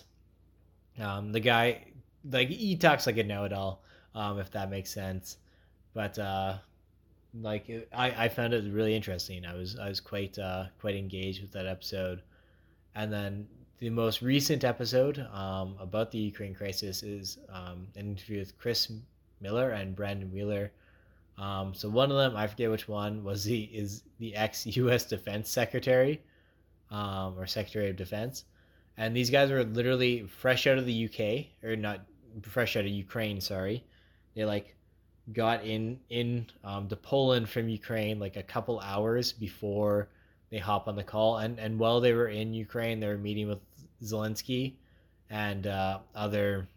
[0.99, 1.85] Um, the guy,
[2.31, 3.83] like he talks like a know-it-all,
[4.15, 5.37] um, if that makes sense
[5.97, 6.57] but uh,
[7.41, 9.47] like I, I found it really interesting.
[9.47, 12.21] I was I was quite uh, quite engaged with that episode,
[12.93, 13.47] and then
[13.79, 18.91] the most recent episode um, about the Ukraine crisis is um, an interview with Chris
[19.41, 20.71] Miller and Brandon Wheeler.
[21.37, 25.05] Um, so one of them, I forget which one, was the is the ex U.S.
[25.09, 26.21] Defense Secretary,
[26.89, 28.45] um, or Secretary of Defense,
[28.97, 32.05] and these guys were literally fresh out of the UK or not
[32.41, 33.39] fresh out of Ukraine.
[33.39, 33.83] Sorry,
[34.35, 34.75] they like
[35.33, 40.09] got in in um, to Poland from Ukraine like a couple hours before
[40.49, 43.47] they hop on the call, and and while they were in Ukraine, they were meeting
[43.47, 43.59] with
[44.03, 44.73] Zelensky
[45.29, 46.67] and uh, other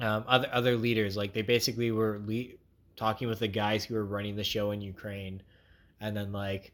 [0.00, 1.16] um, other other leaders.
[1.16, 2.56] Like they basically were le-
[2.96, 5.42] talking with the guys who were running the show in Ukraine,
[6.00, 6.72] and then like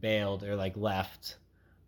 [0.00, 1.36] bailed or like left,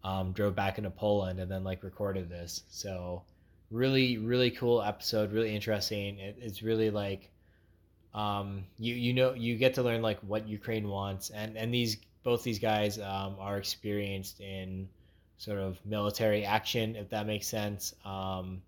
[0.03, 2.63] um, drove back into Poland, and then like recorded this.
[2.69, 3.23] So
[3.71, 6.19] really really cool episode, really interesting.
[6.19, 7.31] It, it's really like
[8.15, 11.97] um, you you know you get to learn like what Ukraine wants, and and these
[12.23, 14.89] both these guys um, are experienced in
[15.37, 17.95] sort of military action, if that makes sense.
[18.05, 18.63] Um,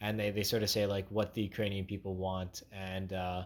[0.00, 3.44] and they, they sort of say like what the Ukrainian people want, and uh,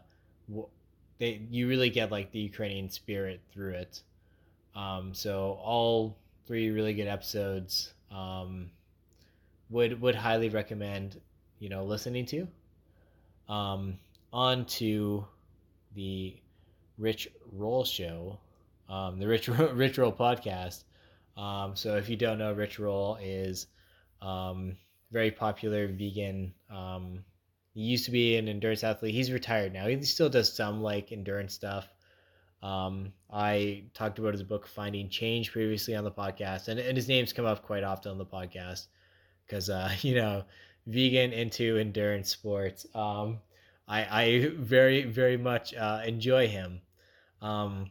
[1.19, 4.03] they you really get like the Ukrainian spirit through it.
[4.75, 6.17] Um, so all
[6.47, 7.93] three really good episodes.
[8.11, 8.71] Um,
[9.71, 11.21] would would highly recommend
[11.59, 12.49] you know listening to.
[13.49, 13.99] Um,
[14.33, 15.27] on to
[15.95, 16.37] the
[16.99, 18.39] Rich Roll show,
[18.89, 20.85] um, the Rich Rich Roll podcast.
[21.37, 23.67] Um, so if you don't know, Rich Roll is
[24.23, 24.77] um,
[25.15, 26.53] very popular vegan.
[26.69, 27.25] Um,
[27.73, 29.15] he used to be an endurance athlete.
[29.15, 29.87] He's retired now.
[29.87, 31.89] He still does some like endurance stuff.
[32.63, 37.09] Um, I talked about his book Finding Change previously on the podcast, and, and his
[37.09, 38.89] name's come up quite often on the podcast
[39.47, 40.45] because uh, you know,
[40.87, 42.85] vegan into endurance sports.
[42.95, 43.39] Um,
[43.87, 46.81] I I very very much uh, enjoy him.
[47.41, 47.91] Um,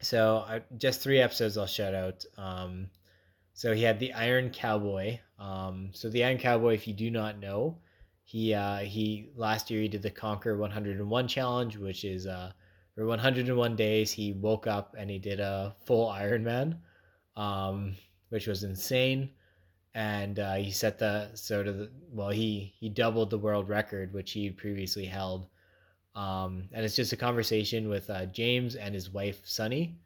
[0.00, 2.24] so I, just three episodes I'll shout out.
[2.36, 2.90] Um,
[3.54, 5.20] so he had the Iron Cowboy.
[5.38, 7.78] Um, so the Iron Cowboy, if you do not know,
[8.24, 12.52] he uh, he last year he did the Conquer 101 challenge, which is uh,
[12.94, 16.78] for 101 days he woke up and he did a full Ironman,
[17.36, 17.96] um,
[18.30, 19.30] which was insane,
[19.94, 24.12] and uh, he set the sort of the, well he he doubled the world record
[24.12, 25.46] which he previously held.
[26.16, 29.96] Um, and it's just a conversation with uh, James and his wife Sunny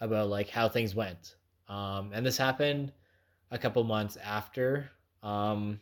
[0.00, 1.34] about like how things went.
[1.68, 2.92] Um, and this happened
[3.50, 4.90] a couple months after
[5.22, 5.80] um,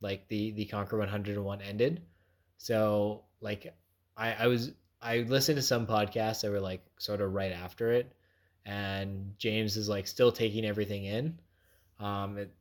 [0.00, 2.02] like the the Conquer 101 ended.
[2.58, 3.74] So like
[4.16, 7.92] I I was I listened to some podcasts that were like sort of right after
[7.92, 8.12] it,
[8.64, 11.38] and James is like still taking everything in.
[12.00, 12.54] Um, it,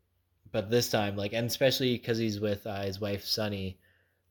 [0.51, 3.77] but this time like and especially because he's with uh, his wife Sunny,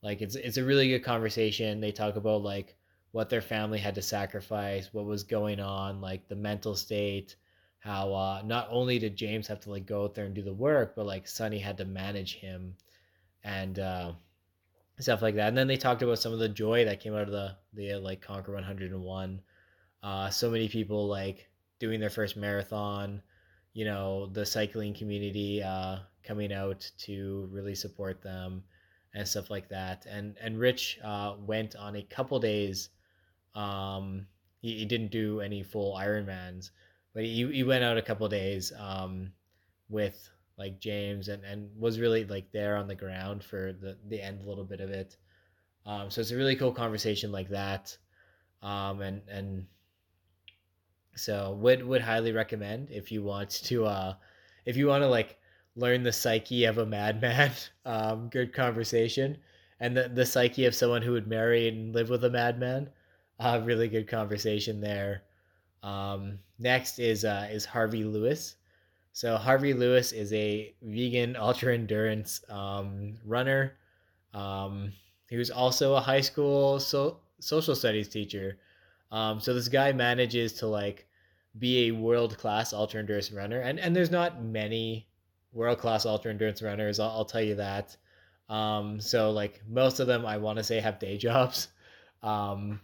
[0.02, 1.80] like it's it's a really good conversation.
[1.80, 2.76] They talk about like
[3.12, 7.36] what their family had to sacrifice, what was going on, like the mental state,
[7.84, 10.54] how uh, not only did James have to like go out there and do the
[10.54, 12.74] work, but like Sunny had to manage him
[13.44, 14.12] and uh,
[14.98, 15.48] stuff like that.
[15.48, 17.96] And then they talked about some of the joy that came out of the the
[17.96, 19.42] like Conquer 101.
[20.02, 23.20] Uh, so many people like doing their first marathon.
[23.74, 28.62] You know, the cycling community uh, coming out to really support them
[29.14, 30.06] and stuff like that.
[30.08, 32.88] And and Rich uh, went on a couple days
[33.54, 34.26] um,
[34.60, 36.70] he, he didn't do any full Ironmans,
[37.14, 39.32] but he, he went out a couple days um,
[39.88, 40.28] with
[40.58, 44.40] like James and, and was really like there on the ground for the, the end
[44.40, 45.16] a little bit of it.
[45.86, 47.96] Um, so it's a really cool conversation like that.
[48.62, 49.66] Um, and, and
[51.16, 54.14] so would, would highly recommend if you want to, uh,
[54.64, 55.38] if you want to like
[55.76, 57.52] learn the psyche of a madman,
[57.84, 59.38] um, good conversation
[59.80, 62.88] and the, the psyche of someone who would marry and live with a madman
[63.40, 65.22] uh, really good conversation there.
[65.84, 68.56] Um, next is uh, is Harvey Lewis.
[69.12, 73.74] So Harvey Lewis is a vegan ultra endurance um, runner.
[74.32, 74.92] Um,
[75.28, 78.58] he was also a high school so- social studies teacher.
[79.12, 81.06] Um, so this guy manages to like
[81.58, 85.06] be a world class ultra endurance runner, and and there's not many
[85.52, 86.98] world class ultra endurance runners.
[86.98, 87.96] I'll, I'll, tell you that.
[88.48, 91.68] Um, so like most of them, I want to say have day jobs.
[92.22, 92.80] Um,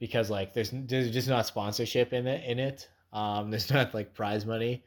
[0.00, 2.88] because like there's there's just not sponsorship in it in it.
[3.12, 4.82] Um, there's not like prize money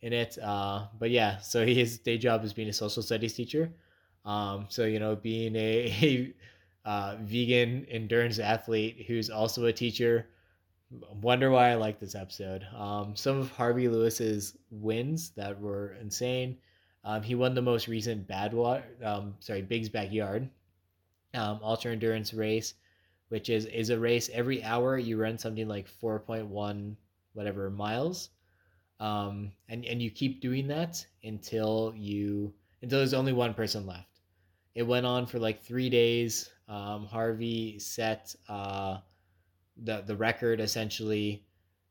[0.00, 0.38] in it.
[0.38, 3.72] Uh, but yeah, so his day job is being a social studies teacher.
[4.24, 6.34] Um, so you know, being a,
[6.84, 10.28] a uh, vegan endurance athlete who's also a teacher.
[11.20, 12.64] Wonder why I like this episode.
[12.74, 16.56] Um, some of Harvey Lewis's wins that were insane.
[17.04, 20.48] Um, he won the most recent Bad Water, um, sorry, Big's Backyard
[21.34, 22.74] um, ultra endurance race
[23.28, 26.96] which is is a race every hour you run something like 4.1
[27.38, 28.30] whatever miles.
[29.00, 32.52] Um, and and you keep doing that until you
[32.82, 34.20] until there's only one person left.
[34.74, 36.50] It went on for like three days.
[36.68, 38.98] Um, harvey set uh,
[39.84, 41.44] the the record essentially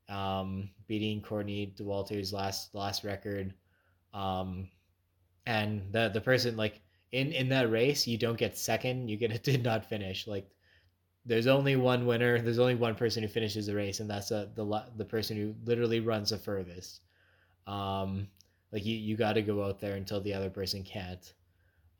[0.09, 3.53] um, beating courtney dauwalter's last last record.
[4.13, 4.69] Um,
[5.45, 6.81] and the the person like
[7.13, 10.27] in in that race you don't get second you get a did not finish.
[10.27, 10.49] Like
[11.27, 12.41] there's only one winner.
[12.41, 15.37] There's only one person who finishes the race, and that's a, uh, the the person
[15.37, 17.01] who literally runs the furthest.
[17.67, 18.29] Um,
[18.71, 21.33] like you, you got to go out there until the other person can't.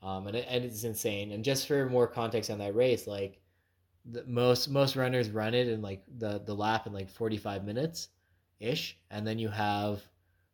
[0.04, 1.32] um, and, it, and it's insane.
[1.32, 3.42] And just for more context on that race, like
[4.06, 8.10] the, most most runners run it in like the the lap in like 45 minutes
[8.60, 10.02] ish and then you have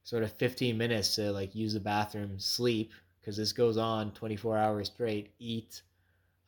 [0.03, 2.91] sort of 15 minutes to like use the bathroom sleep
[3.21, 5.81] because this goes on 24 hours straight eat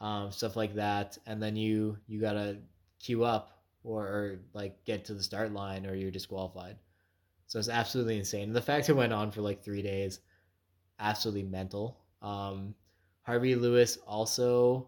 [0.01, 1.17] um, stuff like that.
[1.25, 2.57] And then you you gotta
[2.99, 6.77] queue up or, or like get to the start line or you're disqualified.
[7.47, 8.47] So it's absolutely insane.
[8.47, 10.19] And the fact it went on for like three days
[10.99, 11.97] absolutely mental.
[12.21, 12.73] Um,
[13.21, 14.87] harvey lewis also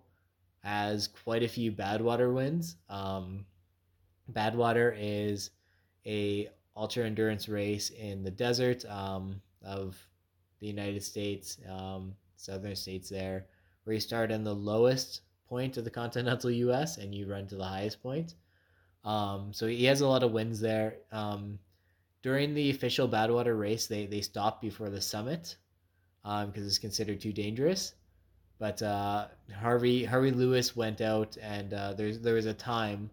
[0.63, 2.77] has quite a few Badwater wins.
[2.89, 3.45] Um,
[4.31, 5.51] Badwater is
[6.05, 9.97] a ultra endurance race in the desert um, of
[10.59, 13.45] the United States, um, southern states there,
[13.87, 16.97] where you start in the lowest point of the continental U.S.
[16.97, 18.35] and you run to the highest point.
[19.05, 20.95] Um, so he has a lot of wins there.
[21.13, 21.57] Um,
[22.21, 25.55] during the official Badwater race, they they stopped before the summit
[26.21, 27.93] because um, it's considered too dangerous.
[28.59, 29.27] But uh,
[29.57, 33.09] Harvey Harvey Lewis went out, and uh, there's there was a time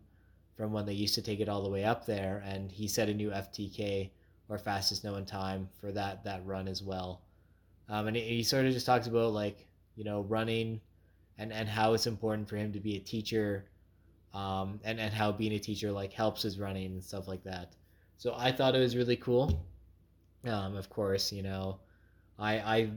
[0.57, 3.09] from when they used to take it all the way up there, and he set
[3.09, 4.11] a new FTK
[4.49, 7.21] or fastest known time for that that run as well.
[7.89, 9.65] Um, and he, he sort of just talks about like
[9.97, 10.81] you know running,
[11.39, 13.67] and and how it's important for him to be a teacher,
[14.33, 17.75] um, and and how being a teacher like helps his running and stuff like that.
[18.17, 19.67] So I thought it was really cool.
[20.47, 21.81] Um, of course, you know,
[22.39, 22.91] I I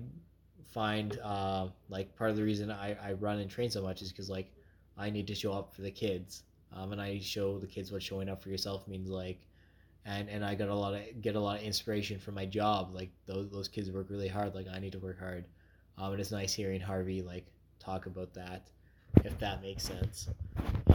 [0.78, 4.12] find uh, like part of the reason I, I run and train so much is
[4.12, 4.52] because like
[4.98, 6.44] I need to show up for the kids,
[6.74, 9.40] um, and I show the kids what showing up for yourself means like,
[10.06, 12.94] and and I got a lot of get a lot of inspiration from my job.
[12.94, 14.54] Like those those kids work really hard.
[14.56, 15.46] Like I need to work hard,
[15.98, 17.46] um, and it's nice hearing Harvey like
[17.80, 18.68] talk about that,
[19.24, 20.30] if that makes sense.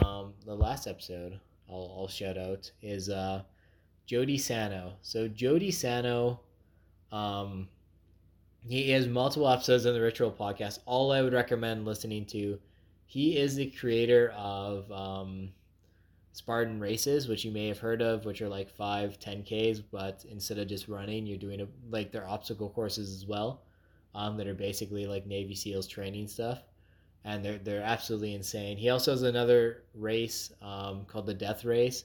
[0.03, 1.39] Um, the last episode
[1.69, 3.43] I'll, I'll shout out is uh,
[4.05, 4.93] Joe De Sena.
[5.01, 6.37] So Joe De Sena,
[7.11, 7.67] um,
[8.67, 10.79] he has multiple episodes on the Rich Roll podcast.
[10.85, 12.59] All I would recommend listening to.
[13.05, 15.49] He is the creator of um,
[16.31, 20.57] Spartan races, which you may have heard of, which are like five, 10Ks, but instead
[20.57, 23.61] of just running, you're doing a, like their obstacle courses as well,
[24.15, 26.59] um, that are basically like Navy SEALs training stuff.
[27.25, 28.77] And they're, they're absolutely insane.
[28.77, 32.03] He also has another race um, called the Death Race,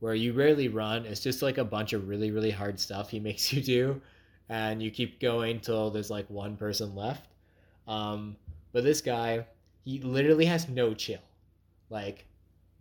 [0.00, 1.06] where you rarely run.
[1.06, 4.00] It's just like a bunch of really, really hard stuff he makes you do
[4.48, 7.28] and you keep going till there's like one person left.
[7.86, 8.36] Um,
[8.72, 9.46] but this guy,
[9.84, 11.20] he literally has no chill,
[11.90, 12.26] like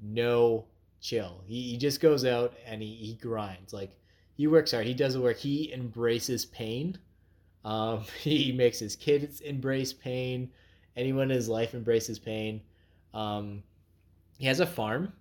[0.02, 0.66] no
[1.02, 1.42] chill.
[1.46, 3.74] He, he just goes out and he, he grinds.
[3.74, 3.92] Like
[4.36, 4.86] he works hard.
[4.86, 5.38] He does the work.
[5.38, 6.98] He embraces pain.
[7.68, 10.50] Um, he makes his kids embrace pain.
[10.96, 12.62] Anyone in his life embraces pain.
[13.14, 13.62] Um,
[14.38, 15.14] he has a farm,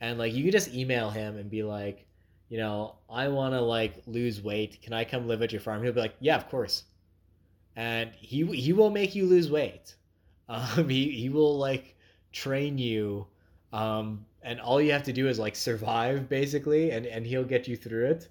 [0.00, 2.06] and like you can just email him and be like,
[2.48, 4.80] you know, I want to like lose weight.
[4.82, 5.82] Can I come live at your farm?
[5.82, 6.84] He'll be like, yeah, of course.
[7.76, 9.94] And he he will make you lose weight.
[10.48, 11.96] Um, he he will like
[12.30, 13.26] train you,
[13.72, 17.66] um, and all you have to do is like survive basically, and and he'll get
[17.66, 18.28] you through it.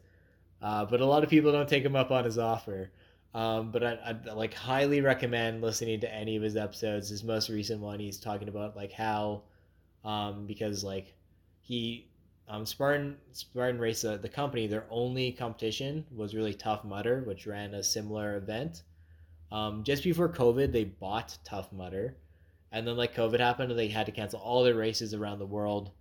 [0.62, 2.90] Uh, but a lot of people don't take him up on his offer.
[3.36, 7.10] Um, but I, I like highly recommend listening to any of his episodes.
[7.10, 9.42] His most recent one, he's talking about like how,
[10.06, 11.14] um, because like
[11.60, 12.08] he
[12.48, 17.46] um, Spartan Spartan Race, uh, the company, their only competition was really Tough Mudder, which
[17.46, 18.84] ran a similar event.
[19.52, 22.16] Um, just before COVID, they bought Tough Mudder,
[22.72, 25.46] and then like COVID happened, and they had to cancel all their races around the
[25.46, 25.92] world.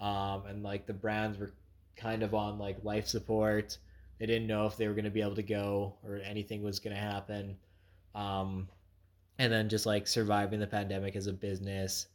[0.00, 1.52] Um, and like the brands were
[1.96, 3.76] kind of on like life support.
[4.18, 6.80] They didn't know if they were going to be able to go or anything was
[6.80, 7.56] going to happen.
[8.14, 8.68] Um,
[9.38, 12.06] and then just like surviving the pandemic as a business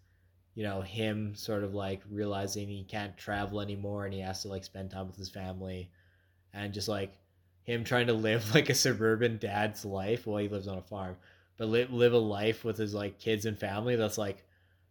[0.56, 4.48] you know him sort of like realizing he can't travel anymore and he has to
[4.48, 5.90] like spend time with his family
[6.54, 7.18] and just like
[7.64, 11.16] him trying to live like a suburban dad's life while he lives on a farm
[11.58, 14.46] but live, live a life with his like kids and family that's like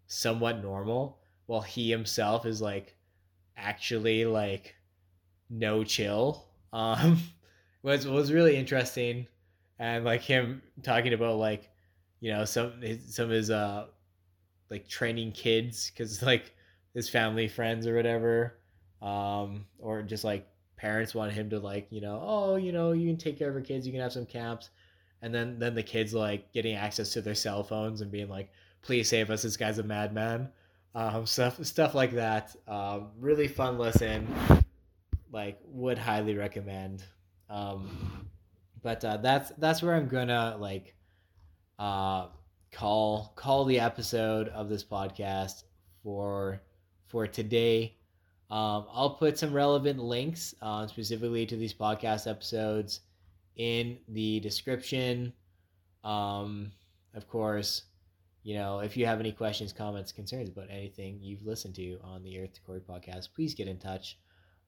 [0.07, 2.97] somewhat normal while he himself is like
[3.57, 4.75] actually like
[5.49, 7.19] no chill um
[7.82, 9.27] was was really interesting.
[9.78, 11.69] And like him talking about like
[12.20, 13.86] you know some some of his uh
[14.70, 16.55] like training kids because like
[16.94, 18.59] his family friends or whatever.
[19.01, 23.07] Um or just like parents want him to like you know oh you know you
[23.07, 24.70] can take care of your kids you can have some camps.
[25.20, 28.51] And then then the kids like getting access to their cell phones and being like
[28.82, 30.49] please save us this guy's a madman.
[30.94, 32.55] Um stuff stuff like that.
[32.69, 34.28] Um really fun listen
[35.33, 37.03] like would highly recommend
[37.51, 38.29] um
[38.83, 40.95] but uh, that's that's where i'm gonna like
[41.79, 42.27] uh
[42.73, 45.65] call call the episode of this podcast
[46.03, 46.63] for
[47.13, 47.95] for today.
[48.51, 53.01] Um, I'll put some relevant links uh, specifically to these podcast episodes
[53.57, 55.33] in the description.
[56.05, 56.73] Um,
[57.15, 57.83] of course,
[58.43, 62.23] you know, if you have any questions, comments, concerns about anything you've listened to on
[62.23, 64.19] the Earth to Corey podcast, please get in touch.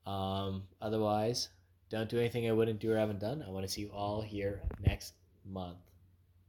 [0.07, 1.49] Um, otherwise,
[1.89, 3.45] don't do anything I wouldn't do or haven't done.
[3.47, 5.15] I want to see you all here next
[5.45, 5.79] month.